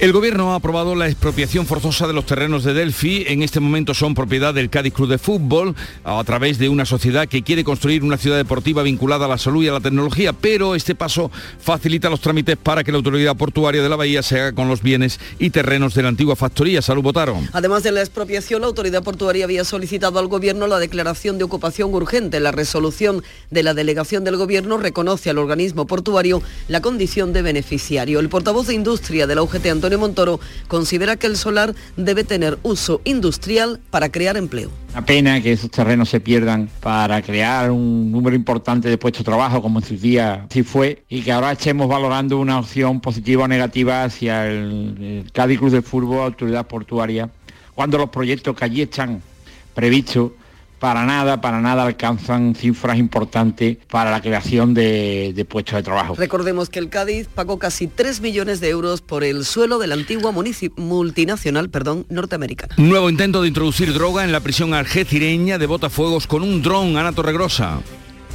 El 0.00 0.12
gobierno 0.12 0.52
ha 0.52 0.54
aprobado 0.54 0.94
la 0.94 1.08
expropiación 1.08 1.66
forzosa 1.66 2.06
de 2.06 2.12
los 2.12 2.24
terrenos 2.24 2.62
de 2.62 2.72
Delphi. 2.72 3.24
En 3.26 3.42
este 3.42 3.58
momento 3.58 3.94
son 3.94 4.14
propiedad 4.14 4.54
del 4.54 4.70
Cádiz 4.70 4.92
Club 4.92 5.08
de 5.08 5.18
Fútbol 5.18 5.74
a 6.04 6.22
través 6.22 6.56
de 6.60 6.68
una 6.68 6.84
sociedad 6.84 7.26
que 7.26 7.42
quiere 7.42 7.64
construir 7.64 8.04
una 8.04 8.16
ciudad 8.16 8.36
deportiva 8.36 8.84
vinculada 8.84 9.24
a 9.24 9.28
la 9.28 9.38
salud 9.38 9.64
y 9.64 9.66
a 9.66 9.72
la 9.72 9.80
tecnología, 9.80 10.32
pero 10.32 10.76
este 10.76 10.94
paso 10.94 11.32
facilita 11.58 12.10
los 12.10 12.20
trámites 12.20 12.56
para 12.56 12.84
que 12.84 12.92
la 12.92 12.98
autoridad 12.98 13.36
portuaria 13.36 13.82
de 13.82 13.88
la 13.88 13.96
bahía 13.96 14.22
se 14.22 14.38
haga 14.38 14.52
con 14.52 14.68
los 14.68 14.82
bienes 14.82 15.18
y 15.40 15.50
terrenos 15.50 15.94
de 15.94 16.02
la 16.04 16.10
antigua 16.10 16.36
factoría. 16.36 16.80
Salud 16.80 17.02
votaron. 17.02 17.48
Además 17.52 17.82
de 17.82 17.90
la 17.90 18.00
expropiación, 18.00 18.60
la 18.60 18.68
autoridad 18.68 19.02
portuaria 19.02 19.46
había 19.46 19.64
solicitado 19.64 20.20
al 20.20 20.28
gobierno 20.28 20.68
la 20.68 20.78
declaración 20.78 21.38
de 21.38 21.44
ocupación 21.44 21.92
urgente. 21.92 22.38
La 22.38 22.52
resolución 22.52 23.24
de 23.50 23.64
la 23.64 23.74
delegación 23.74 24.22
del 24.22 24.36
gobierno 24.36 24.78
reconoce 24.78 25.28
al 25.28 25.38
organismo 25.38 25.88
portuario 25.88 26.40
la 26.68 26.82
condición 26.82 27.32
de 27.32 27.42
beneficiario. 27.42 28.20
El 28.20 28.28
portavoz 28.28 28.68
de 28.68 28.74
Industria 28.74 29.26
de 29.26 29.34
la 29.34 29.42
UGT, 29.42 29.66
Antonio 29.66 29.87
Montoro 29.96 30.40
considera 30.66 31.16
que 31.16 31.26
el 31.26 31.36
solar 31.36 31.74
debe 31.96 32.24
tener 32.24 32.58
uso 32.62 33.00
industrial 33.04 33.80
para 33.90 34.10
crear 34.10 34.36
empleo. 34.36 34.70
Una 34.92 35.04
pena 35.04 35.40
que 35.40 35.52
esos 35.52 35.70
terrenos 35.70 36.08
se 36.08 36.20
pierdan 36.20 36.68
para 36.80 37.22
crear 37.22 37.70
un 37.70 38.10
número 38.10 38.36
importante 38.36 38.88
de 38.88 38.98
puestos 38.98 39.20
de 39.20 39.24
trabajo, 39.24 39.62
como 39.62 39.78
en 39.78 39.84
sus 39.84 40.00
días 40.00 40.40
sí 40.50 40.62
fue, 40.62 41.04
y 41.08 41.22
que 41.22 41.32
ahora 41.32 41.52
estemos 41.52 41.88
valorando 41.88 42.38
una 42.38 42.58
opción 42.58 43.00
positiva 43.00 43.44
o 43.44 43.48
negativa 43.48 44.04
hacia 44.04 44.46
el, 44.46 45.22
el 45.24 45.32
Cádiz 45.32 45.58
Cruz 45.58 45.72
de 45.72 45.82
Fútbol, 45.82 46.20
Autoridad 46.20 46.66
Portuaria, 46.66 47.30
cuando 47.74 47.98
los 47.98 48.10
proyectos 48.10 48.56
que 48.56 48.64
allí 48.64 48.82
están 48.82 49.22
previstos 49.74 50.32
para 50.78 51.04
nada, 51.04 51.40
para 51.40 51.60
nada 51.60 51.84
alcanzan 51.84 52.54
cifras 52.54 52.98
importantes 52.98 53.78
para 53.90 54.10
la 54.10 54.20
creación 54.20 54.74
de, 54.74 55.32
de, 55.34 55.44
puestos 55.44 55.74
de 55.76 55.82
trabajo. 55.82 56.14
Recordemos 56.16 56.68
que 56.68 56.78
el 56.78 56.88
Cádiz 56.88 57.28
pagó 57.28 57.58
casi 57.58 57.86
3 57.86 58.20
millones 58.20 58.60
de 58.60 58.68
euros 58.68 59.00
por 59.00 59.24
el 59.24 59.44
suelo 59.44 59.78
de 59.78 59.86
la 59.86 59.94
antigua 59.94 60.32
multinacional 60.32 61.70
perdón, 61.70 62.06
norteamericana. 62.08 62.74
Nuevo 62.78 63.10
intento 63.10 63.42
de 63.42 63.48
introducir 63.48 63.92
droga 63.92 64.24
en 64.24 64.32
la 64.32 64.40
prisión 64.40 64.74
algecireña 64.74 65.58
de 65.58 65.66
Botafuegos 65.66 66.26
con 66.26 66.42
un 66.42 66.62
dron, 66.62 66.96
Ana 66.96 67.12
Torregrosa 67.12 67.80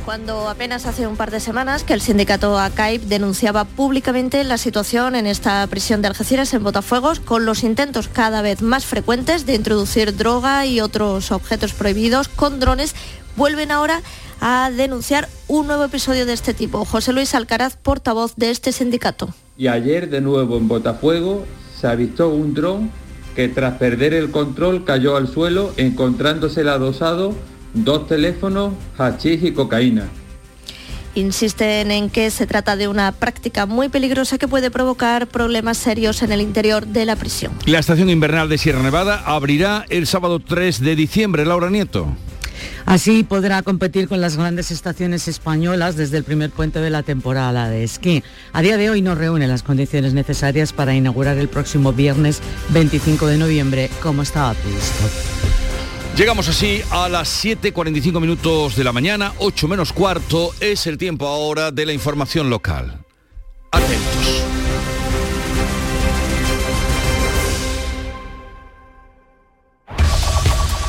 cuando 0.06 0.49
apenas 0.49 0.86
hace 0.86 1.08
un 1.08 1.16
par 1.16 1.32
de 1.32 1.39
semanas 1.39 1.84
que 1.84 1.93
el 1.93 2.01
sindicato 2.01 2.60
ACAIP 2.60 3.04
denunciaba 3.04 3.66
públicamente 3.66 4.43
la 4.43 4.58
situación 4.58 5.16
en 5.16 5.28
esta 5.28 5.66
prisión 5.68 6.01
de 6.01 6.10
Algeciras 6.10 6.54
en 6.54 6.64
Botafuegos 6.64 7.20
con 7.20 7.45
los 7.45 7.64
intentos 7.64 8.08
cada 8.08 8.41
vez 8.41 8.62
más 8.62 8.86
frecuentes 8.86 9.45
de 9.45 9.56
introducir 9.56 10.16
droga 10.16 10.66
y 10.66 10.82
otros 10.82 11.32
objetos 11.32 11.74
prohibidos 11.74 12.28
con 12.28 12.60
drones, 12.60 12.95
vuelven 13.36 13.72
ahora 13.72 14.01
a 14.41 14.72
denunciar 14.76 15.30
un 15.47 15.68
nuevo 15.68 15.86
episodio 15.86 16.26
de 16.26 16.34
este 16.34 16.54
tipo. 16.54 16.84
José 16.86 17.14
Luis 17.14 17.34
Alcaraz, 17.34 17.78
portavoz 17.78 18.36
de 18.36 18.51
este 18.51 18.72
sindicato. 18.72 19.34
Y 19.58 19.68
ayer 19.68 20.10
de 20.10 20.22
nuevo 20.22 20.58
en 20.58 20.68
Botafuego 20.68 21.45
se 21.80 21.88
avistó 21.88 22.30
un 22.30 22.54
dron 22.54 22.91
que 23.36 23.47
tras 23.47 23.78
perder 23.78 24.14
el 24.14 24.32
control 24.32 24.84
cayó 24.84 25.16
al 25.16 25.28
suelo 25.28 25.74
encontrándose 25.78 26.62
el 26.62 26.70
adosado 26.70 27.34
dos 27.74 28.08
teléfonos, 28.08 28.74
hachís 28.98 29.44
y 29.44 29.52
cocaína. 29.52 30.08
Insisten 31.16 31.92
en 31.92 32.10
que 32.10 32.32
se 32.32 32.48
trata 32.48 32.76
de 32.76 32.88
una 32.88 33.12
práctica 33.12 33.68
muy 33.68 33.90
peligrosa 33.90 34.40
que 34.40 34.48
puede 34.48 34.72
provocar 34.72 35.28
problemas 35.28 35.78
serios 35.78 36.24
en 36.24 36.32
el 36.32 36.42
interior 36.42 36.88
de 36.88 37.06
la 37.06 37.16
prisión. 37.16 37.52
La 37.68 37.80
estación 37.80 38.10
invernal 38.10 38.50
de 38.50 38.58
Sierra 38.58 38.82
Nevada 38.82 39.22
abrirá 39.26 39.86
el 39.90 40.08
sábado 40.08 40.40
3 40.40 40.80
de 40.80 40.96
diciembre. 40.96 41.46
Laura 41.46 41.70
Nieto. 41.70 42.08
Así 42.86 43.24
podrá 43.24 43.62
competir 43.62 44.08
con 44.08 44.22
las 44.22 44.38
grandes 44.38 44.72
estaciones 44.72 45.28
españolas 45.28 45.96
desde 45.96 46.18
el 46.18 46.24
primer 46.24 46.50
puente 46.50 46.80
de 46.80 46.90
la 46.90 47.04
temporada 47.04 47.70
de 47.70 47.84
esquí. 47.84 48.24
A 48.52 48.62
día 48.62 48.78
de 48.78 48.90
hoy 48.90 49.02
no 49.02 49.16
reúne 49.16 49.48
las 49.48 49.64
condiciones 49.64 50.14
necesarias 50.14 50.74
para 50.74 50.96
inaugurar 50.96 51.38
el 51.38 51.48
próximo 51.48 51.94
viernes 51.94 52.42
25 52.70 53.28
de 53.28 53.38
noviembre 53.38 53.90
como 54.02 54.24
estaba 54.24 54.54
previsto. 54.54 55.53
Llegamos 56.16 56.47
así 56.47 56.80
a 56.91 57.09
las 57.09 57.43
7.45 57.43 58.22
minutos 58.22 58.76
de 58.76 58.84
la 58.84 58.93
mañana, 58.93 59.34
8 59.39 59.68
menos 59.68 59.91
cuarto, 59.91 60.53
es 60.59 60.86
el 60.86 60.99
tiempo 60.99 61.26
ahora 61.28 61.72
de 61.72 61.88
la 61.88 61.93
información 61.93 62.51
local. 62.51 63.03
Atentos. 63.72 64.43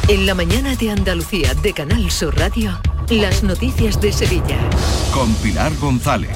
En 0.08 0.26
la 0.26 0.34
mañana 0.34 0.76
de 0.76 0.90
Andalucía 0.90 1.54
de 1.54 1.72
Canal 1.72 2.10
Sur 2.10 2.36
Radio, 2.38 2.78
las 3.10 3.42
noticias 3.42 4.00
de 4.00 4.12
Sevilla. 4.12 4.58
Con 5.12 5.32
Pilar 5.34 5.72
González. 5.76 6.30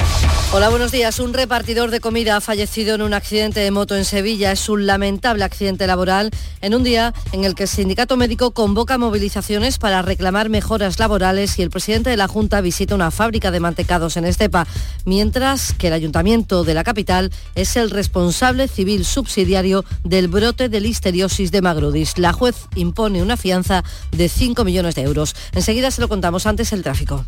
Hola, 0.53 0.69
buenos 0.71 0.93
días. 0.93 1.19
Un 1.19 1.35
repartidor 1.35 1.91
de 1.91 2.01
comida 2.01 2.37
ha 2.37 2.41
fallecido 2.41 2.95
en 2.95 3.03
un 3.03 3.13
accidente 3.13 3.61
de 3.61 3.71
moto 3.71 3.97
en 3.97 4.05
Sevilla. 4.05 4.53
Es 4.53 4.69
un 4.69 4.87
lamentable 4.87 5.45
accidente 5.45 5.87
laboral 5.87 6.31
en 6.63 6.75
un 6.75 6.85
día 6.85 7.13
en 7.33 7.45
el 7.45 7.55
que 7.55 7.65
el 7.65 7.69
sindicato 7.69 8.17
médico 8.17 8.53
convoca 8.53 8.97
movilizaciones 8.97 9.79
para 9.79 10.01
reclamar 10.03 10.49
mejoras 10.49 10.99
laborales 10.99 11.59
y 11.59 11.63
el 11.63 11.71
presidente 11.71 12.11
de 12.11 12.17
la 12.17 12.29
Junta 12.29 12.61
visita 12.61 12.95
una 12.95 13.11
fábrica 13.11 13.51
de 13.51 13.61
mantecados 13.61 14.17
en 14.17 14.25
Estepa, 14.25 14.67
mientras 15.05 15.75
que 15.75 15.89
el 15.89 15.93
ayuntamiento 15.93 16.65
de 16.65 16.75
la 16.75 16.85
capital 16.85 17.31
es 17.55 17.77
el 17.77 17.91
responsable 17.91 18.69
civil 18.69 19.05
subsidiario 19.05 19.85
del 20.05 20.29
brote 20.29 20.69
de 20.69 20.81
listeriosis 20.81 21.51
de 21.51 21.63
Magrudis. 21.63 22.17
La 22.19 22.33
juez 22.33 22.57
impone 22.75 23.23
una 23.23 23.37
fianza 23.37 23.85
de 24.13 24.29
5 24.29 24.65
millones 24.65 24.95
de 24.95 25.03
euros. 25.03 25.35
Enseguida 25.53 25.91
se 25.91 26.01
lo 26.01 26.09
contamos 26.09 26.47
antes 26.49 26.73
el 26.73 26.83
tráfico. 26.83 27.25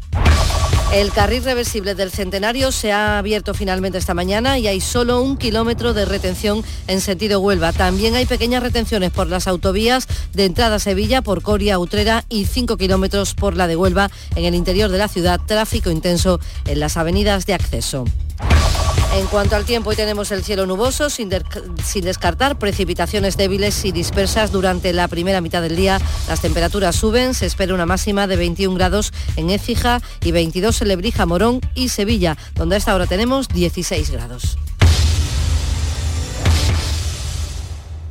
El 0.93 1.13
carril 1.13 1.45
reversible 1.45 1.95
del 1.95 2.11
Centenario 2.11 2.73
se 2.73 2.91
ha 2.91 3.19
abierto 3.19 3.55
finalmente 3.55 3.97
esta 3.97 4.13
mañana 4.13 4.59
y 4.59 4.67
hay 4.67 4.81
solo 4.81 5.23
un 5.23 5.37
kilómetro 5.37 5.95
de 5.95 6.05
retención 6.05 6.65
en 6.89 7.01
sentido 7.01 7.39
Huelva. 7.39 7.73
También 7.73 8.17
hay 8.17 8.27
pequeñas 8.27 8.61
retenciones 8.61 9.13
por 9.13 9.29
las 9.29 9.47
autovías 9.47 10.09
de 10.33 10.47
entrada 10.47 10.77
a 10.77 10.81
Sevilla, 10.81 11.23
por 11.23 11.43
Coria, 11.43 11.79
Utrera 11.79 12.25
y 12.29 12.47
5 12.47 12.77
kilómetros 12.77 13.35
por 13.35 13.57
la 13.57 13.69
de 13.69 13.77
Huelva 13.77 14.11
en 14.35 14.45
el 14.45 14.57
interior 14.57 14.91
de 14.91 14.99
la 14.99 15.07
ciudad. 15.07 15.41
Tráfico 15.47 15.91
intenso 15.91 16.41
en 16.67 16.81
las 16.81 16.97
avenidas 16.97 17.47
de 17.47 17.55
acceso. 17.55 18.05
En 19.13 19.27
cuanto 19.27 19.57
al 19.57 19.65
tiempo, 19.65 19.91
hoy 19.91 19.97
tenemos 19.97 20.31
el 20.31 20.45
cielo 20.45 20.67
nuboso, 20.67 21.11
sin, 21.11 21.29
de, 21.29 21.43
sin, 21.85 22.05
descartar 22.05 22.59
precipitaciones 22.59 23.37
débiles 23.37 23.85
y 23.85 23.91
dispersas 23.91 24.53
durante 24.53 24.93
la 24.93 25.09
primera 25.09 25.41
mitad 25.41 25.63
del 25.63 25.75
día. 25.75 26.01
Las 26.29 26.41
temperaturas 26.41 26.95
suben, 26.95 27.35
se 27.35 27.47
espera 27.47 27.75
una 27.75 27.87
máxima 27.87 28.29
de 28.29 28.37
21 28.37 28.77
grados 28.77 29.13
en 29.35 29.51
Écija 29.51 30.01
y 30.23 30.31
22 30.31 30.83
en 30.83 30.89
Lebrija, 30.89 31.27
Morón 31.27 31.61
y 31.75 31.89
Sevilla, 31.89 32.37
donde 32.55 32.77
a 32.77 32.79
esta 32.79 32.95
hora 32.95 33.07
tenemos 33.07 33.49
16 33.49 34.11
grados. 34.11 34.57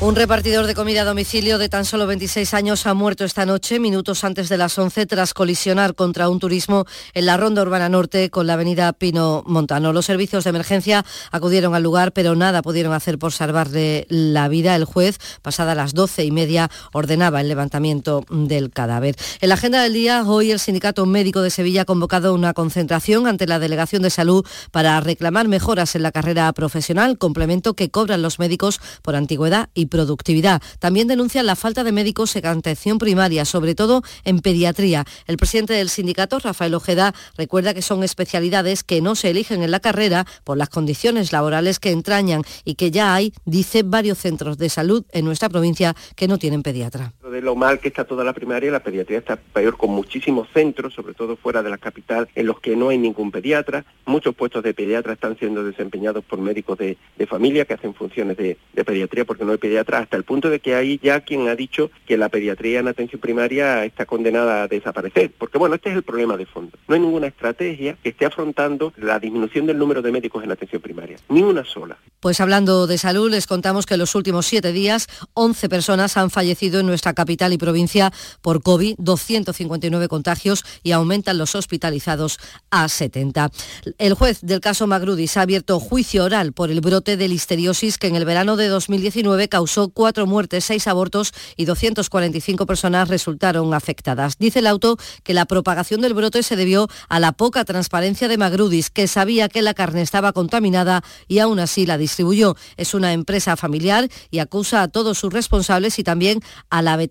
Un 0.00 0.14
repartidor 0.14 0.68
de 0.68 0.76
comida 0.76 1.02
a 1.02 1.04
domicilio 1.04 1.58
de 1.58 1.68
tan 1.68 1.84
solo 1.84 2.06
26 2.06 2.54
años 2.54 2.86
ha 2.86 2.94
muerto 2.94 3.24
esta 3.24 3.44
noche, 3.44 3.80
minutos 3.80 4.22
antes 4.22 4.48
de 4.48 4.56
las 4.56 4.78
11, 4.78 5.06
tras 5.06 5.34
colisionar 5.34 5.96
contra 5.96 6.28
un 6.28 6.38
turismo 6.38 6.84
en 7.14 7.26
la 7.26 7.36
Ronda 7.36 7.62
Urbana 7.62 7.88
Norte 7.88 8.30
con 8.30 8.46
la 8.46 8.52
avenida 8.52 8.92
Pino 8.92 9.42
Montano. 9.44 9.92
Los 9.92 10.06
servicios 10.06 10.44
de 10.44 10.50
emergencia 10.50 11.04
acudieron 11.32 11.74
al 11.74 11.82
lugar, 11.82 12.12
pero 12.12 12.36
nada 12.36 12.62
pudieron 12.62 12.92
hacer 12.92 13.18
por 13.18 13.32
salvarle 13.32 14.06
la 14.08 14.46
vida. 14.46 14.76
El 14.76 14.84
juez, 14.84 15.18
pasada 15.42 15.74
las 15.74 15.94
12 15.94 16.24
y 16.24 16.30
media, 16.30 16.70
ordenaba 16.92 17.40
el 17.40 17.48
levantamiento 17.48 18.24
del 18.30 18.70
cadáver. 18.70 19.16
En 19.40 19.48
la 19.48 19.56
agenda 19.56 19.82
del 19.82 19.94
día, 19.94 20.22
hoy 20.24 20.52
el 20.52 20.60
Sindicato 20.60 21.06
Médico 21.06 21.42
de 21.42 21.50
Sevilla 21.50 21.82
ha 21.82 21.86
convocado 21.86 22.34
una 22.34 22.54
concentración 22.54 23.26
ante 23.26 23.48
la 23.48 23.58
Delegación 23.58 24.02
de 24.02 24.10
Salud 24.10 24.46
para 24.70 25.00
reclamar 25.00 25.48
mejoras 25.48 25.96
en 25.96 26.04
la 26.04 26.12
carrera 26.12 26.52
profesional, 26.52 27.18
complemento 27.18 27.74
que 27.74 27.90
cobran 27.90 28.22
los 28.22 28.38
médicos 28.38 28.80
por 29.02 29.16
antigüedad 29.16 29.70
y 29.74 29.87
productividad. 29.88 30.62
También 30.78 31.08
denuncian 31.08 31.46
la 31.46 31.56
falta 31.56 31.84
de 31.84 31.92
médicos 31.92 32.34
en 32.36 32.46
atención 32.46 32.98
primaria, 32.98 33.44
sobre 33.44 33.74
todo 33.74 34.02
en 34.24 34.40
pediatría. 34.40 35.04
El 35.26 35.36
presidente 35.36 35.74
del 35.74 35.88
sindicato, 35.88 36.38
Rafael 36.38 36.74
Ojeda, 36.74 37.14
recuerda 37.36 37.74
que 37.74 37.82
son 37.82 38.02
especialidades 38.04 38.84
que 38.84 39.00
no 39.00 39.14
se 39.14 39.30
eligen 39.30 39.62
en 39.62 39.70
la 39.70 39.80
carrera 39.80 40.26
por 40.44 40.56
las 40.56 40.68
condiciones 40.68 41.32
laborales 41.32 41.78
que 41.78 41.90
entrañan 41.90 42.42
y 42.64 42.74
que 42.74 42.90
ya 42.90 43.14
hay, 43.14 43.32
dice, 43.44 43.82
varios 43.82 44.18
centros 44.18 44.58
de 44.58 44.68
salud 44.68 45.04
en 45.10 45.24
nuestra 45.24 45.48
provincia 45.48 45.94
que 46.16 46.28
no 46.28 46.38
tienen 46.38 46.62
pediatra. 46.62 47.14
De 47.30 47.42
lo 47.42 47.54
mal 47.54 47.78
que 47.78 47.88
está 47.88 48.04
toda 48.04 48.24
la 48.24 48.32
primaria, 48.32 48.70
la 48.70 48.82
pediatría 48.82 49.18
está 49.18 49.36
peor 49.36 49.76
con 49.76 49.90
muchísimos 49.90 50.48
centros, 50.54 50.94
sobre 50.94 51.14
todo 51.14 51.36
fuera 51.36 51.62
de 51.62 51.68
la 51.68 51.76
capital, 51.76 52.28
en 52.34 52.46
los 52.46 52.60
que 52.60 52.74
no 52.74 52.88
hay 52.88 52.98
ningún 52.98 53.30
pediatra. 53.30 53.84
Muchos 54.06 54.34
puestos 54.34 54.62
de 54.62 54.72
pediatra 54.72 55.12
están 55.12 55.38
siendo 55.38 55.62
desempeñados 55.62 56.24
por 56.24 56.38
médicos 56.38 56.78
de, 56.78 56.96
familia 57.28 57.66
que 57.66 57.74
hacen 57.74 57.92
funciones 57.92 58.38
de, 58.38 58.56
de, 58.72 58.84
pediatría 58.84 59.26
porque 59.26 59.44
no 59.44 59.52
hay 59.52 59.58
pediatra, 59.58 59.98
hasta 59.98 60.16
el 60.16 60.24
punto 60.24 60.48
de 60.48 60.60
que 60.60 60.74
hay 60.74 60.98
ya 61.02 61.20
quien 61.20 61.46
ha 61.48 61.54
dicho 61.54 61.90
que 62.06 62.16
la 62.16 62.30
pediatría 62.30 62.80
en 62.80 62.88
atención 62.88 63.20
primaria 63.20 63.84
está 63.84 64.06
condenada 64.06 64.62
a 64.62 64.68
desaparecer. 64.68 65.30
Porque 65.36 65.58
bueno, 65.58 65.74
este 65.74 65.90
es 65.90 65.96
el 65.96 66.02
problema 66.02 66.38
de 66.38 66.46
fondo. 66.46 66.78
No 66.88 66.94
hay 66.94 67.00
ninguna 67.00 67.26
estrategia 67.26 67.98
que 68.02 68.08
esté 68.08 68.24
afrontando 68.24 68.94
la 68.96 69.18
disminución 69.18 69.66
del 69.66 69.76
número 69.76 70.00
de 70.00 70.10
médicos 70.10 70.42
en 70.42 70.52
atención 70.52 70.80
primaria. 70.80 71.18
Ni 71.28 71.42
una 71.42 71.64
sola. 71.64 71.98
Pues 72.20 72.40
hablando 72.40 72.86
de 72.86 72.96
salud, 72.96 73.30
les 73.30 73.46
contamos 73.46 73.84
que 73.84 73.94
en 73.94 74.00
los 74.00 74.14
últimos 74.14 74.46
siete 74.46 74.72
días 74.72 75.06
11 75.34 75.68
personas 75.68 76.16
han 76.16 76.30
fallecido 76.30 76.80
en 76.80 76.86
nuestra 76.86 77.12
capital 77.18 77.52
y 77.52 77.58
provincia 77.58 78.12
por 78.42 78.62
COVID, 78.62 78.94
259 78.98 80.06
contagios 80.06 80.64
y 80.84 80.92
aumentan 80.92 81.36
los 81.36 81.56
hospitalizados 81.56 82.38
a 82.70 82.88
70. 82.88 83.50
El 83.98 84.14
juez 84.14 84.38
del 84.42 84.60
caso 84.60 84.86
Magrudis 84.86 85.36
ha 85.36 85.42
abierto 85.42 85.80
juicio 85.80 86.22
oral 86.22 86.52
por 86.52 86.70
el 86.70 86.80
brote 86.80 87.16
de 87.16 87.26
listeriosis 87.26 87.98
que 87.98 88.06
en 88.06 88.14
el 88.14 88.24
verano 88.24 88.54
de 88.54 88.68
2019 88.68 89.48
causó 89.48 89.88
cuatro 89.88 90.28
muertes, 90.28 90.64
seis 90.64 90.86
abortos 90.86 91.32
y 91.56 91.64
245 91.64 92.66
personas 92.66 93.08
resultaron 93.08 93.74
afectadas. 93.74 94.38
Dice 94.38 94.60
el 94.60 94.68
auto 94.68 94.96
que 95.24 95.34
la 95.34 95.46
propagación 95.46 96.00
del 96.00 96.14
brote 96.14 96.44
se 96.44 96.54
debió 96.54 96.86
a 97.08 97.18
la 97.18 97.32
poca 97.32 97.64
transparencia 97.64 98.28
de 98.28 98.38
Magrudis, 98.38 98.90
que 98.90 99.08
sabía 99.08 99.48
que 99.48 99.62
la 99.62 99.74
carne 99.74 100.02
estaba 100.02 100.32
contaminada 100.32 101.02
y 101.26 101.40
aún 101.40 101.58
así 101.58 101.84
la 101.84 101.98
distribuyó. 101.98 102.54
Es 102.76 102.94
una 102.94 103.12
empresa 103.12 103.56
familiar 103.56 104.08
y 104.30 104.38
acusa 104.38 104.82
a 104.82 104.88
todos 104.88 105.18
sus 105.18 105.32
responsables 105.32 105.98
y 105.98 106.04
también 106.04 106.40
a 106.70 106.80
la 106.80 106.94
veterinaria 106.94 107.07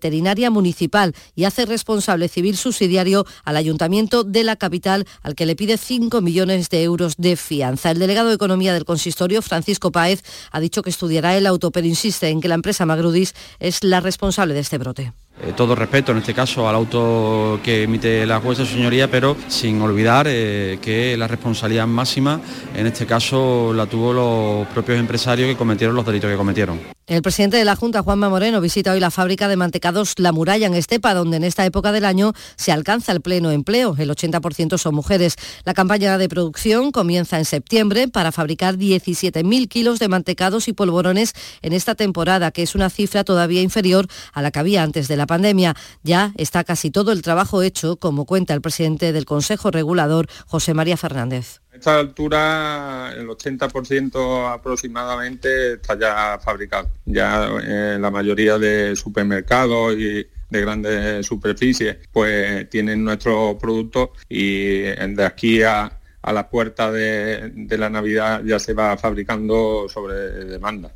municipal 0.50 1.14
y 1.34 1.44
hace 1.44 1.66
responsable 1.66 2.28
civil 2.28 2.56
subsidiario 2.56 3.26
al 3.44 3.56
ayuntamiento 3.56 4.24
de 4.24 4.44
la 4.44 4.56
capital 4.56 5.06
al 5.22 5.34
que 5.34 5.46
le 5.46 5.56
pide 5.56 5.76
5 5.76 6.20
millones 6.20 6.68
de 6.70 6.82
euros 6.82 7.16
de 7.16 7.36
fianza. 7.36 7.90
El 7.90 7.98
delegado 7.98 8.28
de 8.28 8.34
Economía 8.34 8.72
del 8.72 8.84
Consistorio, 8.84 9.42
Francisco 9.42 9.92
Páez, 9.92 10.22
ha 10.50 10.60
dicho 10.60 10.82
que 10.82 10.90
estudiará 10.90 11.36
el 11.36 11.46
auto, 11.46 11.70
pero 11.70 11.86
insiste 11.86 12.28
en 12.28 12.40
que 12.40 12.48
la 12.48 12.54
empresa 12.54 12.86
Magrudis 12.86 13.34
es 13.58 13.84
la 13.84 14.00
responsable 14.00 14.54
de 14.54 14.60
este 14.60 14.78
brote. 14.78 15.12
Eh, 15.40 15.52
todo 15.56 15.74
respeto 15.74 16.12
en 16.12 16.18
este 16.18 16.34
caso 16.34 16.68
al 16.68 16.74
auto 16.74 17.60
que 17.62 17.84
emite 17.84 18.26
la 18.26 18.40
jueza 18.40 18.66
señoría, 18.66 19.08
pero 19.10 19.36
sin 19.46 19.80
olvidar 19.80 20.26
eh, 20.28 20.78
que 20.82 21.16
la 21.16 21.28
responsabilidad 21.28 21.86
máxima 21.86 22.40
en 22.74 22.86
este 22.86 23.06
caso 23.06 23.72
la 23.72 23.86
tuvo 23.86 24.12
los 24.12 24.66
propios 24.68 24.98
empresarios 24.98 25.48
que 25.48 25.56
cometieron 25.56 25.94
los 25.94 26.04
delitos 26.04 26.30
que 26.30 26.36
cometieron. 26.36 26.98
El 27.08 27.22
presidente 27.22 27.56
de 27.56 27.64
la 27.64 27.74
Junta, 27.74 28.02
Juanma 28.02 28.28
Moreno, 28.28 28.60
visita 28.60 28.92
hoy 28.92 29.00
la 29.00 29.10
fábrica 29.10 29.48
de 29.48 29.56
mantecados 29.56 30.12
La 30.18 30.30
Muralla 30.30 30.66
en 30.66 30.74
Estepa, 30.74 31.14
donde 31.14 31.38
en 31.38 31.44
esta 31.44 31.64
época 31.64 31.90
del 31.90 32.04
año 32.04 32.34
se 32.56 32.70
alcanza 32.70 33.12
el 33.12 33.22
pleno 33.22 33.50
empleo. 33.50 33.96
El 33.98 34.10
80% 34.10 34.76
son 34.76 34.94
mujeres. 34.94 35.36
La 35.64 35.72
campaña 35.72 36.18
de 36.18 36.28
producción 36.28 36.92
comienza 36.92 37.38
en 37.38 37.46
septiembre 37.46 38.08
para 38.08 38.30
fabricar 38.30 38.76
17.000 38.76 39.68
kilos 39.68 40.00
de 40.00 40.08
mantecados 40.08 40.68
y 40.68 40.74
polvorones 40.74 41.32
en 41.62 41.72
esta 41.72 41.94
temporada, 41.94 42.50
que 42.50 42.62
es 42.62 42.74
una 42.74 42.90
cifra 42.90 43.24
todavía 43.24 43.62
inferior 43.62 44.06
a 44.34 44.42
la 44.42 44.50
que 44.50 44.58
había 44.58 44.82
antes 44.82 45.08
de 45.08 45.16
la 45.16 45.26
pandemia. 45.28 45.76
Ya 46.02 46.32
está 46.36 46.64
casi 46.64 46.90
todo 46.90 47.12
el 47.12 47.22
trabajo 47.22 47.62
hecho, 47.62 47.96
como 47.98 48.24
cuenta 48.24 48.52
el 48.54 48.60
presidente 48.60 49.12
del 49.12 49.24
Consejo 49.24 49.70
Regulador, 49.70 50.26
José 50.46 50.74
María 50.74 50.96
Fernández. 50.96 51.60
A 51.72 51.76
esta 51.76 51.98
altura 52.00 53.12
el 53.16 53.28
80% 53.28 54.52
aproximadamente 54.52 55.74
está 55.74 55.96
ya 55.96 56.40
fabricado. 56.42 56.90
Ya 57.04 57.46
en 57.46 58.02
la 58.02 58.10
mayoría 58.10 58.58
de 58.58 58.96
supermercados 58.96 59.94
y 59.96 60.26
de 60.50 60.60
grandes 60.60 61.26
superficies 61.26 61.98
pues 62.10 62.68
tienen 62.70 63.04
nuestros 63.04 63.56
productos 63.56 64.10
y 64.28 64.80
de 64.80 65.24
aquí 65.24 65.62
a, 65.62 65.92
la 66.22 66.50
puerta 66.50 66.90
de 66.92 67.78
la 67.78 67.88
Navidad 67.88 68.42
ya 68.44 68.58
se 68.58 68.74
va 68.74 68.96
fabricando 68.98 69.86
sobre 69.88 70.44
demanda. 70.44 70.92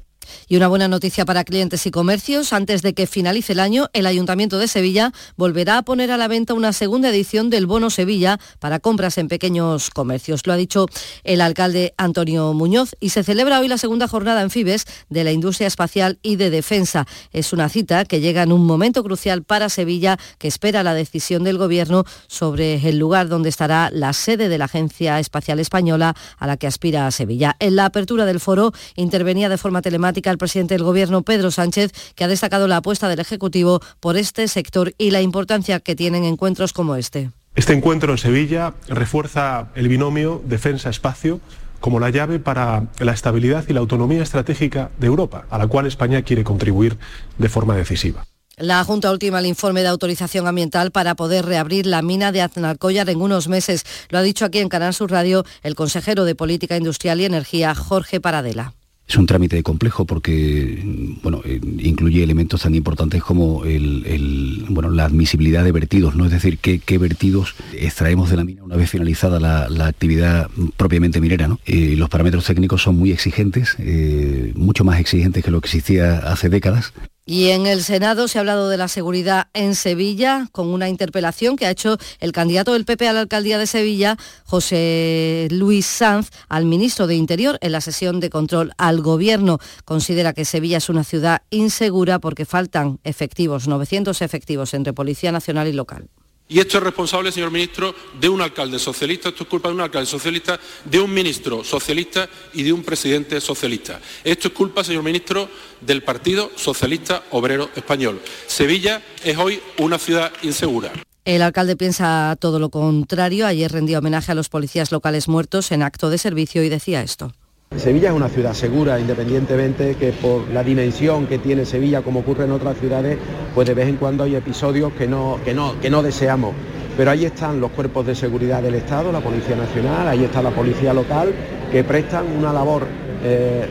Y 0.49 0.57
una 0.57 0.69
buena 0.69 0.89
noticia 0.89 1.25
para 1.25 1.45
clientes 1.45 1.87
y 1.87 1.91
comercios. 1.91 2.53
Antes 2.53 2.83
de 2.83 2.95
que 2.95 3.07
finalice 3.07 3.53
el 3.53 3.61
año, 3.61 3.89
el 3.93 4.07
Ayuntamiento 4.07 4.59
de 4.59 4.69
Sevilla 4.69 5.13
volverá 5.37 5.79
a 5.79 5.83
poner 5.83 6.11
a 6.11 6.17
la 6.17 6.29
venta 6.29 6.55
una 6.55 6.73
segunda 6.73 7.09
edición 7.11 7.51
del 7.51 7.67
Bono 7.67 7.91
Sevilla 7.91 8.39
para 8.59 8.81
compras 8.81 9.19
en 9.19 9.29
pequeños 9.29 9.91
comercios. 9.91 10.47
Lo 10.47 10.53
ha 10.53 10.57
dicho 10.57 10.87
el 11.25 11.41
alcalde 11.41 11.95
Antonio 11.97 12.53
Muñoz 12.53 12.95
y 13.01 13.11
se 13.11 13.23
celebra 13.23 13.61
hoy 13.61 13.69
la 13.69 13.79
segunda 13.79 14.09
jornada 14.09 14.43
en 14.43 14.51
Fibes 14.51 14.87
de 15.09 15.25
la 15.25 15.33
industria 15.33 15.67
espacial 15.67 16.19
y 16.23 16.37
de 16.37 16.51
defensa. 16.51 17.07
Es 17.33 17.53
una 17.53 17.69
cita 17.69 18.05
que 18.05 18.21
llega 18.21 18.43
en 18.43 18.53
un 18.53 18.65
momento 18.67 19.03
crucial 19.03 19.43
para 19.43 19.69
Sevilla 19.69 20.19
que 20.39 20.49
espera 20.49 20.83
la 20.83 20.95
decisión 20.95 21.45
del 21.45 21.59
Gobierno 21.59 22.05
sobre 22.27 22.89
el 22.89 22.99
lugar 22.99 23.29
donde 23.29 23.49
estará 23.49 23.91
la 23.93 24.13
sede 24.13 24.49
de 24.49 24.59
la 24.59 24.67
Agencia 24.67 25.19
Espacial 25.19 25.61
Española 25.61 26.15
a 26.39 26.47
la 26.47 26.57
que 26.57 26.67
aspira 26.67 27.07
a 27.07 27.11
Sevilla. 27.11 27.57
En 27.59 27.77
la 27.77 27.87
apertura 27.87 28.27
del 28.27 28.41
foro 28.41 28.73
intervenía 28.97 29.49
de 29.49 29.59
forma 29.59 29.83
telemática 29.83 30.22
el 30.31 30.39
presidente 30.39 30.75
del 30.75 30.85
Gobierno, 30.85 31.23
Pedro 31.23 31.51
Sánchez, 31.51 31.93
que 32.15 32.25
ha 32.25 32.29
destacado 32.29 32.69
la 32.69 32.79
apuesta 32.79 33.09
del 33.09 33.21
Ejecutivo 33.21 33.81
por 34.01 34.17
este 34.17 34.49
sector 34.49 34.95
y 34.99 35.11
la 35.11 35.21
importancia 35.21 35.81
que 35.81 35.97
tienen 35.97 36.25
encuentros 36.25 36.73
como 36.73 36.97
este. 36.97 37.31
Este 37.55 37.75
encuentro 37.75 38.13
en 38.13 38.19
Sevilla 38.19 38.75
refuerza 38.89 39.69
el 39.75 39.89
binomio 39.89 40.43
defensa-espacio 40.47 41.41
como 41.81 42.01
la 42.01 42.11
llave 42.11 42.39
para 42.39 42.87
la 42.99 43.13
estabilidad 43.13 43.65
y 43.69 43.75
la 43.75 43.81
autonomía 43.81 44.23
estratégica 44.23 44.91
de 44.99 45.09
Europa, 45.09 45.45
a 45.51 45.59
la 45.59 45.67
cual 45.67 45.87
España 45.87 46.23
quiere 46.23 46.45
contribuir 46.45 46.97
de 47.37 47.49
forma 47.49 47.77
decisiva. 47.77 48.25
La 48.57 48.85
Junta 48.85 49.11
última 49.11 49.41
el 49.41 49.47
informe 49.47 49.83
de 49.83 49.89
autorización 49.89 50.47
ambiental 50.47 50.93
para 50.93 51.15
poder 51.15 51.45
reabrir 51.45 51.87
la 51.87 52.01
mina 52.01 52.33
de 52.33 52.43
Aznalcóllar 52.43 53.11
en 53.11 53.21
unos 53.21 53.49
meses. 53.49 53.85
Lo 54.11 54.19
ha 54.19 54.23
dicho 54.23 54.45
aquí 54.45 54.61
en 54.61 54.69
Canal 54.69 54.95
Sur 54.95 55.11
Radio 55.11 55.45
el 55.63 55.75
consejero 55.75 56.25
de 56.25 56.35
Política 56.35 56.77
Industrial 56.77 57.21
y 57.21 57.25
Energía, 57.25 57.75
Jorge 57.75 58.21
Paradela. 58.21 58.75
Es 59.09 59.17
un 59.17 59.27
trámite 59.27 59.63
complejo 59.63 60.07
porque 60.07 60.83
bueno, 61.23 61.43
eh, 61.45 61.61
incluye 61.79 62.23
elementos 62.23 62.63
tan 62.63 62.75
importantes 62.75 63.23
como 63.23 63.65
el, 63.65 64.65
bueno, 64.69 64.91
la 64.91 65.05
admisibilidad 65.05 65.65
de 65.65 65.73
vertidos, 65.73 66.15
¿no? 66.15 66.25
es 66.25 66.31
decir, 66.31 66.59
qué, 66.59 66.99
vertidos 66.99 67.55
extraemos 67.73 68.31
de 68.31 68.37
la 68.37 68.45
mina 68.45 68.63
una 68.63 68.77
vez 68.77 68.89
finalizada 68.89 69.41
la, 69.41 69.87
actividad 69.87 70.49
propiamente 70.77 71.21
minera. 71.21 71.49
¿no? 71.49 71.59
Eh, 71.67 71.95
los 71.97 72.09
parámetros 72.09 72.47
técnicos 72.47 72.83
son 72.83 72.97
muy 72.97 73.13
exigentes, 73.13 73.77
eh, 73.79 74.53
mucho 74.55 74.85
más 74.85 74.99
exigentes 75.01 75.45
que 75.45 75.51
lo 75.51 75.61
que 75.61 75.67
existía 75.67 76.19
hace 76.19 76.49
décadas. 76.49 76.93
Y 77.25 77.51
en 77.51 77.67
el 77.67 77.85
Senado 77.85 78.27
se 78.27 78.39
ha 78.39 78.41
hablado 78.41 78.69
de 78.69 78.77
la 78.77 78.89
seguridad 78.89 79.47
en 79.55 79.77
Sevilla 79.77 80.49
con 80.51 80.69
una 80.69 80.89
interpelación 80.89 81.55
que 81.57 81.67
ha 81.67 81.71
hecho 81.71 81.97
el 82.19 82.33
candidato 82.33 82.73
del 82.73 82.85
PP 82.85 83.07
a 83.07 83.13
la 83.13 83.21
alcaldía 83.21 83.59
de 83.59 83.69
Sevilla, 83.69 84.17
José 84.45 85.47
Luis 85.53 85.87
Sanz, 85.87 86.31
al 86.49 86.65
ministro 86.65 87.07
de 87.07 87.15
Interior 87.15 87.59
en 87.61 87.73
la 87.73 87.81
sesión 87.81 88.19
de 88.19 88.29
control 88.29 88.73
al 88.77 89.03
gobierno. 89.03 89.59
Considera 89.85 90.33
que 90.33 90.45
Sevilla 90.45 90.79
es 90.79 90.89
una 90.89 91.05
ciudad 91.05 91.43
insegura 91.51 92.19
porque 92.19 92.45
faltan 92.45 92.99
efectivos, 93.05 93.69
900 93.69 94.21
efectivos 94.21 94.75
entre 94.75 94.93
Policía 94.93 95.31
Nacional 95.31 95.69
y 95.69 95.73
local. 95.73 96.09
Y 96.53 96.61
esto 96.61 96.77
es 96.77 96.85
responsable, 96.85 97.33
señor 97.33 97.51
ministro, 97.51 97.95
de 98.21 98.29
un 98.29 98.43
alcalde 98.43 98.79
socialista, 98.79 99.31
esto 99.31 99.45
es 99.45 99.49
culpa 99.49 99.71
de 99.71 99.75
un 99.75 99.81
alcalde 99.81 100.07
socialista, 100.07 100.61
de 100.85 101.01
un 101.01 101.13
ministro 101.13 101.65
socialista 101.65 102.29
y 102.53 102.63
de 102.63 102.75
un 102.75 102.83
presidente 102.83 103.41
socialista. 103.41 104.01
Esto 104.23 104.49
es 104.49 104.55
culpa, 104.55 104.85
señor 104.85 105.03
ministro, 105.03 105.49
del 105.81 106.03
Partido 106.03 106.51
Socialista 106.57 107.23
Obrero 107.31 107.71
Español. 107.75 108.21
Sevilla 108.47 109.01
es 109.25 109.39
hoy 109.39 109.61
una 109.79 109.99
ciudad 109.99 110.31
insegura. 110.43 110.93
El 111.25 111.41
alcalde 111.41 111.75
piensa 111.75 112.37
todo 112.39 112.59
lo 112.59 112.69
contrario. 112.69 113.47
Ayer 113.47 113.73
rendió 113.73 114.01
homenaje 114.01 114.33
a 114.33 114.35
los 114.35 114.51
policías 114.51 114.93
locales 114.93 115.29
muertos 115.29 115.73
en 115.73 115.83
acto 115.83 116.11
de 116.11 116.19
servicio 116.19 116.63
y 116.63 116.69
decía 116.69 117.01
esto. 117.01 117.33
Sevilla 117.77 118.11
es 118.11 118.15
una 118.15 118.29
ciudad 118.29 118.53
segura, 118.53 119.01
independientemente 119.01 119.95
que 119.97 120.13
por 120.13 120.49
la 120.51 120.63
dimensión 120.63 121.27
que 121.27 121.39
tiene 121.39 121.65
Sevilla, 121.65 122.03
como 122.03 122.21
ocurre 122.21 122.45
en 122.45 122.53
otras 122.53 122.77
ciudades, 122.79 123.19
pues 123.55 123.67
de 123.67 123.75
vez 123.75 123.89
en 123.89 123.97
cuando 123.97 124.25
hay 124.25 124.37
episodios 124.37 124.93
que 124.93 125.09
no, 125.09 125.39
que 125.45 125.55
no, 125.55 125.81
que 125.81 125.91
no 125.91 126.03
deseamos. 126.03 126.55
Pero 126.97 127.11
ahí 127.11 127.25
están 127.25 127.61
los 127.61 127.71
cuerpos 127.71 128.07
de 128.07 128.15
seguridad 128.15 128.63
del 128.63 128.75
Estado, 128.75 129.11
la 129.11 129.21
Policía 129.21 129.57
Nacional, 129.57 130.07
ahí 130.07 130.23
está 130.25 130.43
la 130.43 130.51
Policía 130.51 130.93
Local, 130.93 131.33
que 131.71 131.83
prestan 131.83 132.27
una 132.39 132.53
labor 132.53 132.87
eh, 133.25 133.67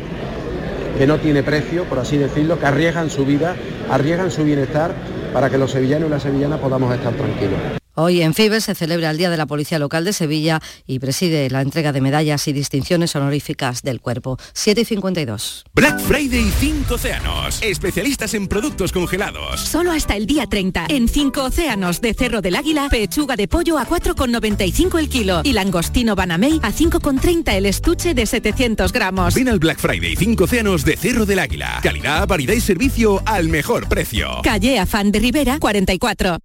que 0.97 1.05
no 1.05 1.19
tiene 1.19 1.43
precio, 1.43 1.83
por 1.85 1.99
así 1.99 2.17
decirlo, 2.17 2.59
que 2.59 2.65
arriesgan 2.65 3.09
su 3.09 3.25
vida, 3.25 3.55
arriesgan 3.89 4.31
su 4.31 4.43
bienestar 4.43 4.93
para 5.31 5.49
que 5.49 5.57
los 5.57 5.71
sevillanos 5.71 6.09
y 6.09 6.11
las 6.11 6.23
sevillanas 6.23 6.59
podamos 6.59 6.93
estar 6.93 7.13
tranquilos. 7.13 7.80
Hoy 7.93 8.21
en 8.21 8.33
Fibes 8.33 8.63
se 8.63 8.75
celebra 8.75 9.11
el 9.11 9.17
Día 9.17 9.29
de 9.29 9.35
la 9.35 9.45
Policía 9.45 9.77
Local 9.77 10.05
de 10.05 10.13
Sevilla 10.13 10.61
y 10.87 10.99
preside 10.99 11.49
la 11.49 11.61
entrega 11.61 11.91
de 11.91 11.99
medallas 11.99 12.47
y 12.47 12.53
distinciones 12.53 13.15
honoríficas 13.15 13.81
del 13.81 13.99
cuerpo. 13.99 14.37
7 14.53 14.81
y 14.81 14.85
52. 14.85 15.65
Black 15.73 15.99
Friday 15.99 16.49
5 16.57 16.93
Océanos. 16.93 17.61
Especialistas 17.61 18.33
en 18.33 18.47
productos 18.47 18.93
congelados. 18.93 19.59
Solo 19.59 19.91
hasta 19.91 20.15
el 20.15 20.25
día 20.25 20.47
30. 20.47 20.85
En 20.87 21.09
5 21.09 21.43
Océanos 21.43 21.99
de 21.99 22.13
Cerro 22.13 22.41
del 22.41 22.55
Águila, 22.55 22.87
pechuga 22.89 23.35
de 23.35 23.49
pollo 23.49 23.77
a 23.77 23.85
4,95 23.85 24.97
el 24.97 25.09
kilo 25.09 25.41
y 25.43 25.51
langostino 25.51 26.15
Banamey 26.15 26.61
a 26.63 26.71
5,30 26.71 27.53
el 27.53 27.65
estuche 27.65 28.13
de 28.13 28.25
700 28.25 28.93
gramos. 28.93 29.35
Ven 29.35 29.49
al 29.49 29.59
Black 29.59 29.79
Friday 29.79 30.15
5 30.15 30.45
Océanos 30.45 30.85
de 30.85 30.95
Cerro 30.95 31.25
del 31.25 31.39
Águila. 31.39 31.81
Calidad, 31.83 32.25
variedad 32.25 32.53
y 32.53 32.61
servicio 32.61 33.21
al 33.25 33.49
mejor 33.49 33.89
precio. 33.89 34.29
Calle 34.43 34.79
Afán 34.79 35.11
de 35.11 35.19
Rivera 35.19 35.59
44. 35.59 36.39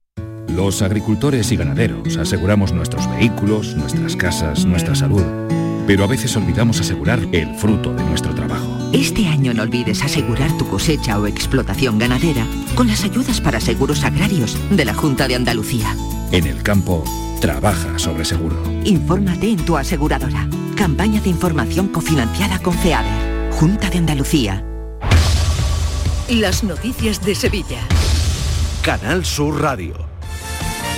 Los 0.57 0.81
agricultores 0.81 1.53
y 1.53 1.57
ganaderos 1.57 2.17
aseguramos 2.17 2.73
nuestros 2.73 3.07
vehículos, 3.11 3.77
nuestras 3.77 4.17
casas, 4.17 4.65
nuestra 4.65 4.95
salud, 4.95 5.23
pero 5.87 6.03
a 6.03 6.07
veces 6.07 6.35
olvidamos 6.35 6.81
asegurar 6.81 7.21
el 7.33 7.55
fruto 7.57 7.93
de 7.93 8.03
nuestro 8.05 8.35
trabajo. 8.35 8.67
Este 8.95 9.29
año 9.29 9.53
no 9.53 9.65
olvides 9.65 10.03
asegurar 10.03 10.51
tu 10.57 10.67
cosecha 10.67 11.21
o 11.21 11.27
explotación 11.27 11.99
ganadera 11.99 12.47
con 12.75 12.87
las 12.87 13.05
ayudas 13.05 13.43
para 13.43 13.61
seguros 13.61 14.03
agrarios 14.03 14.57
de 14.71 14.87
la 14.87 14.95
Junta 14.95 15.29
de 15.29 15.35
Andalucía. 15.35 15.95
En 16.33 16.47
el 16.47 16.63
campo, 16.63 17.05
trabaja 17.39 17.99
sobre 17.99 18.25
seguro. 18.25 18.57
Infórmate 18.85 19.51
en 19.51 19.59
tu 19.59 19.77
aseguradora. 19.77 20.49
Campaña 20.75 21.21
de 21.21 21.29
información 21.29 21.89
cofinanciada 21.89 22.61
con 22.61 22.73
FEADER. 22.73 23.53
Junta 23.53 23.91
de 23.91 23.99
Andalucía. 23.99 24.65
Las 26.31 26.65
noticias 26.65 27.23
de 27.23 27.35
Sevilla. 27.35 27.81
Canal 28.81 29.23
Sur 29.27 29.61
Radio. 29.61 30.16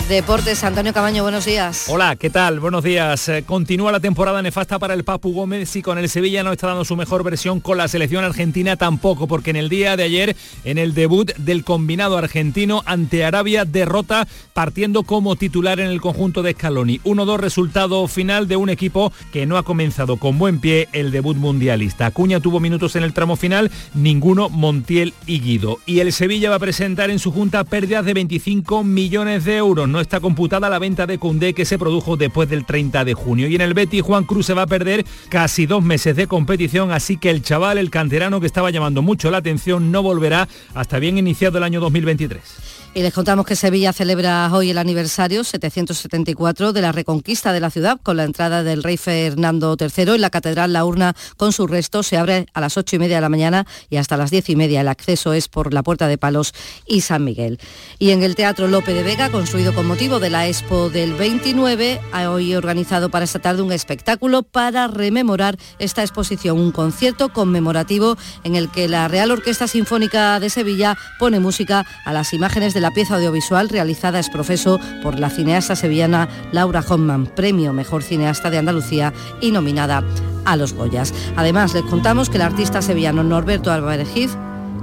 Deportes, 0.08 0.64
Antonio 0.64 0.94
Cabaño, 0.94 1.22
buenos 1.22 1.44
días. 1.44 1.84
Hola, 1.88 2.16
¿qué 2.16 2.30
tal? 2.30 2.60
Buenos 2.60 2.82
días. 2.82 3.28
Eh, 3.28 3.44
continúa 3.46 3.92
la 3.92 4.00
temporada 4.00 4.40
nefasta 4.40 4.78
para 4.78 4.94
el 4.94 5.04
Papu 5.04 5.34
Gómez 5.34 5.76
y 5.76 5.82
con 5.82 5.98
el 5.98 6.08
Sevilla 6.08 6.42
no 6.42 6.50
está 6.50 6.68
dando 6.68 6.86
su 6.86 6.96
mejor 6.96 7.22
versión 7.24 7.60
con 7.60 7.76
la 7.76 7.88
selección 7.88 8.24
argentina 8.24 8.76
tampoco, 8.76 9.28
porque 9.28 9.50
en 9.50 9.56
el 9.56 9.68
día 9.68 9.98
de 9.98 10.04
ayer, 10.04 10.34
en 10.64 10.78
el 10.78 10.94
debut 10.94 11.30
del 11.36 11.62
combinado 11.62 12.16
argentino 12.16 12.82
ante 12.86 13.22
Arabia, 13.22 13.66
derrota 13.66 14.26
partiendo 14.54 15.02
como 15.02 15.36
titular 15.36 15.78
en 15.78 15.88
el 15.88 16.00
conjunto 16.00 16.42
de 16.42 16.52
Scaloni. 16.52 17.00
1-2 17.00 17.36
resultado 17.36 18.08
final 18.08 18.48
de 18.48 18.56
un 18.56 18.70
equipo 18.70 19.12
que 19.30 19.44
no 19.44 19.58
ha 19.58 19.62
comenzado 19.62 20.16
con 20.16 20.38
buen 20.38 20.58
pie 20.58 20.88
el 20.94 21.10
debut 21.10 21.36
mundialista. 21.36 22.06
Acuña 22.06 22.40
tuvo 22.40 22.60
minutos 22.60 22.96
en 22.96 23.02
el 23.02 23.12
tramo 23.12 23.36
final, 23.36 23.70
ninguno 23.92 24.48
Montiel 24.48 25.12
y 25.26 25.40
Guido. 25.40 25.80
Y 25.84 26.00
el 26.00 26.14
Sevilla 26.14 26.48
va 26.48 26.56
a 26.56 26.60
presentar 26.60 27.10
en 27.10 27.18
su 27.18 27.30
junta 27.30 27.62
pérdidas 27.64 28.06
de 28.06 28.14
25 28.14 28.84
millones 28.84 29.44
de 29.44 29.56
euros 29.56 29.86
no 29.97 29.97
está 30.00 30.20
computada 30.20 30.68
la 30.68 30.78
venta 30.78 31.06
de 31.06 31.18
Cundé 31.18 31.54
que 31.54 31.64
se 31.64 31.78
produjo 31.78 32.16
después 32.16 32.48
del 32.48 32.64
30 32.64 33.04
de 33.04 33.14
junio. 33.14 33.48
Y 33.48 33.54
en 33.54 33.60
el 33.60 33.74
Betis 33.74 34.02
Juan 34.02 34.24
Cruz 34.24 34.46
se 34.46 34.54
va 34.54 34.62
a 34.62 34.66
perder 34.66 35.04
casi 35.28 35.66
dos 35.66 35.82
meses 35.82 36.16
de 36.16 36.26
competición, 36.26 36.92
así 36.92 37.16
que 37.16 37.30
el 37.30 37.42
chaval, 37.42 37.78
el 37.78 37.90
canterano 37.90 38.40
que 38.40 38.46
estaba 38.46 38.70
llamando 38.70 39.02
mucho 39.02 39.30
la 39.30 39.38
atención, 39.38 39.90
no 39.92 40.02
volverá 40.02 40.48
hasta 40.74 40.98
bien 40.98 41.18
iniciado 41.18 41.58
el 41.58 41.64
año 41.64 41.80
2023. 41.80 42.77
Y 42.94 43.02
les 43.02 43.12
contamos 43.12 43.46
que 43.46 43.54
Sevilla 43.54 43.92
celebra 43.92 44.50
hoy 44.52 44.70
el 44.70 44.78
aniversario 44.78 45.44
774 45.44 46.72
de 46.72 46.82
la 46.82 46.90
reconquista 46.90 47.52
de 47.52 47.60
la 47.60 47.70
ciudad 47.70 48.00
con 48.02 48.16
la 48.16 48.24
entrada 48.24 48.64
del 48.64 48.82
rey 48.82 48.96
Fernando 48.96 49.76
III 49.78 50.14
en 50.14 50.20
la 50.20 50.30
catedral. 50.30 50.72
La 50.72 50.84
urna 50.84 51.14
con 51.36 51.52
sus 51.52 51.70
restos 51.70 52.06
se 52.06 52.16
abre 52.16 52.46
a 52.54 52.60
las 52.60 52.76
ocho 52.76 52.96
y 52.96 52.98
media 52.98 53.16
de 53.16 53.20
la 53.20 53.28
mañana 53.28 53.66
y 53.90 53.98
hasta 53.98 54.16
las 54.16 54.30
diez 54.30 54.48
y 54.48 54.56
media. 54.56 54.80
El 54.80 54.88
acceso 54.88 55.32
es 55.32 55.48
por 55.48 55.74
la 55.74 55.82
Puerta 55.82 56.08
de 56.08 56.18
Palos 56.18 56.54
y 56.86 57.02
San 57.02 57.24
Miguel. 57.24 57.60
Y 57.98 58.10
en 58.10 58.22
el 58.22 58.34
Teatro 58.34 58.66
Lope 58.68 58.94
de 58.94 59.02
Vega, 59.02 59.30
construido 59.30 59.74
con 59.74 59.86
motivo 59.86 60.18
de 60.18 60.30
la 60.30 60.48
Expo 60.48 60.88
del 60.88 61.14
29, 61.14 62.00
ha 62.12 62.30
hoy 62.30 62.54
organizado 62.54 63.10
para 63.10 63.26
esta 63.26 63.38
tarde 63.38 63.62
un 63.62 63.70
espectáculo 63.70 64.42
para 64.42 64.88
rememorar 64.88 65.58
esta 65.78 66.02
exposición, 66.02 66.58
un 66.58 66.72
concierto 66.72 67.32
conmemorativo 67.32 68.16
en 68.44 68.56
el 68.56 68.70
que 68.70 68.88
la 68.88 69.08
Real 69.08 69.30
Orquesta 69.30 69.68
Sinfónica 69.68 70.40
de 70.40 70.50
Sevilla 70.50 70.96
pone 71.18 71.38
música 71.38 71.86
a 72.04 72.12
las 72.12 72.32
imágenes 72.32 72.74
de 72.74 72.77
la 72.80 72.92
pieza 72.92 73.16
audiovisual 73.16 73.68
realizada 73.68 74.18
es 74.18 74.28
profeso 74.28 74.80
por 75.02 75.18
la 75.18 75.30
cineasta 75.30 75.76
sevillana 75.76 76.28
Laura 76.52 76.84
Hoffman, 76.86 77.26
premio 77.26 77.72
Mejor 77.72 78.02
Cineasta 78.02 78.50
de 78.50 78.58
Andalucía 78.58 79.12
y 79.40 79.52
nominada 79.52 80.04
a 80.44 80.56
los 80.56 80.72
Goyas. 80.72 81.12
Además, 81.36 81.74
les 81.74 81.84
contamos 81.84 82.30
que 82.30 82.36
el 82.36 82.42
artista 82.42 82.82
sevillano 82.82 83.22
Norberto 83.22 83.70
Álvarez 83.70 84.36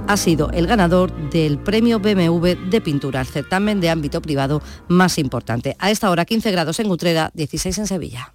ha 0.08 0.16
sido 0.16 0.50
el 0.52 0.66
ganador 0.66 1.12
del 1.30 1.58
premio 1.58 1.98
BMW 1.98 2.54
de 2.70 2.80
pintura, 2.80 3.20
el 3.20 3.26
certamen 3.26 3.80
de 3.80 3.90
ámbito 3.90 4.22
privado 4.22 4.62
más 4.88 5.18
importante. 5.18 5.76
A 5.78 5.90
esta 5.90 6.10
hora 6.10 6.24
15 6.24 6.50
grados 6.52 6.78
en 6.80 6.90
Utrera, 6.90 7.30
16 7.34 7.78
en 7.78 7.86
Sevilla. 7.86 8.34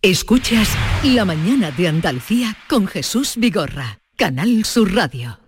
Escuchas 0.00 0.68
La 1.02 1.24
mañana 1.24 1.72
de 1.72 1.88
Andalucía 1.88 2.56
con 2.68 2.86
Jesús 2.86 3.34
Vigorra, 3.36 3.98
Canal 4.16 4.64
Sur 4.64 4.94
Radio. 4.94 5.47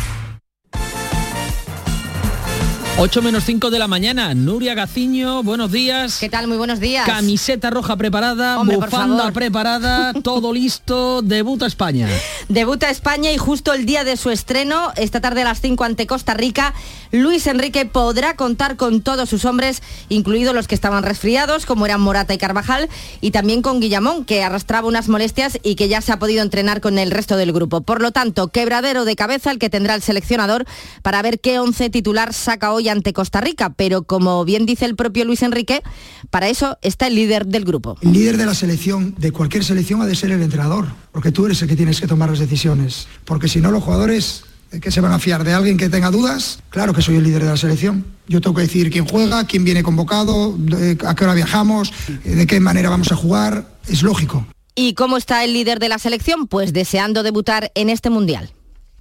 8 2.97 3.21
menos 3.21 3.45
5 3.45 3.71
de 3.71 3.79
la 3.79 3.87
mañana. 3.87 4.33
Nuria 4.35 4.75
Gaciño, 4.75 5.41
buenos 5.43 5.71
días. 5.71 6.17
¿Qué 6.19 6.29
tal? 6.29 6.47
Muy 6.47 6.57
buenos 6.57 6.79
días. 6.79 7.07
Camiseta 7.07 7.69
roja 7.69 7.95
preparada, 7.95 8.59
Hombre, 8.59 8.75
bufanda 8.75 9.31
preparada, 9.31 10.13
todo 10.23 10.53
listo, 10.53 11.21
debuta 11.21 11.65
España. 11.65 12.07
Debuta 12.47 12.89
España 12.89 13.31
y 13.31 13.37
justo 13.37 13.73
el 13.73 13.85
día 13.85 14.03
de 14.03 14.17
su 14.17 14.29
estreno, 14.29 14.91
esta 14.97 15.19
tarde 15.19 15.41
a 15.41 15.45
las 15.45 15.61
5 15.61 15.83
ante 15.83 16.05
Costa 16.05 16.33
Rica, 16.33 16.75
Luis 17.11 17.47
Enrique 17.47 17.85
podrá 17.85 18.35
contar 18.35 18.75
con 18.75 19.01
todos 19.01 19.29
sus 19.29 19.45
hombres, 19.45 19.81
incluidos 20.09 20.53
los 20.53 20.67
que 20.67 20.75
estaban 20.75 21.03
resfriados, 21.03 21.65
como 21.65 21.85
eran 21.85 22.01
Morata 22.01 22.33
y 22.33 22.37
Carvajal, 22.37 22.89
y 23.19 23.31
también 23.31 23.61
con 23.61 23.79
Guillamón, 23.79 24.25
que 24.25 24.43
arrastraba 24.43 24.87
unas 24.87 25.09
molestias 25.09 25.57
y 25.63 25.75
que 25.75 25.87
ya 25.87 26.01
se 26.01 26.11
ha 26.11 26.19
podido 26.19 26.43
entrenar 26.43 26.81
con 26.81 26.99
el 26.99 27.09
resto 27.09 27.35
del 27.37 27.51
grupo. 27.51 27.81
Por 27.81 28.01
lo 28.01 28.11
tanto, 28.11 28.49
quebradero 28.49 29.05
de 29.05 29.15
cabeza 29.15 29.49
el 29.49 29.59
que 29.59 29.69
tendrá 29.69 29.95
el 29.95 30.01
seleccionador 30.01 30.65
para 31.01 31.21
ver 31.21 31.39
qué 31.39 31.59
once 31.59 31.89
titular 31.89 32.33
saca 32.33 32.71
hoy 32.71 32.80
ante 32.89 33.13
Costa 33.13 33.41
Rica. 33.41 33.73
Pero 33.75 34.03
como 34.03 34.43
bien 34.45 34.65
dice 34.65 34.85
el 34.85 34.95
propio 34.95 35.25
Luis 35.25 35.41
Enrique, 35.43 35.81
para 36.29 36.49
eso 36.49 36.77
está 36.81 37.07
el 37.07 37.15
líder 37.15 37.45
del 37.47 37.65
grupo. 37.65 37.97
El 38.01 38.13
líder 38.13 38.37
de 38.37 38.45
la 38.45 38.53
selección, 38.55 39.15
de 39.17 39.31
cualquier 39.31 39.63
selección, 39.63 40.01
ha 40.01 40.05
de 40.05 40.15
ser 40.15 40.31
el 40.31 40.41
entrenador, 40.41 40.87
porque 41.11 41.31
tú 41.31 41.45
eres 41.45 41.61
el 41.61 41.67
que 41.67 41.75
tienes 41.75 41.99
que 42.01 42.07
tomar 42.07 42.29
las 42.29 42.39
decisiones. 42.39 43.07
Porque 43.25 43.47
si 43.47 43.59
no, 43.61 43.71
los 43.71 43.83
jugadores, 43.83 44.43
¿de 44.71 44.79
qué 44.79 44.91
se 44.91 45.01
van 45.01 45.11
a 45.11 45.19
fiar? 45.19 45.43
¿De 45.43 45.53
alguien 45.53 45.77
que 45.77 45.89
tenga 45.89 46.11
dudas? 46.11 46.59
Claro 46.69 46.93
que 46.93 47.01
soy 47.01 47.15
el 47.15 47.23
líder 47.23 47.43
de 47.43 47.49
la 47.49 47.57
selección. 47.57 48.05
Yo 48.27 48.39
tengo 48.41 48.55
que 48.55 48.61
decir 48.63 48.89
quién 48.89 49.05
juega, 49.05 49.45
quién 49.45 49.63
viene 49.63 49.83
convocado, 49.83 50.55
de- 50.57 50.97
a 51.05 51.15
qué 51.15 51.23
hora 51.25 51.33
viajamos, 51.33 51.91
eh, 52.23 52.35
de 52.35 52.47
qué 52.47 52.59
manera 52.59 52.89
vamos 52.89 53.11
a 53.11 53.15
jugar. 53.15 53.75
Es 53.87 54.03
lógico. 54.03 54.45
¿Y 54.73 54.93
cómo 54.93 55.17
está 55.17 55.43
el 55.43 55.51
líder 55.51 55.79
de 55.79 55.89
la 55.89 55.99
selección? 55.99 56.47
Pues 56.47 56.71
deseando 56.71 57.23
debutar 57.23 57.71
en 57.75 57.89
este 57.89 58.09
Mundial. 58.09 58.51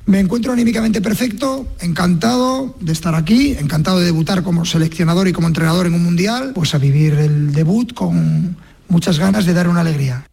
Me 0.06 0.18
encuentro 0.18 0.52
anímicamente 0.52 1.00
perfecto, 1.00 1.66
encantado 1.80 2.74
de 2.80 2.92
estar 2.92 3.14
aquí, 3.14 3.52
encantado 3.52 4.00
de 4.00 4.06
debutar 4.06 4.42
como 4.42 4.64
seleccionador 4.64 5.28
y 5.28 5.32
como 5.32 5.46
entrenador 5.46 5.86
en 5.86 5.94
un 5.94 6.02
mundial, 6.02 6.52
pues 6.54 6.74
a 6.74 6.78
vivir 6.78 7.14
el 7.14 7.52
debut 7.52 7.94
con 7.94 8.56
muchas 8.88 9.18
ganas 9.18 9.46
de 9.46 9.54
dar 9.54 9.68
una 9.68 9.80
alegría. 9.80 10.26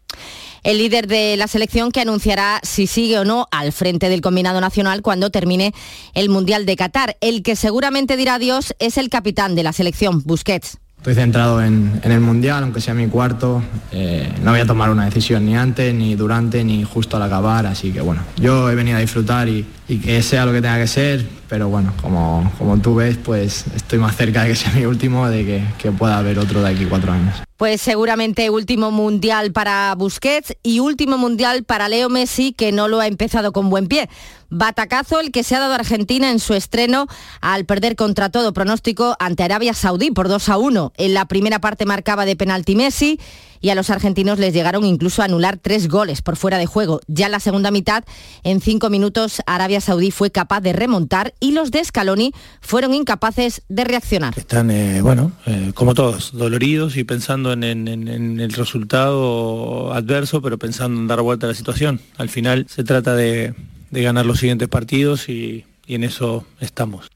El 0.64 0.78
líder 0.78 1.06
de 1.06 1.36
la 1.36 1.46
selección 1.46 1.92
que 1.92 2.00
anunciará 2.00 2.60
si 2.64 2.86
sigue 2.86 3.18
o 3.18 3.24
no 3.24 3.46
al 3.52 3.72
frente 3.72 4.08
del 4.08 4.20
combinado 4.20 4.60
nacional 4.60 5.02
cuando 5.02 5.30
termine 5.30 5.72
el 6.14 6.28
Mundial 6.28 6.66
de 6.66 6.76
Qatar. 6.76 7.16
El 7.20 7.42
que 7.42 7.54
seguramente 7.54 8.16
dirá 8.16 8.34
adiós 8.34 8.74
es 8.80 8.98
el 8.98 9.08
capitán 9.08 9.54
de 9.54 9.62
la 9.62 9.72
selección, 9.72 10.22
Busquets. 10.24 10.78
Estoy 10.98 11.14
centrado 11.14 11.62
en, 11.62 12.00
el 12.02 12.20
Mundial, 12.20 12.64
aunque 12.64 12.80
sea 12.80 12.92
mi 12.92 13.06
cuarto. 13.06 13.62
Eh, 13.92 14.32
no 14.42 14.50
voy 14.50 14.60
a 14.60 14.66
tomar 14.66 14.90
una 14.90 15.04
decisión 15.04 15.46
ni 15.46 15.56
antes, 15.56 15.94
ni 15.94 16.16
durante, 16.16 16.64
ni 16.64 16.82
justo 16.82 17.16
al 17.16 17.22
acabar. 17.22 17.66
Así 17.66 17.92
que 17.92 18.00
bueno, 18.00 18.22
yo 18.36 18.68
he 18.68 18.74
venido 18.74 18.98
a 18.98 19.00
disfrutar 19.00 19.48
y, 19.48 19.64
y 19.88 19.98
que 19.98 20.22
sea 20.22 20.44
lo 20.44 20.52
que 20.52 20.60
tenga 20.60 20.78
que 20.78 20.86
ser. 20.86 21.26
Pero 21.48 21.70
bueno, 21.70 21.94
como, 22.02 22.52
como 22.58 22.78
tú 22.78 22.96
ves, 22.96 23.16
pues 23.16 23.64
estoy 23.74 23.98
más 23.98 24.16
cerca 24.16 24.42
de 24.42 24.50
que 24.50 24.56
sea 24.56 24.70
mi 24.72 24.84
último, 24.84 25.28
de 25.28 25.44
que, 25.44 25.64
que 25.78 25.90
pueda 25.90 26.18
haber 26.18 26.38
otro 26.38 26.62
de 26.62 26.68
aquí 26.68 26.84
cuatro 26.84 27.12
años. 27.12 27.36
Pues 27.56 27.80
seguramente 27.80 28.50
último 28.50 28.90
mundial 28.90 29.50
para 29.52 29.94
Busquets 29.96 30.54
y 30.62 30.80
último 30.80 31.16
mundial 31.16 31.64
para 31.64 31.88
Leo 31.88 32.10
Messi, 32.10 32.52
que 32.52 32.70
no 32.70 32.86
lo 32.86 33.00
ha 33.00 33.06
empezado 33.06 33.52
con 33.52 33.70
buen 33.70 33.88
pie. 33.88 34.08
Batacazo 34.50 35.20
el 35.20 35.32
que 35.32 35.42
se 35.42 35.56
ha 35.56 35.60
dado 35.60 35.72
a 35.72 35.76
Argentina 35.76 36.30
en 36.30 36.38
su 36.38 36.54
estreno 36.54 37.06
al 37.40 37.64
perder 37.64 37.96
contra 37.96 38.28
todo 38.28 38.52
pronóstico 38.52 39.16
ante 39.18 39.42
Arabia 39.42 39.74
Saudí 39.74 40.10
por 40.10 40.28
2 40.28 40.48
a 40.50 40.58
1. 40.58 40.92
En 40.96 41.14
la 41.14 41.24
primera 41.24 41.60
parte 41.60 41.84
marcaba 41.84 42.26
de 42.26 42.36
penalti 42.36 42.76
Messi, 42.76 43.18
y 43.60 43.70
a 43.70 43.74
los 43.74 43.90
argentinos 43.90 44.38
les 44.38 44.52
llegaron 44.54 44.84
incluso 44.84 45.22
a 45.22 45.26
anular 45.26 45.58
tres 45.58 45.88
goles 45.88 46.22
por 46.22 46.36
fuera 46.36 46.58
de 46.58 46.66
juego. 46.66 47.00
Ya 47.06 47.26
en 47.26 47.32
la 47.32 47.40
segunda 47.40 47.70
mitad, 47.70 48.04
en 48.44 48.60
cinco 48.60 48.90
minutos, 48.90 49.42
Arabia 49.46 49.80
Saudí 49.80 50.10
fue 50.10 50.30
capaz 50.30 50.60
de 50.60 50.72
remontar 50.72 51.34
y 51.40 51.52
los 51.52 51.70
de 51.70 51.84
Scaloni 51.84 52.32
fueron 52.60 52.94
incapaces 52.94 53.62
de 53.68 53.84
reaccionar. 53.84 54.34
Están, 54.36 54.70
eh, 54.70 55.00
bueno, 55.02 55.32
eh, 55.46 55.72
como 55.74 55.94
todos, 55.94 56.32
doloridos 56.32 56.96
y 56.96 57.04
pensando 57.04 57.52
en, 57.52 57.64
el 57.64 58.52
resultado 58.52 59.92
adverso, 59.92 60.42
pero 60.42 60.58
pensando 60.58 61.00
en 61.00 61.06
dar 61.06 61.20
vuelta 61.22 61.46
a 61.46 61.50
la 61.50 61.54
situación. 61.54 62.00
Al 62.16 62.28
final 62.28 62.66
se 62.68 62.84
trata 62.84 63.14
de, 63.14 63.54
ganar 63.90 64.26
los 64.26 64.38
siguientes 64.38 64.68
partidos 64.68 65.28
y 65.28 65.64
en 65.86 66.04
eso 66.04 66.44
estamos. 66.60 67.10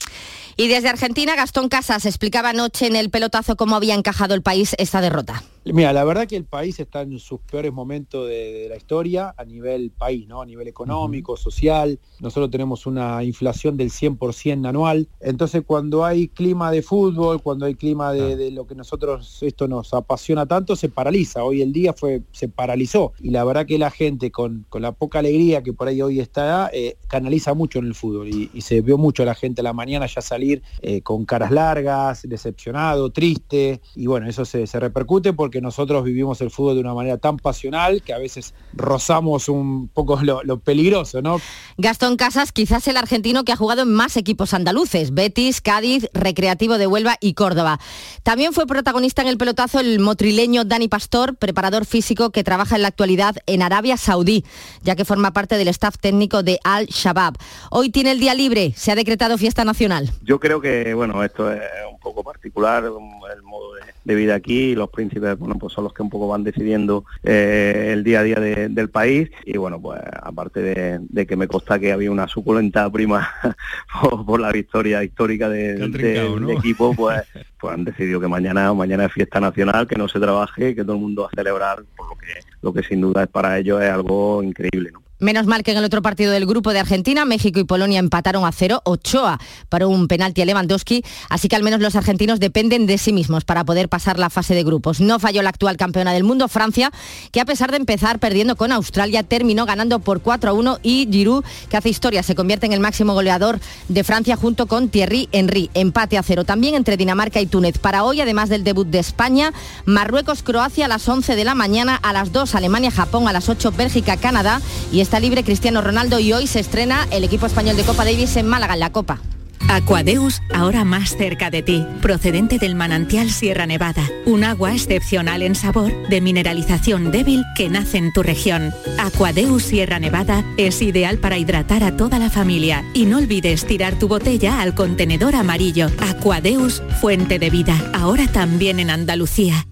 Y 0.56 0.68
desde 0.68 0.88
Argentina, 0.88 1.34
Gastón 1.34 1.68
Casas 1.68 2.06
explicaba 2.06 2.50
anoche 2.50 2.86
en 2.86 2.96
el 2.96 3.10
pelotazo 3.10 3.56
cómo 3.56 3.76
había 3.76 3.94
encajado 3.94 4.34
el 4.34 4.42
país 4.42 4.74
esta 4.78 5.00
derrota. 5.00 5.42
Mira, 5.64 5.92
la 5.92 6.02
verdad 6.02 6.26
que 6.26 6.34
el 6.34 6.44
país 6.44 6.80
está 6.80 7.02
en 7.02 7.20
sus 7.20 7.40
peores 7.40 7.72
momentos 7.72 8.26
de, 8.28 8.66
la 8.68 8.76
historia 8.76 9.32
a 9.36 9.44
nivel 9.44 9.92
país, 9.92 10.26
¿no? 10.26 10.42
A 10.42 10.46
nivel 10.46 10.66
económico, 10.66 11.36
social. 11.36 12.00
Nosotros 12.18 12.50
tenemos 12.50 12.84
una 12.84 13.22
inflación 13.22 13.76
del 13.76 13.90
100% 13.90 14.66
anual. 14.68 15.08
Entonces, 15.20 15.62
cuando 15.64 16.04
hay 16.04 16.26
clima 16.28 16.72
de 16.72 16.82
fútbol, 16.82 17.40
cuando 17.42 17.66
hay 17.66 17.76
clima 17.76 18.12
de, 18.12 18.50
lo 18.50 18.66
que 18.66 18.74
nosotros 18.74 19.40
esto 19.42 19.68
nos 19.68 19.94
apasiona 19.94 20.46
tanto, 20.46 20.74
se 20.74 20.88
paraliza. 20.88 21.44
Hoy 21.44 21.62
el 21.62 21.72
día 21.72 21.92
fue 21.92 22.22
se 22.32 22.48
paralizó 22.48 23.12
y 23.20 23.30
la 23.30 23.44
verdad 23.44 23.64
que 23.64 23.78
la 23.78 23.90
gente 23.90 24.32
con, 24.32 24.66
la 24.72 24.92
poca 24.92 25.20
alegría 25.20 25.62
que 25.62 25.72
por 25.72 25.86
ahí 25.86 26.02
hoy 26.02 26.18
está 26.18 26.70
eh, 26.72 26.96
canaliza 27.06 27.54
mucho 27.54 27.78
en 27.78 27.86
el 27.86 27.94
fútbol 27.94 28.28
y, 28.28 28.50
se 28.62 28.80
vio 28.80 28.96
mucho 28.96 29.24
la 29.24 29.34
gente 29.34 29.60
a 29.60 29.64
la 29.64 29.72
mañana 29.72 30.06
ya 30.06 30.22
salir 30.22 30.62
eh, 30.80 31.02
con 31.02 31.24
caras 31.24 31.50
largas, 31.50 32.22
decepcionado, 32.22 33.10
triste 33.10 33.80
y 33.94 34.06
bueno, 34.06 34.28
eso 34.28 34.44
se, 34.44 34.66
se 34.66 34.80
repercute 34.80 35.32
porque 35.32 35.51
que 35.52 35.60
nosotros 35.60 36.02
vivimos 36.02 36.40
el 36.40 36.50
fútbol 36.50 36.74
de 36.74 36.80
una 36.80 36.94
manera 36.94 37.18
tan 37.18 37.36
pasional 37.36 38.02
que 38.02 38.12
a 38.12 38.18
veces 38.18 38.54
rozamos 38.72 39.48
un 39.48 39.86
poco 39.88 40.18
lo, 40.22 40.58
peligroso, 40.58 41.22
¿no? 41.22 41.40
Gastón 41.78 42.16
Casas, 42.16 42.50
quizás 42.50 42.88
el 42.88 42.96
argentino 42.96 43.44
que 43.44 43.52
ha 43.52 43.56
jugado 43.56 43.82
en 43.82 43.92
más 43.92 44.16
equipos 44.16 44.54
andaluces, 44.54 45.14
Betis, 45.14 45.60
Cádiz, 45.60 46.08
Recreativo 46.12 46.78
de 46.78 46.88
Huelva 46.88 47.16
y 47.20 47.34
Córdoba. 47.34 47.78
También 48.24 48.52
fue 48.52 48.66
protagonista 48.66 49.22
en 49.22 49.28
el 49.28 49.38
pelotazo 49.38 49.78
el 49.78 50.00
motrileño 50.00 50.64
Dani 50.64 50.88
Pastor, 50.88 51.36
preparador 51.36 51.84
físico 51.86 52.30
que 52.30 52.42
trabaja 52.42 52.76
en 52.76 52.82
la 52.82 52.88
actualidad 52.88 53.36
en 53.46 53.62
Arabia 53.62 53.96
Saudí, 53.96 54.44
ya 54.82 54.96
que 54.96 55.04
forma 55.04 55.32
parte 55.32 55.56
del 55.56 55.68
staff 55.68 55.96
técnico 55.98 56.42
de 56.42 56.58
Al 56.64 56.86
Shabaab. 56.86 57.34
Hoy 57.70 57.90
tiene 57.90 58.12
el 58.12 58.20
día 58.20 58.34
libre, 58.34 58.72
se 58.76 58.90
ha 58.90 58.94
decretado 58.94 59.38
fiesta 59.38 59.64
nacional. 59.64 60.10
Yo 60.22 60.40
creo 60.40 60.60
que, 60.60 60.94
bueno, 60.94 61.22
esto 61.22 61.52
es 61.52 61.60
un 61.90 61.98
poco 61.98 62.24
particular, 62.24 62.84
el 62.84 63.42
modo 63.42 63.74
de, 63.74 63.91
vida 64.04 64.34
aquí, 64.34 64.74
los 64.74 64.90
príncipes 64.90 65.38
bueno, 65.38 65.56
pues 65.58 65.72
son 65.72 65.84
los 65.84 65.92
que 65.92 66.02
un 66.02 66.10
poco 66.10 66.28
van 66.28 66.44
decidiendo 66.44 67.04
eh, 67.22 67.90
el 67.92 68.04
día 68.04 68.20
a 68.20 68.22
día 68.22 68.36
del 68.36 68.90
país 68.90 69.30
y 69.44 69.56
bueno, 69.56 69.80
pues 69.80 70.00
aparte 70.22 70.60
de, 70.60 71.26
que 71.26 71.36
me 71.36 71.48
consta 71.48 71.78
que 71.78 71.92
había 71.92 72.10
una 72.10 72.28
suculenta 72.28 72.90
prima 72.90 73.28
por, 74.26 74.40
la 74.40 74.52
victoria 74.52 75.04
histórica 75.04 75.48
del 75.48 76.50
equipo, 76.50 76.94
pues, 76.94 77.22
pues 77.60 77.74
han 77.74 77.84
decidido 77.84 78.20
que 78.20 78.28
mañana, 78.28 78.72
mañana 78.74 79.06
es 79.06 79.12
fiesta 79.12 79.40
nacional, 79.40 79.86
que 79.86 79.96
no 79.96 80.08
se 80.08 80.18
trabaje, 80.18 80.74
que 80.74 80.82
todo 80.82 80.94
el 80.94 81.02
mundo 81.02 81.22
va 81.22 81.28
a 81.28 81.36
celebrar, 81.36 81.84
por 81.96 82.08
lo 82.08 82.16
que, 82.16 82.26
lo 82.60 82.72
que 82.72 82.82
sin 82.82 83.00
duda 83.00 83.24
es 83.24 83.28
para 83.28 83.58
ellos 83.58 83.80
es 83.82 83.90
algo 83.90 84.42
increíble, 84.42 84.90
¿no? 84.92 85.02
Menos 85.22 85.46
mal 85.46 85.62
que 85.62 85.70
en 85.70 85.78
el 85.78 85.84
otro 85.84 86.02
partido 86.02 86.32
del 86.32 86.46
grupo 86.46 86.72
de 86.72 86.80
Argentina, 86.80 87.24
México 87.24 87.60
y 87.60 87.64
Polonia 87.64 88.00
empataron 88.00 88.44
a 88.44 88.50
cero. 88.50 88.82
Ochoa 88.84 89.38
para 89.68 89.86
un 89.86 90.08
penalti 90.08 90.42
a 90.42 90.44
Lewandowski, 90.44 91.04
así 91.28 91.46
que 91.46 91.54
al 91.54 91.62
menos 91.62 91.78
los 91.78 91.94
argentinos 91.94 92.40
dependen 92.40 92.86
de 92.86 92.98
sí 92.98 93.12
mismos 93.12 93.44
para 93.44 93.62
poder 93.62 93.88
pasar 93.88 94.18
la 94.18 94.30
fase 94.30 94.56
de 94.56 94.64
grupos. 94.64 95.00
No 95.00 95.20
falló 95.20 95.40
la 95.42 95.50
actual 95.50 95.76
campeona 95.76 96.12
del 96.12 96.24
mundo, 96.24 96.48
Francia, 96.48 96.90
que 97.30 97.40
a 97.40 97.44
pesar 97.44 97.70
de 97.70 97.76
empezar 97.76 98.18
perdiendo 98.18 98.56
con 98.56 98.72
Australia, 98.72 99.22
terminó 99.22 99.64
ganando 99.64 100.00
por 100.00 100.22
4 100.22 100.50
a 100.50 100.54
1 100.54 100.80
y 100.82 101.06
Giroud, 101.08 101.44
que 101.68 101.76
hace 101.76 101.88
historia, 101.88 102.24
se 102.24 102.34
convierte 102.34 102.66
en 102.66 102.72
el 102.72 102.80
máximo 102.80 103.14
goleador 103.14 103.60
de 103.86 104.02
Francia 104.02 104.34
junto 104.34 104.66
con 104.66 104.88
Thierry 104.88 105.28
Henry. 105.30 105.70
Empate 105.74 106.18
a 106.18 106.24
cero 106.24 106.42
también 106.42 106.74
entre 106.74 106.96
Dinamarca 106.96 107.40
y 107.40 107.46
Túnez. 107.46 107.78
Para 107.78 108.02
hoy, 108.02 108.20
además 108.20 108.48
del 108.48 108.64
debut 108.64 108.88
de 108.88 108.98
España, 108.98 109.52
Marruecos-Croacia 109.84 110.86
a 110.86 110.88
las 110.88 111.08
11 111.08 111.36
de 111.36 111.44
la 111.44 111.54
mañana, 111.54 111.94
a 111.94 112.12
las 112.12 112.32
2 112.32 112.56
Alemania-Japón, 112.56 113.28
a 113.28 113.32
las 113.32 113.48
8 113.48 113.70
Bélgica-Canadá 113.70 114.60
y 114.90 114.98
está 115.12 115.20
libre 115.20 115.44
Cristiano 115.44 115.82
Ronaldo 115.82 116.20
y 116.20 116.32
hoy 116.32 116.46
se 116.46 116.58
estrena 116.58 117.06
el 117.10 117.22
equipo 117.22 117.44
español 117.44 117.76
de 117.76 117.82
Copa 117.82 118.02
Davis 118.02 118.34
en 118.36 118.48
Málaga 118.48 118.72
en 118.72 118.80
la 118.80 118.92
Copa. 118.92 119.20
Aquadeus, 119.68 120.40
ahora 120.54 120.84
más 120.84 121.18
cerca 121.18 121.50
de 121.50 121.60
ti, 121.60 121.84
procedente 122.00 122.58
del 122.58 122.74
manantial 122.74 123.30
Sierra 123.30 123.66
Nevada, 123.66 124.08
un 124.24 124.42
agua 124.42 124.72
excepcional 124.72 125.42
en 125.42 125.54
sabor, 125.54 125.92
de 126.08 126.22
mineralización 126.22 127.10
débil 127.12 127.44
que 127.58 127.68
nace 127.68 127.98
en 127.98 128.10
tu 128.14 128.22
región. 128.22 128.72
Aquadeus 128.98 129.64
Sierra 129.64 129.98
Nevada 129.98 130.46
es 130.56 130.80
ideal 130.80 131.18
para 131.18 131.36
hidratar 131.36 131.84
a 131.84 131.94
toda 131.94 132.18
la 132.18 132.30
familia 132.30 132.82
y 132.94 133.04
no 133.04 133.18
olvides 133.18 133.66
tirar 133.66 133.98
tu 133.98 134.08
botella 134.08 134.62
al 134.62 134.74
contenedor 134.74 135.34
amarillo. 135.34 135.88
Aquadeus, 136.08 136.82
fuente 137.02 137.38
de 137.38 137.50
vida, 137.50 137.76
ahora 137.92 138.28
también 138.28 138.80
en 138.80 138.88
Andalucía. 138.88 139.66